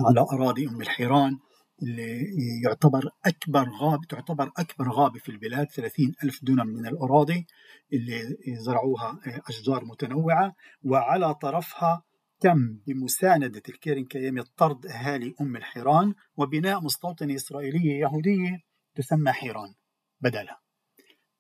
على 0.07 0.21
أراضي 0.33 0.69
أم 0.69 0.81
الحيران 0.81 1.39
اللي 1.83 2.25
يعتبر 2.65 3.11
أكبر 3.27 3.69
غابة 3.81 4.03
تعتبر 4.09 4.51
أكبر 4.57 4.91
غابة 4.91 5.19
في 5.19 5.29
البلاد 5.29 5.67
30 5.71 6.15
ألف 6.25 6.45
دونم 6.45 6.67
من 6.67 6.87
الأراضي 6.87 7.47
اللي 7.93 8.37
زرعوها 8.59 9.21
أشجار 9.49 9.85
متنوعة 9.85 10.55
وعلى 10.85 11.35
طرفها 11.35 12.03
تم 12.41 12.81
بمساندة 12.87 13.63
الكيرين 13.69 14.05
كيامي 14.05 14.43
طرد 14.57 14.87
أهالي 14.87 15.35
أم 15.41 15.57
الحيران 15.57 16.15
وبناء 16.37 16.85
مستوطنة 16.85 17.35
إسرائيلية 17.35 18.01
يهودية 18.01 18.59
تسمى 18.95 19.33
حيران 19.33 19.75
بدلها. 20.21 20.68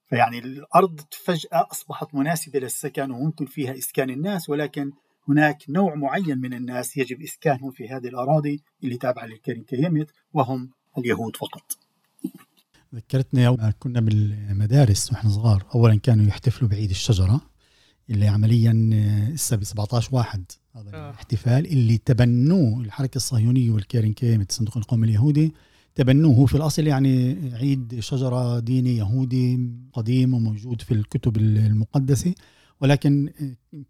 فيعني 0.08 0.38
الأرض 0.38 1.00
فجأة 1.10 1.66
أصبحت 1.72 2.14
مناسبة 2.14 2.58
للسكن 2.58 3.10
وممكن 3.10 3.46
فيها 3.46 3.78
إسكان 3.78 4.10
الناس 4.10 4.48
ولكن 4.48 4.92
هناك 5.28 5.62
نوع 5.68 5.94
معين 5.94 6.38
من 6.38 6.54
الناس 6.54 6.96
يجب 6.96 7.22
إسكانهم 7.22 7.70
في 7.70 7.88
هذه 7.88 8.08
الأراضي 8.08 8.62
اللي 8.84 8.96
تابعة 8.96 9.26
للكريم 9.26 9.62
كيمت 9.62 10.10
وهم 10.32 10.70
اليهود 10.98 11.36
فقط. 11.36 11.78
ذكرتني 12.94 13.42
يوم 13.42 13.72
كنا 13.78 14.00
بالمدارس 14.00 15.12
وإحنا 15.12 15.30
صغار. 15.30 15.66
اولا 15.74 15.98
كانوا 15.98 16.26
يحتفلوا 16.26 16.70
بعيد 16.70 16.90
الشجرة 16.90 17.40
اللي 18.10 18.26
عمليا 18.28 18.90
هسه 19.34 19.56
ب 19.56 19.64
17 19.64 20.08
واحد. 20.12 20.44
هذا 20.76 20.90
آه. 20.94 21.10
الاحتفال 21.10 21.66
اللي 21.66 21.98
تبنوه 21.98 22.80
الحركة 22.80 23.16
الصهيونية 23.16 23.70
والكيرن 23.70 24.12
كيم 24.12 24.40
الصندوق 24.40 24.76
القومي 24.76 25.06
اليهودي 25.06 25.54
تبنوه 25.94 26.46
في 26.46 26.54
الأصل 26.54 26.86
يعني 26.86 27.36
عيد 27.54 28.00
شجرة 28.00 28.58
ديني 28.58 28.96
يهودي 28.96 29.70
قديم 29.92 30.34
وموجود 30.34 30.82
في 30.82 30.94
الكتب 30.94 31.36
المقدسة. 31.36 32.34
ولكن 32.80 33.30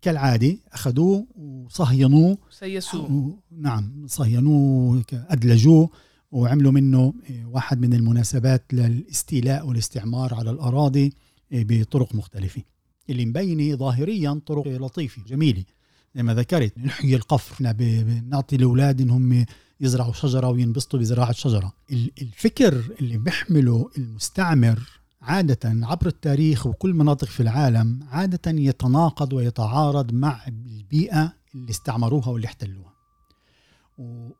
كالعادة 0.03 0.57
أخذوه 0.73 1.27
وصهينوه. 1.37 2.39
سيسوه 2.51 3.39
نعم 3.59 4.07
صهينوه 4.07 5.03
ادلجوه 5.13 5.91
وعملوا 6.33 6.73
منه 6.73 7.15
واحد 7.47 7.81
من 7.81 7.95
المناسبات 7.95 8.75
للاستيلاء 8.75 9.67
والاستعمار 9.67 10.35
على 10.35 10.51
الأراضي 10.51 11.13
بطرق 11.53 12.15
مختلفة. 12.15 12.63
اللي 13.11 13.27
مبينة 13.27 13.77
ظاهريا 13.77 14.41
طرق 14.47 14.69
لطيفة 14.69 15.23
جميلة 15.23 15.65
زي 16.15 16.23
ما 16.23 16.35
ذكرت 16.35 16.79
نحيي 16.79 17.17
القفر. 17.17 17.73
بنعطي 17.73 18.57
الاولاد 18.57 19.01
إنهم 19.01 19.45
يزرعوا 19.81 20.13
شجرة 20.13 20.49
وينبسطوا 20.49 20.99
بزراعة 20.99 21.33
شجرة. 21.33 21.73
الفكر 22.23 22.85
اللي 23.01 23.19
بيحمله 23.19 23.91
المستعمر 23.99 24.89
عادة 25.23 25.87
عبر 25.87 26.07
التاريخ 26.07 26.67
وكل 26.67 26.95
مناطق 26.95 27.29
في 27.29 27.41
العالم 27.41 28.01
عادة 28.11 28.51
يتناقض 28.51 29.33
ويتعارض 29.33 30.13
مع 30.13 30.47
البيئة 30.47 31.33
اللي 31.55 31.71
استعمروها 31.71 32.29
واللي 32.29 32.47
احتلوها. 32.47 32.93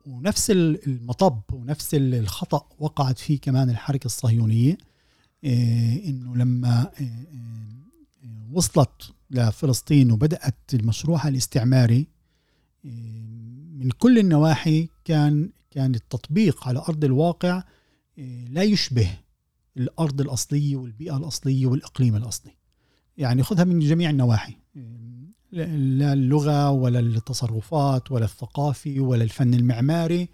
ونفس 0.07 0.51
المطب 0.51 1.41
ونفس 1.53 1.95
الخطأ 1.95 2.67
وقعت 2.79 3.19
فيه 3.19 3.41
كمان 3.41 3.71
الحركة 3.71 4.07
الصهيونية. 4.07 4.79
إيه، 5.45 6.11
إنه 6.11 6.37
لما 6.37 6.91
إيه، 7.01 7.07
إيه، 7.07 8.49
وصلت 8.53 9.13
لفلسطين 9.31 10.13
وبدأت 10.13 10.75
المشروع 10.75 11.29
الاستعماري 11.29 12.07
من 13.79 13.91
كل 13.91 14.19
النواحي 14.19 14.89
كان 15.05 15.51
كان 15.71 15.95
التطبيق 15.95 16.69
على 16.69 16.79
أرض 16.79 17.05
الواقع 17.05 17.63
لا 18.49 18.63
يشبه 18.63 19.11
الأرض 19.77 20.21
الأصلية 20.21 20.77
والبيئة 20.77 21.17
الأصلية 21.17 21.67
والإقليم 21.67 22.17
الأصلي. 22.17 22.53
يعني 23.17 23.43
خذها 23.43 23.65
من 23.65 23.79
جميع 23.79 24.11
النواحي 24.11 24.57
لا 25.53 26.13
اللغة 26.13 26.71
ولا 26.71 27.01
التصرفات 27.01 28.13
ولا 28.13 28.25
الثقافي 28.25 29.01
ولا 29.01 29.25
الفن 29.25 29.55
المعماري 29.55 30.29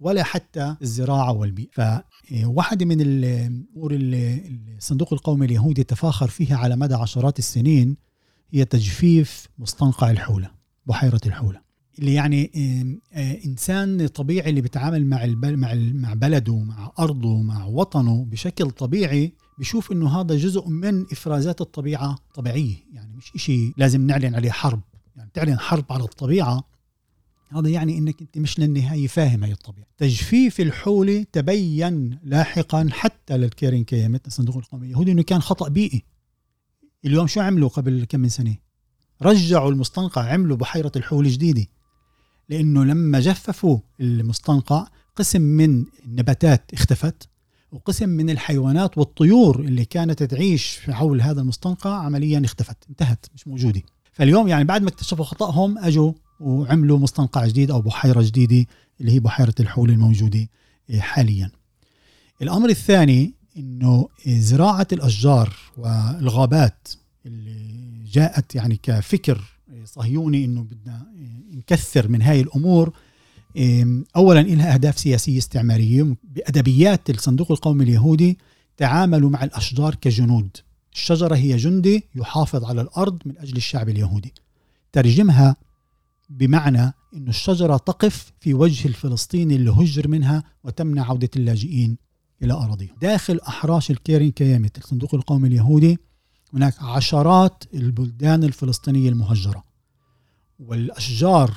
ولا 0.00 0.22
حتى 0.22 0.76
الزراعة 0.82 1.32
والبيئة. 1.32 2.04
فواحدة 2.24 2.86
من 2.86 3.00
الأمور 3.00 3.94
اللي 3.94 4.58
الصندوق 4.76 5.12
القومي 5.12 5.46
اليهودي 5.46 5.84
تفاخر 5.84 6.28
فيها 6.28 6.56
على 6.56 6.76
مدى 6.76 6.94
عشرات 6.94 7.38
السنين 7.38 7.96
هي 8.50 8.64
تجفيف 8.64 9.48
مستنقع 9.58 10.10
الحولة 10.10 10.50
بحيرة 10.86 11.20
الحولة. 11.26 11.67
اللي 11.98 12.14
يعني 12.14 12.50
إنسان 13.44 14.06
طبيعي 14.06 14.50
اللي 14.50 14.60
بيتعامل 14.60 15.06
مع 15.06 15.26
مع 15.42 15.74
مع 15.74 16.14
بلده 16.14 16.58
مع 16.58 16.92
أرضه 16.98 17.42
مع 17.42 17.64
وطنه 17.64 18.24
بشكل 18.24 18.70
طبيعي 18.70 19.32
بشوف 19.58 19.92
إنه 19.92 20.20
هذا 20.20 20.36
جزء 20.36 20.68
من 20.68 21.02
إفرازات 21.02 21.60
الطبيعة 21.60 22.18
طبيعية. 22.34 22.76
يعني 22.92 23.16
مش 23.16 23.32
إشي 23.34 23.72
لازم 23.76 24.06
نعلن 24.06 24.34
عليه 24.34 24.50
حرب. 24.50 24.80
يعني 25.16 25.30
تعلن 25.34 25.58
حرب 25.58 25.84
على 25.90 26.04
الطبيعة 26.04 26.64
هذا 27.48 27.68
يعني 27.68 27.98
إنك 27.98 28.20
أنت 28.20 28.38
مش 28.38 28.58
للنهاية 28.58 29.06
فاهم 29.06 29.44
هي 29.44 29.52
الطبيعة. 29.52 29.86
تجفيف 29.98 30.60
الحوله 30.60 31.26
تبين 31.32 32.18
لاحقا 32.22 32.88
حتى 32.90 33.36
للكيرين 33.36 33.84
كيمت 33.84 34.26
الصندوق 34.26 34.56
القومي 34.56 34.86
اليهودي 34.86 35.12
إنه 35.12 35.22
كان 35.22 35.40
خطأ 35.40 35.68
بيئي. 35.68 36.04
اليوم 37.04 37.26
شو 37.26 37.40
عملوا 37.40 37.68
قبل 37.68 38.06
كم 38.08 38.20
من 38.20 38.28
سنة؟ 38.28 38.56
رجعوا 39.22 39.70
المستنقع 39.70 40.32
عملوا 40.32 40.56
بحيرة 40.56 40.92
الحول 40.96 41.28
جديدة. 41.28 41.66
لأنه 42.48 42.84
لما 42.84 43.20
جففوا 43.20 43.78
المستنقع 44.00 44.86
قسم 45.16 45.40
من 45.42 45.84
النباتات 46.06 46.70
اختفت 46.74 47.28
وقسم 47.72 48.08
من 48.08 48.30
الحيوانات 48.30 48.98
والطيور 48.98 49.60
اللي 49.60 49.84
كانت 49.84 50.22
تعيش 50.22 50.80
حول 50.90 51.20
هذا 51.20 51.40
المستنقع 51.40 51.94
عمليا 51.94 52.42
اختفت 52.44 52.76
انتهت 52.90 53.26
مش 53.34 53.48
موجودة. 53.48 53.82
فاليوم 54.12 54.48
يعني 54.48 54.64
بعد 54.64 54.82
ما 54.82 54.88
اكتشفوا 54.88 55.24
خطأهم 55.24 55.78
أجوا 55.78 56.12
وعملوا 56.40 56.98
مستنقع 56.98 57.46
جديد 57.46 57.70
أو 57.70 57.80
بحيرة 57.80 58.22
جديدة 58.22 58.66
اللي 59.00 59.12
هي 59.12 59.20
بحيرة 59.20 59.54
الحول 59.60 59.90
الموجودة 59.90 60.48
حاليا. 60.98 61.50
الأمر 62.42 62.68
الثاني 62.68 63.34
إنه 63.56 64.08
زراعة 64.26 64.86
الأشجار 64.92 65.54
والغابات 65.76 66.88
اللي 67.26 68.04
جاءت 68.12 68.54
يعني 68.54 68.80
كفكر 68.82 69.44
صهيوني 69.84 70.44
إنه 70.44 70.62
بدنا 70.62 71.06
نكثر 71.58 72.08
من 72.08 72.22
هاي 72.22 72.40
الأمور 72.40 72.92
اولا 74.16 74.40
لها 74.40 74.74
أهداف 74.74 74.98
سياسية 74.98 75.38
استعمارية. 75.38 76.16
بأدبيات 76.24 77.10
الصندوق 77.10 77.52
القومي 77.52 77.84
اليهودي 77.84 78.38
تعاملوا 78.76 79.30
مع 79.30 79.44
الأشجار 79.44 79.94
كجنود. 79.94 80.56
الشجرة 80.92 81.36
هي 81.36 81.56
جندي 81.56 82.04
يحافظ 82.14 82.64
على 82.64 82.80
الأرض 82.80 83.18
من 83.24 83.38
أجل 83.38 83.56
الشعب 83.56 83.88
اليهودي. 83.88 84.32
ترجمها 84.92 85.56
بمعنى 86.30 86.82
أن 87.14 87.28
الشجرة 87.28 87.76
تقف 87.76 88.32
في 88.40 88.54
وجه 88.54 88.88
الفلسطيني 88.88 89.56
اللي 89.56 89.70
هجر 89.70 90.08
منها 90.08 90.44
وتمنع 90.64 91.04
عودة 91.04 91.30
اللاجئين 91.36 91.96
إلى 92.42 92.52
أراضيهم. 92.52 92.96
داخل 93.02 93.40
أحراش 93.48 93.90
الكيرين 93.90 94.30
كيامت 94.30 94.78
الصندوق 94.78 95.14
القومي 95.14 95.48
اليهودي 95.48 95.98
هناك 96.54 96.74
عشرات 96.80 97.64
البلدان 97.74 98.44
الفلسطينية 98.44 99.08
المهجرة. 99.08 99.67
والأشجار 100.58 101.54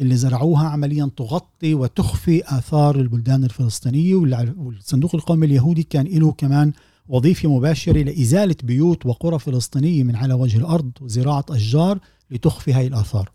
اللي 0.00 0.16
زرعوها 0.16 0.68
عمليا 0.68 1.10
تغطي 1.16 1.74
وتخفي 1.74 2.58
آثار 2.58 3.00
البلدان 3.00 3.44
الفلسطينية 3.44 4.14
والصندوق 4.56 5.14
القومي 5.14 5.46
اليهودي 5.46 5.82
كان 5.82 6.06
له 6.06 6.32
كمان 6.32 6.72
وظيفة 7.08 7.48
مباشرة 7.48 8.02
لإزالة 8.02 8.56
بيوت 8.62 9.06
وقرى 9.06 9.38
فلسطينية 9.38 10.02
من 10.02 10.16
على 10.16 10.34
وجه 10.34 10.58
الأرض 10.58 10.90
وزراعة 11.00 11.44
أشجار 11.50 11.98
لتخفي 12.30 12.72
هاي 12.72 12.86
الآثار. 12.86 13.30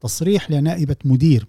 تصريح 0.00 0.50
لنائبة 0.50 0.96
مدير 1.04 1.46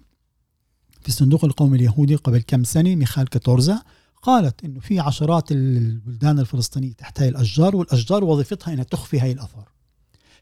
في 1.00 1.08
الصندوق 1.08 1.44
القومي 1.44 1.76
اليهودي 1.76 2.14
قبل 2.14 2.42
كم 2.46 2.64
سنة 2.64 2.94
ميخال 2.94 3.28
كاتورزا 3.28 3.82
قالت 4.22 4.64
إنه 4.64 4.80
في 4.80 5.00
عشرات 5.00 5.52
البلدان 5.52 6.38
الفلسطينية 6.38 6.92
تحت 6.92 7.20
هاي 7.20 7.28
الأشجار 7.28 7.76
والأشجار 7.76 8.24
وظيفتها 8.24 8.72
إنها 8.74 8.84
تخفي 8.84 9.20
هاي 9.20 9.32
الآثار. 9.32 9.77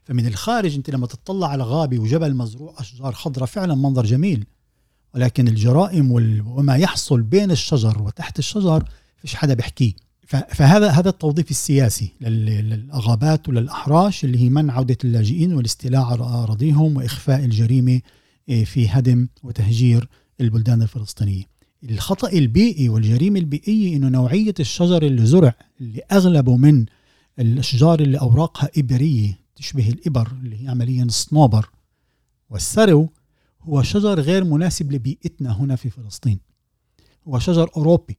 فمن 0.07 0.27
الخارج 0.27 0.75
انت 0.75 0.89
لما 0.89 1.07
تطلع 1.07 1.47
على 1.47 1.63
غابه 1.63 1.99
وجبل 1.99 2.35
مزروع 2.35 2.75
أشجار 2.77 3.13
خضراء 3.13 3.45
فعلا 3.45 3.75
منظر 3.75 4.05
جميل 4.05 4.45
ولكن 5.15 5.47
الجرائم 5.47 6.11
وما 6.47 6.75
يحصل 6.75 7.21
بين 7.21 7.51
الشجر 7.51 8.01
وتحت 8.01 8.39
الشجر 8.39 8.83
فيش 9.17 9.35
حدا 9.35 9.53
بيحكيه 9.53 9.93
فهذا 10.27 10.89
هذا 10.89 11.09
التوظيف 11.09 11.51
السياسي 11.51 12.11
للغابات 12.21 13.49
وللأحراش 13.49 14.23
اللي 14.23 14.37
هي 14.39 14.49
منع 14.49 14.73
عودة 14.73 14.97
اللاجئين 15.03 15.53
والاستيلاء 15.53 16.01
على 16.01 16.21
اراضيهم 16.21 16.97
وإخفاء 16.97 17.45
الجريمة 17.45 18.01
إيه، 18.49 18.65
في 18.65 18.89
هدم 18.89 19.27
وتهجير 19.43 20.09
البلدان 20.41 20.81
الفلسطينية. 20.81 21.43
الخطأ 21.83 22.29
البيئي 22.29 22.89
والجريمة 22.89 23.39
البيئية 23.39 23.97
إنه 23.97 24.09
نوعية 24.09 24.53
الشجر 24.59 25.03
اللي 25.03 25.25
زرع 25.25 25.55
اللي 25.81 26.01
أغلبه 26.11 26.57
من 26.57 26.85
الأشجار 27.39 27.99
اللي 27.99 28.19
أوراقها 28.19 28.69
إبرية 28.77 29.46
تشبه 29.57 29.89
الإبر 29.89 30.31
اللي 30.43 30.63
هي 30.63 30.67
عمليا 30.67 31.03
الصنوبر 31.03 31.69
والسرو 32.49 33.09
هو 33.61 33.83
شجر 33.83 34.19
غير 34.19 34.43
مناسب 34.43 34.91
لبيئتنا 34.91 35.51
هنا 35.61 35.75
في 35.75 35.89
فلسطين. 35.89 36.39
هو 37.27 37.39
شجر 37.39 37.69
أوروبي 37.77 38.17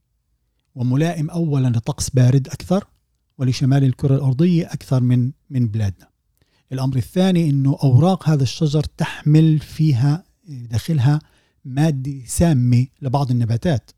وملائم 0.75 1.29
اولا 1.29 1.67
لطقس 1.67 2.09
بارد 2.09 2.47
أكثر 2.47 2.87
ولشمال 3.37 3.83
الكرة 3.83 4.15
الأرضية 4.15 4.65
أكثر 4.65 5.01
من 5.01 5.31
من 5.49 5.67
بلادنا. 5.67 6.09
الأمر 6.71 6.97
الثاني 6.97 7.49
إنه 7.49 7.77
أوراق 7.83 8.29
هذا 8.29 8.43
الشجر 8.43 8.83
تحمل 8.83 9.59
فيها 9.59 10.23
داخلها 10.47 11.19
مادة 11.65 12.25
سامة 12.25 12.87
لبعض 13.01 13.31
النباتات. 13.31 13.91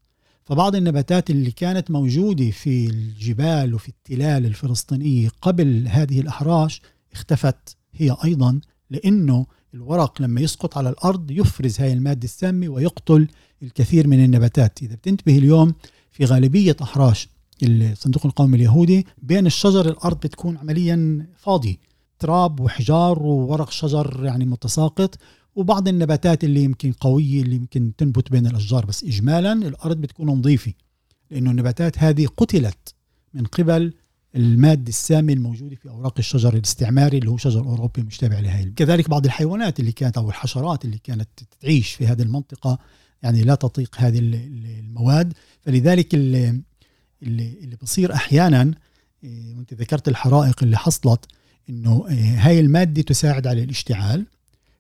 فبعض 0.44 0.76
النباتات 0.76 1.30
اللي 1.30 1.52
كانت 1.52 1.92
موجودة 1.92 2.52
في 2.52 2.86
الجبال 2.88 3.74
وفي 3.74 3.90
التلال 3.90 4.46
الفلسطينية 4.46 5.30
قبل 5.42 5.88
هذه 5.88 6.20
الأحراش 6.20 6.82
اختفت. 7.14 7.78
هي 7.94 8.16
أيضا 8.24 8.62
لأنه 8.90 9.46
الورق 9.74 10.22
لما 10.22 10.42
يسقط 10.42 10.78
على 10.78 10.90
الأرض 10.90 11.32
يفرز 11.32 11.82
هاي 11.82 11.94
المادة 11.94 12.24
السامة 12.24 12.70
ويقتل 12.70 13.28
الكثير 13.64 14.08
من 14.08 14.24
النباتات. 14.24 14.82
إذا 14.82 14.96
بتنتبه 14.96 15.38
اليوم 15.38 15.74
في 16.12 16.26
غالبية 16.26 16.76
أحراش 16.82 17.30
الصندوق 17.64 18.26
القومي 18.26 18.58
اليهودي 18.58 19.06
بين 19.22 19.46
الشجر 19.46 19.90
الأرض 19.90 20.18
بتكون 20.18 20.58
عمليا 20.58 21.28
فاضي 21.38 21.80
تراب 22.20 22.60
وحجار 22.60 23.24
وورق 23.24 23.72
شجر 23.72 24.22
يعني 24.24 24.46
متساقط 24.46 25.18
وبعض 25.56 25.88
النباتات 25.88 26.44
اللي 26.44 26.64
يمكن 26.64 26.92
قوية 26.92 27.42
اللي 27.42 27.56
يمكن 27.56 27.92
تنبت 27.98 28.32
بين 28.32 28.48
الأشجار 28.48 28.86
بس 28.86 29.04
إجمالا 29.04 29.54
الأرض 29.54 29.98
بتكون 29.98 30.28
نظيفة. 30.28 30.74
لأنه 31.32 31.52
النباتات 31.52 32.00
هذه 32.00 32.28
قتلت 32.38 32.96
من 33.34 33.46
قبل 33.46 33.94
المادة 34.36 34.90
السامة 34.90 35.34
الموجودة 35.34 35.76
في 35.76 35.90
أوراق 35.90 36.14
الشجر 36.20 36.54
الاستعماري 36.54 37.18
اللي 37.18 37.30
هو 37.30 37.38
شجر 37.38 37.60
أوروبي 37.60 38.02
مشتبه 38.02 38.40
لهي 38.40 38.66
كذلك 38.66 39.10
بعض 39.10 39.26
الحيوانات 39.26 39.80
اللي 39.80 39.92
كانت 39.92 40.18
أو 40.18 40.30
الحشرات 40.30 40.86
اللي 40.86 40.98
كانت 40.98 41.30
تعيش 41.62 41.94
في 41.94 42.08
هذه 42.08 42.22
المنطقة 42.22 42.80
يعني 43.24 43.44
لا 43.44 43.56
تطيق 43.56 43.96
هذه 43.98 44.20
المواد. 44.20 45.34
فلذلك 45.62 46.14
اللي, 46.14 46.62
اللي 47.24 47.78
بصير 47.82 48.14
أحيانا 48.14 48.74
إيه، 49.24 49.56
وأنت 49.56 49.74
ذكرت 49.74 50.08
الحرائق 50.08 50.64
اللي 50.64 50.78
حصلت 50.78 51.26
إنه 51.70 52.06
إيه، 52.10 52.48
هاي 52.48 52.60
المادة 52.60 53.02
تساعد 53.02 53.48
على 53.48 53.64
الاشتعال. 53.64 54.26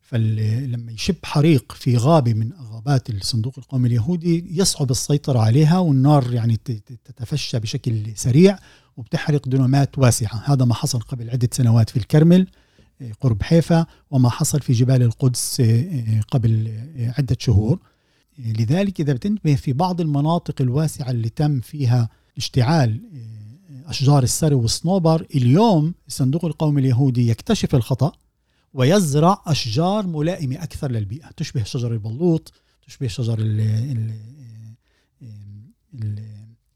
فلما 0.01 0.91
يشب 0.91 1.15
حريق 1.23 1.71
في 1.71 1.97
غابة 1.97 2.33
من 2.33 2.53
غابات 2.53 3.09
الصندوق 3.09 3.53
القومي 3.57 3.87
اليهودي 3.87 4.59
يصعب 4.59 4.91
السيطرة 4.91 5.39
عليها 5.39 5.79
والنار 5.79 6.33
يعني 6.33 6.57
تتفشى 7.05 7.59
بشكل 7.59 8.11
سريع. 8.15 8.59
وبتحرق 8.97 9.47
دنومات 9.47 9.97
واسعة. 9.99 10.43
هذا 10.45 10.65
ما 10.65 10.73
حصل 10.73 10.99
قبل 10.99 11.29
عدة 11.29 11.49
سنوات 11.51 11.89
في 11.89 11.97
الكرمل 11.97 12.47
إيه، 13.01 13.13
قرب 13.13 13.43
حيفا 13.43 13.85
وما 14.11 14.29
حصل 14.29 14.61
في 14.61 14.73
جبال 14.73 15.01
القدس 15.01 15.61
قبل 16.31 16.79
عدة 17.17 17.37
شهور. 17.39 17.79
لذلك 18.37 19.01
إذا 19.01 19.13
بتنتبه 19.13 19.55
في 19.55 19.73
بعض 19.73 20.01
المناطق 20.01 20.61
الواسعة 20.61 21.11
اللي 21.11 21.29
تم 21.29 21.59
فيها 21.59 22.09
اشتعال 22.37 23.01
أشجار 23.85 24.23
السرو 24.23 24.61
والصنوبر 24.61 25.27
اليوم 25.35 25.93
الصندوق 26.07 26.45
القومي 26.45 26.81
اليهودي 26.81 27.29
يكتشف 27.29 27.75
الخطأ 27.75 28.11
ويزرع 28.73 29.41
أشجار 29.47 30.07
ملائمة 30.07 30.63
أكثر 30.63 30.91
للبيئة. 30.91 31.29
تشبه 31.37 31.63
شجر 31.63 31.93
البلوط 31.93 32.53
تشبه 32.87 33.07
شجر 33.07 33.39
ال 33.39 33.59
ال 33.61 34.11
ال 35.93 36.23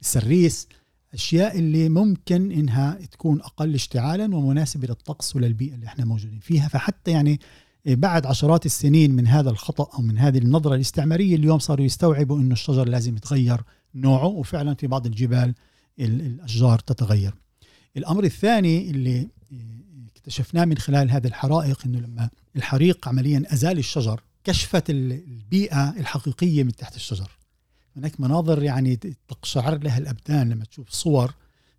السريس 0.02 0.68
أشياء 1.16 1.60
اللي 1.60 1.90
ممكن 1.90 2.52
إنها 2.52 3.00
تكون 3.12 3.42
أقل 3.42 3.74
اشتعالا 3.74 4.36
ومناسبة 4.36 4.88
للطقس 4.88 5.36
وللبيئة 5.36 5.76
اللي 5.76 5.86
إحنا 5.86 6.06
موجودين 6.06 6.40
فيها. 6.40 6.68
فحتى 6.68 7.12
يعني 7.12 7.40
بعد 7.86 8.26
عشرات 8.26 8.66
السنين 8.66 9.12
من 9.12 9.28
هذا 9.28 9.50
الخطأ 9.50 9.98
أو 9.98 10.02
من 10.02 10.18
هذه 10.18 10.38
النظرة 10.38 10.76
الاستعمارية 10.76 11.36
اليوم 11.36 11.60
صاروا 11.60 11.86
يستوعبوا 11.86 12.40
أنه 12.40 12.54
الشجر 12.54 12.88
لازم 12.88 13.18
يتغير 13.18 13.62
نوعه 13.96 14.26
وفعلا 14.26 14.74
في 14.74 14.88
بعض 14.88 15.06
الجبال 15.06 15.54
الأشجار 16.00 16.80
تتغير. 16.80 17.34
الأمر 17.98 18.24
الثاني 18.24 18.90
اللي 18.90 19.28
اكتشفناه 20.16 20.66
من 20.66 20.78
خلال 20.78 21.12
هذه 21.12 21.28
الحرائق 21.28 21.82
أنه 21.86 22.00
لما 22.00 22.30
الحريق 22.56 23.08
عمليا 23.08 23.44
أزال 23.54 23.78
الشجر 23.78 24.22
كشفت 24.44 24.90
البيئة 24.90 25.90
الحقيقية 25.90 26.64
من 26.64 26.72
تحت 26.72 26.96
الشجر. 26.96 27.32
هناك 27.98 28.20
مناظر 28.22 28.64
يعني 28.64 28.96
تقشعر 29.28 29.78
لها 29.78 29.98
الأبدان 29.98 30.50
لما 30.50 30.66
تشوف 30.66 30.90
صور 30.90 31.34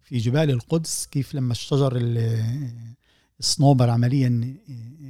في 0.04 0.18
جبال 0.18 0.50
القدس 0.50 1.06
كيف 1.06 1.34
لما 1.34 1.52
الشجر 1.52 1.92
الصنوبر 3.40 3.90
عمليا 3.90 4.54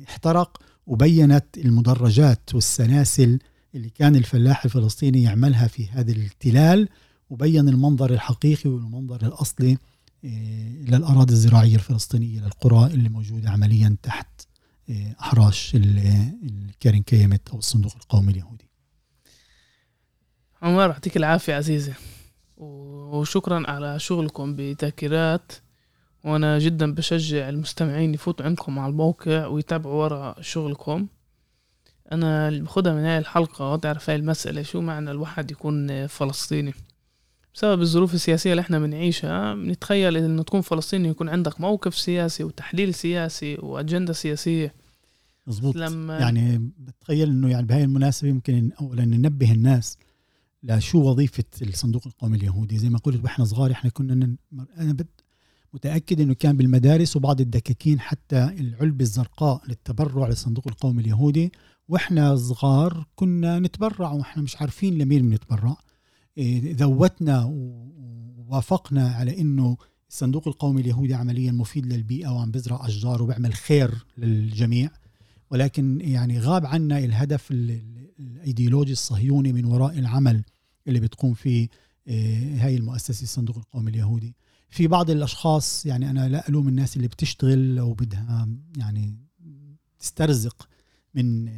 احترق 0.08 0.60
وبينت 0.86 1.58
المدرجات 1.58 2.54
والسلاسل 2.54 3.38
اللي 3.74 3.90
كان 3.90 4.16
الفلاح 4.16 4.64
الفلسطيني 4.64 5.22
يعملها 5.22 5.66
في 5.66 5.88
هذه 5.88 6.12
التلال 6.12 6.88
وبين 7.30 7.68
المنظر 7.68 8.10
الحقيقي 8.10 8.70
والمنظر 8.70 9.26
الأصلي 9.26 9.78
آه، 10.24 10.82
للأراضي 10.82 11.32
الزراعية 11.32 11.74
الفلسطينية 11.74 12.40
للقرى 12.40 12.86
اللي 12.94 13.08
موجودة 13.08 13.50
عمليا 13.50 13.96
تحت 14.02 14.42
آه، 14.90 15.16
أحراش 15.20 15.72
الكارين 15.74 17.02
كيمت 17.02 17.48
أو 17.48 17.58
الصندوق 17.58 17.92
القومي 17.96 18.32
اليهودي. 18.32 18.65
عمر 20.66 20.90
يعطيك 20.90 21.16
العافية 21.16 21.54
عزيزي. 21.54 21.92
وشكرا 22.56 23.70
على 23.70 23.98
شغلكم 23.98 24.54
بتذكيرات 24.56 25.52
وأنا 26.24 26.58
جدا 26.58 26.94
بشجع 26.94 27.48
المستمعين 27.48 28.14
يفوتوا 28.14 28.46
عندكم 28.46 28.78
على 28.78 28.90
الموقع 28.90 29.46
ويتابعوا 29.46 30.04
ورا 30.04 30.34
شغلكم. 30.40 31.06
أنا 32.12 32.48
اللي 32.48 32.60
باخدها 32.60 32.92
من 32.92 33.04
هاي 33.04 33.18
الحلقة 33.18 33.72
وتعرف 33.72 34.10
هاي 34.10 34.16
المسألة 34.16 34.62
شو 34.62 34.80
معنى 34.80 35.10
الواحد 35.10 35.50
يكون 35.50 36.06
فلسطيني؟ 36.06 36.74
بسبب 37.54 37.80
الظروف 37.80 38.14
السياسية 38.14 38.50
اللي 38.50 38.60
إحنا 38.60 38.78
بنعيشها 38.78 39.54
بنتخيل 39.54 40.16
انه 40.16 40.42
تكون 40.42 40.60
فلسطيني 40.60 41.08
يكون 41.08 41.28
عندك 41.28 41.60
موقف 41.60 41.98
سياسي 41.98 42.44
وتحليل 42.44 42.94
سياسي 42.94 43.54
وأجندة 43.54 44.12
سياسية. 44.12 44.74
مظبوط. 45.46 45.76
لما 45.76 46.18
يعني 46.18 46.70
بتخيل 46.78 47.28
إنه 47.28 47.50
يعني 47.50 47.66
بهاي 47.66 47.84
المناسبة 47.84 48.28
يمكن 48.28 48.70
اولا 48.80 49.04
ننبه 49.04 49.52
الناس 49.52 49.98
لشو 50.62 50.98
وظيفة 51.10 51.44
الصندوق 51.62 52.06
القومي 52.06 52.36
اليهودي؟ 52.36 52.78
زي 52.78 52.88
ما 52.88 52.98
قلت 52.98 53.24
وإحنا 53.24 53.44
صغار 53.44 53.72
إحنا 53.72 53.90
كنا 53.90 54.36
أنا 54.78 54.96
متأكد 55.72 56.20
إنه 56.20 56.34
كان 56.34 56.56
بالمدارس 56.56 57.16
وبعض 57.16 57.40
الدكاكين 57.40 58.00
حتى 58.00 58.44
العلبة 58.44 59.02
الزرقاء 59.02 59.62
للتبرع 59.68 60.28
للصندوق 60.28 60.68
القومي 60.68 61.02
اليهودي. 61.02 61.52
وإحنا 61.88 62.36
صغار 62.36 63.06
كنا 63.16 63.58
نتبرع 63.58 64.12
وإحنا 64.12 64.42
مش 64.42 64.56
عارفين 64.56 64.98
لمين 64.98 65.30
بنتبرع. 65.30 65.76
ذوتنا 66.64 67.44
ووافقنا 67.44 69.08
على 69.08 69.40
إنه 69.40 69.76
الصندوق 70.10 70.48
القومي 70.48 70.80
اليهودي 70.80 71.14
عمليا 71.14 71.52
مفيد 71.52 71.86
للبيئة 71.86 72.28
وعم 72.28 72.50
بزرع 72.50 72.86
أشجار 72.86 73.22
وبيعمل 73.22 73.54
خير 73.54 74.06
للجميع. 74.18 74.90
ولكن 75.50 76.00
يعني 76.00 76.40
غاب 76.40 76.66
عنا 76.66 76.98
الهدف 76.98 77.50
الايديولوجي 77.50 78.92
الصهيوني 78.92 79.52
من 79.52 79.64
وراء 79.64 79.98
العمل 79.98 80.44
اللي 80.88 81.00
بتقوم 81.00 81.34
فيه 81.34 81.68
آه، 82.08 82.56
هاي 82.58 82.76
المؤسسة 82.76 83.22
الصندوق 83.22 83.56
القومي 83.56 83.90
اليهودي. 83.90 84.34
في 84.70 84.86
بعض 84.86 85.10
الأشخاص 85.10 85.86
يعني 85.86 86.10
أنا 86.10 86.28
لا 86.28 86.48
ألوم 86.48 86.68
الناس 86.68 86.96
اللي 86.96 87.08
بتشتغل 87.08 87.78
أو 87.78 87.92
بدها 87.92 88.48
يعني 88.76 89.18
تسترزق 89.98 90.68
من 91.14 91.48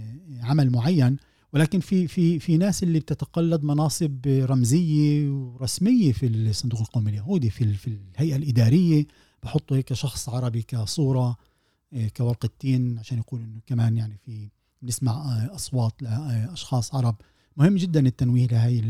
عمل 0.41 0.70
معين 0.70 1.16
ولكن 1.53 1.80
في 1.80 2.09
في 2.09 2.39
في 2.39 2.57
ناس 2.57 2.82
اللي 2.82 3.01
بتتقلد 3.01 3.64
مناصب 3.64 4.26
رمزية 4.26 5.30
ورسمية 5.30 6.12
في 6.12 6.26
الصندوق 6.26 6.80
القومي 6.80 7.11
اليهودي 7.11 7.51
في 7.51 7.74
في 7.74 7.99
الهيئة 8.14 8.36
الإدارية 8.36 9.07
بحطوا 9.43 9.76
هيك 9.76 9.93
شخص 9.93 10.28
عربي 10.28 10.62
كصورة 10.62 11.36
إيه، 11.93 12.09
كورقه 12.09 12.49
تين 12.59 12.99
عشان 12.99 13.18
يقول 13.18 13.41
إنه 13.41 13.61
كمان 13.66 13.97
يعني 13.97 14.16
في 14.26 14.49
بنسمع 14.82 15.12
آه، 15.12 15.55
أصوات 15.55 16.03
لاشخاص 16.03 16.95
عرب. 16.95 17.16
مهم 17.57 17.76
جدا 17.76 18.07
التنويه 18.07 18.47
لهي 18.47 18.82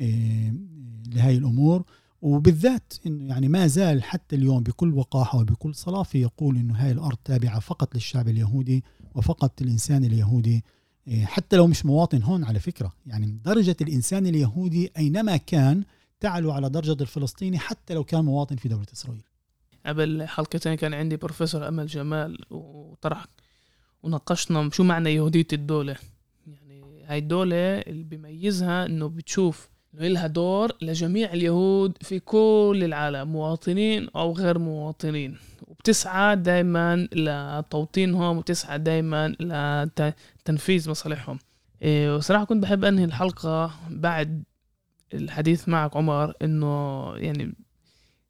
إيه، 0.00 0.54
لهي 1.06 1.36
الأمور. 1.36 1.84
وبالذات 2.22 2.92
إنه 3.06 3.24
يعني 3.24 3.48
ما 3.48 3.66
زال 3.66 4.02
حتى 4.02 4.36
اليوم 4.36 4.62
بكل 4.62 4.94
وقاحة 4.94 5.38
وبكل 5.38 5.74
صلافة 5.74 6.18
يقول 6.18 6.56
إنه 6.56 6.74
هاي 6.74 6.90
الأرض 6.92 7.16
تابعة 7.24 7.58
فقط 7.60 7.94
للشعب 7.94 8.28
اليهودي 8.28 8.84
وفقط 9.14 9.62
للإنسان 9.62 10.04
اليهودي. 10.04 10.64
إيه، 11.08 11.24
حتى 11.24 11.56
لو 11.56 11.66
مش 11.66 11.86
مواطن 11.86 12.22
هون 12.22 12.44
على 12.44 12.60
فكرة. 12.60 12.92
يعني 13.06 13.38
درجة 13.44 13.76
الإنسان 13.80 14.26
اليهودي 14.26 14.90
أينما 14.98 15.36
كان 15.36 15.84
تعلو 16.20 16.52
على 16.52 16.70
درجة 16.70 17.02
الفلسطيني 17.02 17.58
حتى 17.58 17.94
لو 17.94 18.04
كان 18.04 18.24
مواطن 18.24 18.56
في 18.56 18.68
دولة 18.68 18.86
إسرائيل. 18.92 19.22
قبل 19.86 20.26
حلقتين 20.26 20.74
كان 20.74 20.94
عندي 20.94 21.16
بروفيسور 21.16 21.68
أمل 21.68 21.86
جمال 21.86 22.38
وطرح 22.50 23.26
وناقشنا 24.02 24.70
شو 24.72 24.84
معنى 24.84 25.14
يهودية 25.14 25.46
الدولة. 25.52 25.96
يعني 26.46 27.04
هاي 27.06 27.18
الدولة 27.18 27.56
اللي 27.56 28.04
بيميزها 28.04 28.86
إنه 28.86 29.08
بتشوف 29.08 29.68
إنه 29.94 30.08
لها 30.08 30.26
دور 30.26 30.72
لجميع 30.82 31.32
اليهود 31.32 31.92
في 32.00 32.20
كل 32.20 32.80
العالم 32.84 33.28
مواطنين 33.28 34.08
أو 34.16 34.32
غير 34.32 34.58
مواطنين. 34.58 35.36
وبتسعى 35.62 36.36
دائما 36.36 37.08
لتوطينهم 37.12 38.36
وبتسعى 38.36 38.78
دائما 38.78 39.28
لتنفيذ 40.40 40.90
مصالحهم. 40.90 41.38
إيه، 41.82 42.16
وصراحة 42.16 42.44
كنت 42.44 42.62
بحب 42.62 42.84
أنهي 42.84 43.04
الحلقة 43.04 43.74
بعد 43.90 44.42
الحديث 45.14 45.68
معك 45.68 45.96
عمر 45.96 46.34
إنه 46.42 47.12
يعني 47.16 47.54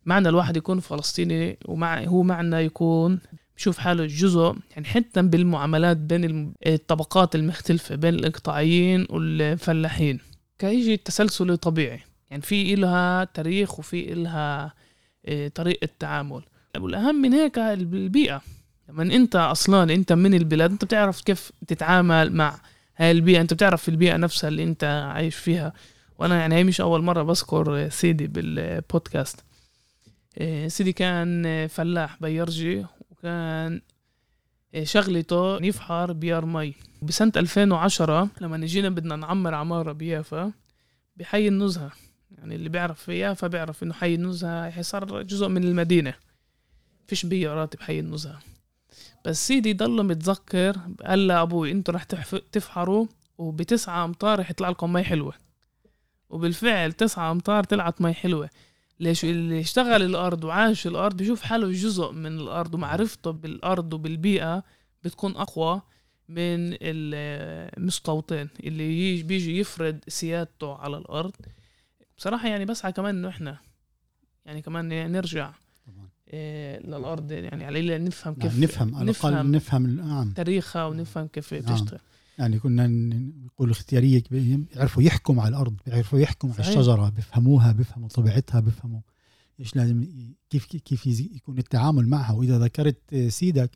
معنى 0.06 0.28
الواحد 0.28 0.56
يكون 0.56 0.80
فلسطيني 0.80 1.58
ومع 1.64 2.02
هو 2.04 2.22
معنى 2.22 2.56
يكون 2.56 3.18
بشوف 3.56 3.78
حاله 3.78 4.06
جزء 4.06 4.54
يعني 4.70 4.86
حتى 4.86 5.22
بالمعاملات 5.22 5.96
بين 5.96 6.54
الطبقات 6.66 7.34
المختلفة 7.34 7.94
بين 7.94 8.14
الإقطاعيين 8.14 9.06
والفلاحين. 9.10 10.18
كيجي 10.58 10.96
تسلسل 10.96 11.56
طبيعي 11.56 12.00
يعني 12.30 12.42
في 12.42 12.74
إلها 12.74 13.24
تاريخ 13.24 13.78
وفي 13.78 14.12
إلها 14.12 14.74
إيه، 15.28 15.48
طريقة 15.48 15.88
تعامل. 15.98 16.42
والأهم 16.78 17.14
من 17.14 17.32
هيك 17.32 17.58
البيئة. 17.58 18.42
لما 18.88 19.02
أنت 19.02 19.36
أصلا 19.36 19.94
أنت 19.94 20.12
من 20.12 20.34
البلاد 20.34 20.70
أنت 20.70 20.84
بتعرف 20.84 21.20
كيف 21.20 21.52
تتعامل 21.66 22.32
مع 22.32 22.60
هاي 22.96 23.10
البيئة 23.10 23.40
أنت 23.40 23.54
بتعرف 23.54 23.88
البيئة 23.88 24.16
نفسها 24.16 24.48
اللي 24.48 24.62
أنت 24.62 25.10
عايش 25.14 25.36
فيها. 25.36 25.72
وأنا 26.18 26.38
يعني 26.40 26.54
هي 26.54 26.64
مش 26.64 26.80
أول 26.80 27.02
مرة 27.02 27.22
بذكر 27.22 27.88
سيدي 27.88 28.26
بالبودكاست. 28.26 29.44
سيدي 30.66 30.92
كان 30.92 31.66
فلاح 31.66 32.16
بيرجي 32.20 32.86
وكان 33.10 33.80
شغلته 34.82 35.64
يفحر 35.64 36.12
بيار 36.12 36.46
مي. 36.46 36.74
بسنة 37.02 37.32
2010 37.36 38.28
لما 38.40 38.56
إجينا 38.56 38.88
بدنا 38.88 39.16
نعمر 39.16 39.54
عمارة 39.54 39.92
بيافا 39.92 40.52
بحي 41.16 41.48
النزهة. 41.48 41.92
يعني 42.38 42.54
اللي 42.54 42.68
بيعرف 42.68 43.08
يافا 43.08 43.46
بيعرف 43.46 43.82
إنه 43.82 43.94
حي 43.94 44.14
النزهة 44.14 44.82
صار 44.82 45.22
جزء 45.22 45.48
من 45.48 45.64
المدينة. 45.64 46.14
فيش 47.06 47.26
بيا 47.26 47.54
راتب 47.54 47.80
حي 47.80 48.00
النزهة. 48.00 48.38
بس 49.24 49.46
سيدي 49.46 49.72
ضل 49.72 50.02
متذكر 50.06 50.76
قال 51.06 51.26
لأبوي 51.26 51.70
أنتوا 51.70 51.94
رح 51.94 52.02
تفحروا 52.52 53.06
وبتسعة 53.38 54.04
أمتار 54.04 54.40
رح 54.40 54.50
يطلع 54.50 54.68
لكم 54.68 54.92
مي 54.92 55.04
حلوة. 55.04 55.34
وبالفعل 56.30 56.92
تسعة 56.92 57.32
أمتار 57.32 57.64
طلعت 57.64 58.00
مي 58.00 58.14
حلوة. 58.14 58.50
ليش 59.04 59.24
اللي 59.24 59.60
اشتغل 59.60 60.02
الأرض 60.02 60.44
وعاش 60.44 60.86
الأرض 60.86 61.16
بيشوف 61.16 61.42
حاله 61.42 61.72
جزء 61.72 62.12
من 62.12 62.40
الأرض 62.40 62.74
ومعرفته 62.74 63.30
بالأرض 63.30 63.92
وبالبيئة 63.92 64.64
بتكون 65.04 65.36
أقوى 65.36 65.82
من 66.28 66.76
المستوطن 66.82 68.48
اللي 68.64 69.22
بيجي 69.22 69.58
يفرض 69.58 69.98
سيادته 70.08 70.74
على 70.74 70.96
الأرض. 70.96 71.32
بصراحة 72.18 72.48
يعني 72.48 72.64
بسعى 72.64 72.92
كمان 72.92 73.16
إنه 73.16 73.28
إحنا 73.28 73.58
يعني 74.46 74.62
كمان 74.62 75.12
نرجع 75.12 75.52
إيه 76.32 76.80
للأرض 76.86 77.32
يعني 77.32 77.64
على 77.64 77.98
نفهم 77.98 78.34
كيف 78.34 78.52
نعم 78.54 78.64
نفهم 78.64 78.94
على 78.94 79.10
الأقل 79.10 79.50
نفهم 79.50 79.86
نعم. 79.86 80.32
تاريخها 80.32 80.86
ونفهم 80.86 81.26
كيف 81.26 81.54
نعم. 81.54 81.62
تشتغل 81.62 82.00
يعني 82.38 82.58
كنا 82.58 82.86
نقول 82.86 83.70
اختيارية 83.70 84.22
بيعرفوا 84.30 85.02
يحكموا 85.02 85.42
على 85.42 85.56
الأرض 85.56 85.76
بيعرفوا 85.86 86.18
يحكموا 86.18 86.54
على 86.54 86.68
الشجرة 86.68 87.08
بيفهموها 87.08 87.72
بيفهموا 87.72 88.08
طبيعتها 88.08 88.60
بيفهموا 88.60 89.00
إيش 89.60 89.76
لازم 89.76 90.06
كيف 90.50 90.64
كيف 90.66 91.06
يكون 91.06 91.58
التعامل 91.58 92.08
معها. 92.08 92.32
وإذا 92.32 92.58
ذكرت 92.58 93.14
سيدك 93.28 93.70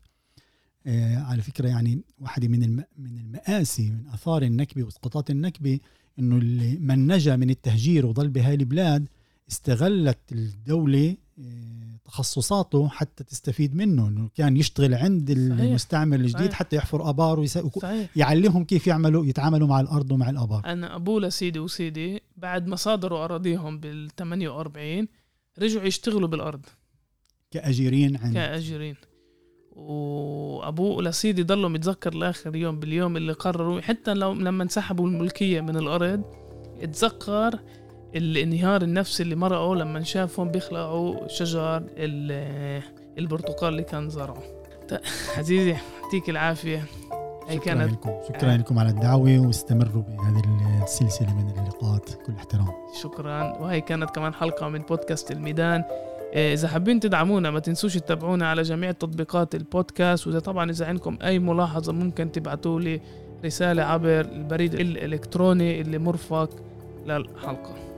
آه 0.87 1.17
على 1.17 1.41
فكرة 1.41 1.67
يعني 1.67 2.01
واحدة 2.19 2.47
من 2.47 2.75
من 2.75 3.17
المآسي 3.17 3.89
من 3.89 4.07
آثار 4.07 4.43
النكبه 4.43 4.83
واسقاطات 4.83 5.29
النكبه 5.29 5.79
إنه 6.19 6.35
من 6.79 7.07
نجا 7.07 7.35
من 7.35 7.49
التهجير 7.49 8.05
وظل 8.05 8.29
بهاي 8.29 8.53
البلاد 8.53 9.09
استغلت 9.51 10.19
الدولة 10.31 11.09
آه 11.09 11.15
تخصصاته 12.05 12.89
حتى 12.89 13.23
تستفيد 13.23 13.75
منه 13.75 14.07
إنه 14.07 14.29
كان 14.35 14.57
يشتغل 14.57 14.93
عند 14.93 15.31
صحيح. 15.31 15.65
المستعمر 15.65 16.15
الجديد 16.15 16.47
صحيح. 16.47 16.53
حتى 16.53 16.75
يحفر 16.75 17.09
آبار 17.09 17.45
ويعلمهم 18.15 18.63
كيف 18.63 18.87
يعملوا 18.87 19.25
يتعاملوا 19.25 19.67
مع 19.67 19.79
الأرض 19.79 20.11
ومع 20.11 20.29
الآبار 20.29 20.61
أنا 20.65 20.95
ابوه 20.95 21.21
لسيدي 21.21 21.59
وسيدي 21.59 22.21
بعد 22.37 22.67
ما 22.67 22.75
صادروا 22.75 23.25
أراضيهم 23.25 23.79
بال 23.79 24.09
48 24.17 25.07
رجعوا 25.59 25.85
يشتغلوا 25.85 26.27
بالأرض 26.27 26.65
كاجيرين 27.51 28.17
عند 28.17 28.33
كاجيرين 28.33 28.95
وابوه 29.71 31.03
لسيدي 31.03 31.43
ضلوا 31.43 31.69
متذكر 31.69 32.13
لآخر 32.13 32.55
يوم 32.55 32.79
باليوم 32.79 33.17
اللي 33.17 33.33
قرروا 33.33 33.81
حتى 33.81 34.13
لو 34.13 34.33
لما 34.33 34.63
انسحبوا 34.63 35.07
الملكية 35.07 35.61
من 35.61 35.77
الأرض 35.77 36.23
اتذكر 36.81 37.59
الانهيار 38.15 38.81
النفسي 38.81 39.23
اللي 39.23 39.35
مرقوا 39.35 39.75
لما 39.75 40.03
شافهم 40.03 40.51
بيخلعوا 40.51 41.27
شجر 41.27 41.83
البرتقال 43.17 43.69
اللي 43.69 43.83
كان 43.83 44.09
زرعه. 44.09 44.43
عزيزي 45.37 45.69
يعطيك 45.69 46.29
العافية. 46.29 46.83
هي 47.47 47.55
شكرا 47.55 47.65
كانت 47.65 47.91
لكم. 47.91 48.11
شكرا 48.27 48.57
لكم 48.57 48.79
على 48.79 48.89
الدعوة 48.89 49.39
واستمروا 49.39 50.03
بهذه 50.03 50.41
السلسلة 50.83 51.33
من 51.33 51.49
اللقاءات. 51.49 52.09
كل 52.25 52.33
احترام. 52.33 52.67
شكرا. 53.01 53.57
وهي 53.57 53.81
كانت 53.81 54.09
كمان 54.09 54.33
حلقة 54.33 54.69
من 54.69 54.79
بودكاست 54.79 55.31
الميدان. 55.31 55.83
إيه، 56.33 56.53
إذا 56.53 56.67
حابين 56.67 56.99
تدعمونا 56.99 57.51
ما 57.51 57.59
تنسوش 57.59 57.93
تتابعونا 57.97 58.49
على 58.49 58.61
جميع 58.61 58.91
تطبيقات 58.91 59.55
البودكاست. 59.55 60.27
وإذا 60.27 60.39
طبعا 60.39 60.71
إذا 60.71 60.85
عندكم 60.85 61.17
أي 61.23 61.39
ملاحظة 61.39 61.93
ممكن 61.93 62.31
تبعتوا 62.31 62.79
لي 62.79 63.01
رسالة 63.45 63.83
عبر 63.83 64.19
البريد 64.19 64.73
الإلكتروني 64.73 65.81
اللي 65.81 65.97
مرفق 65.97 66.49
للحلقة. 67.05 67.88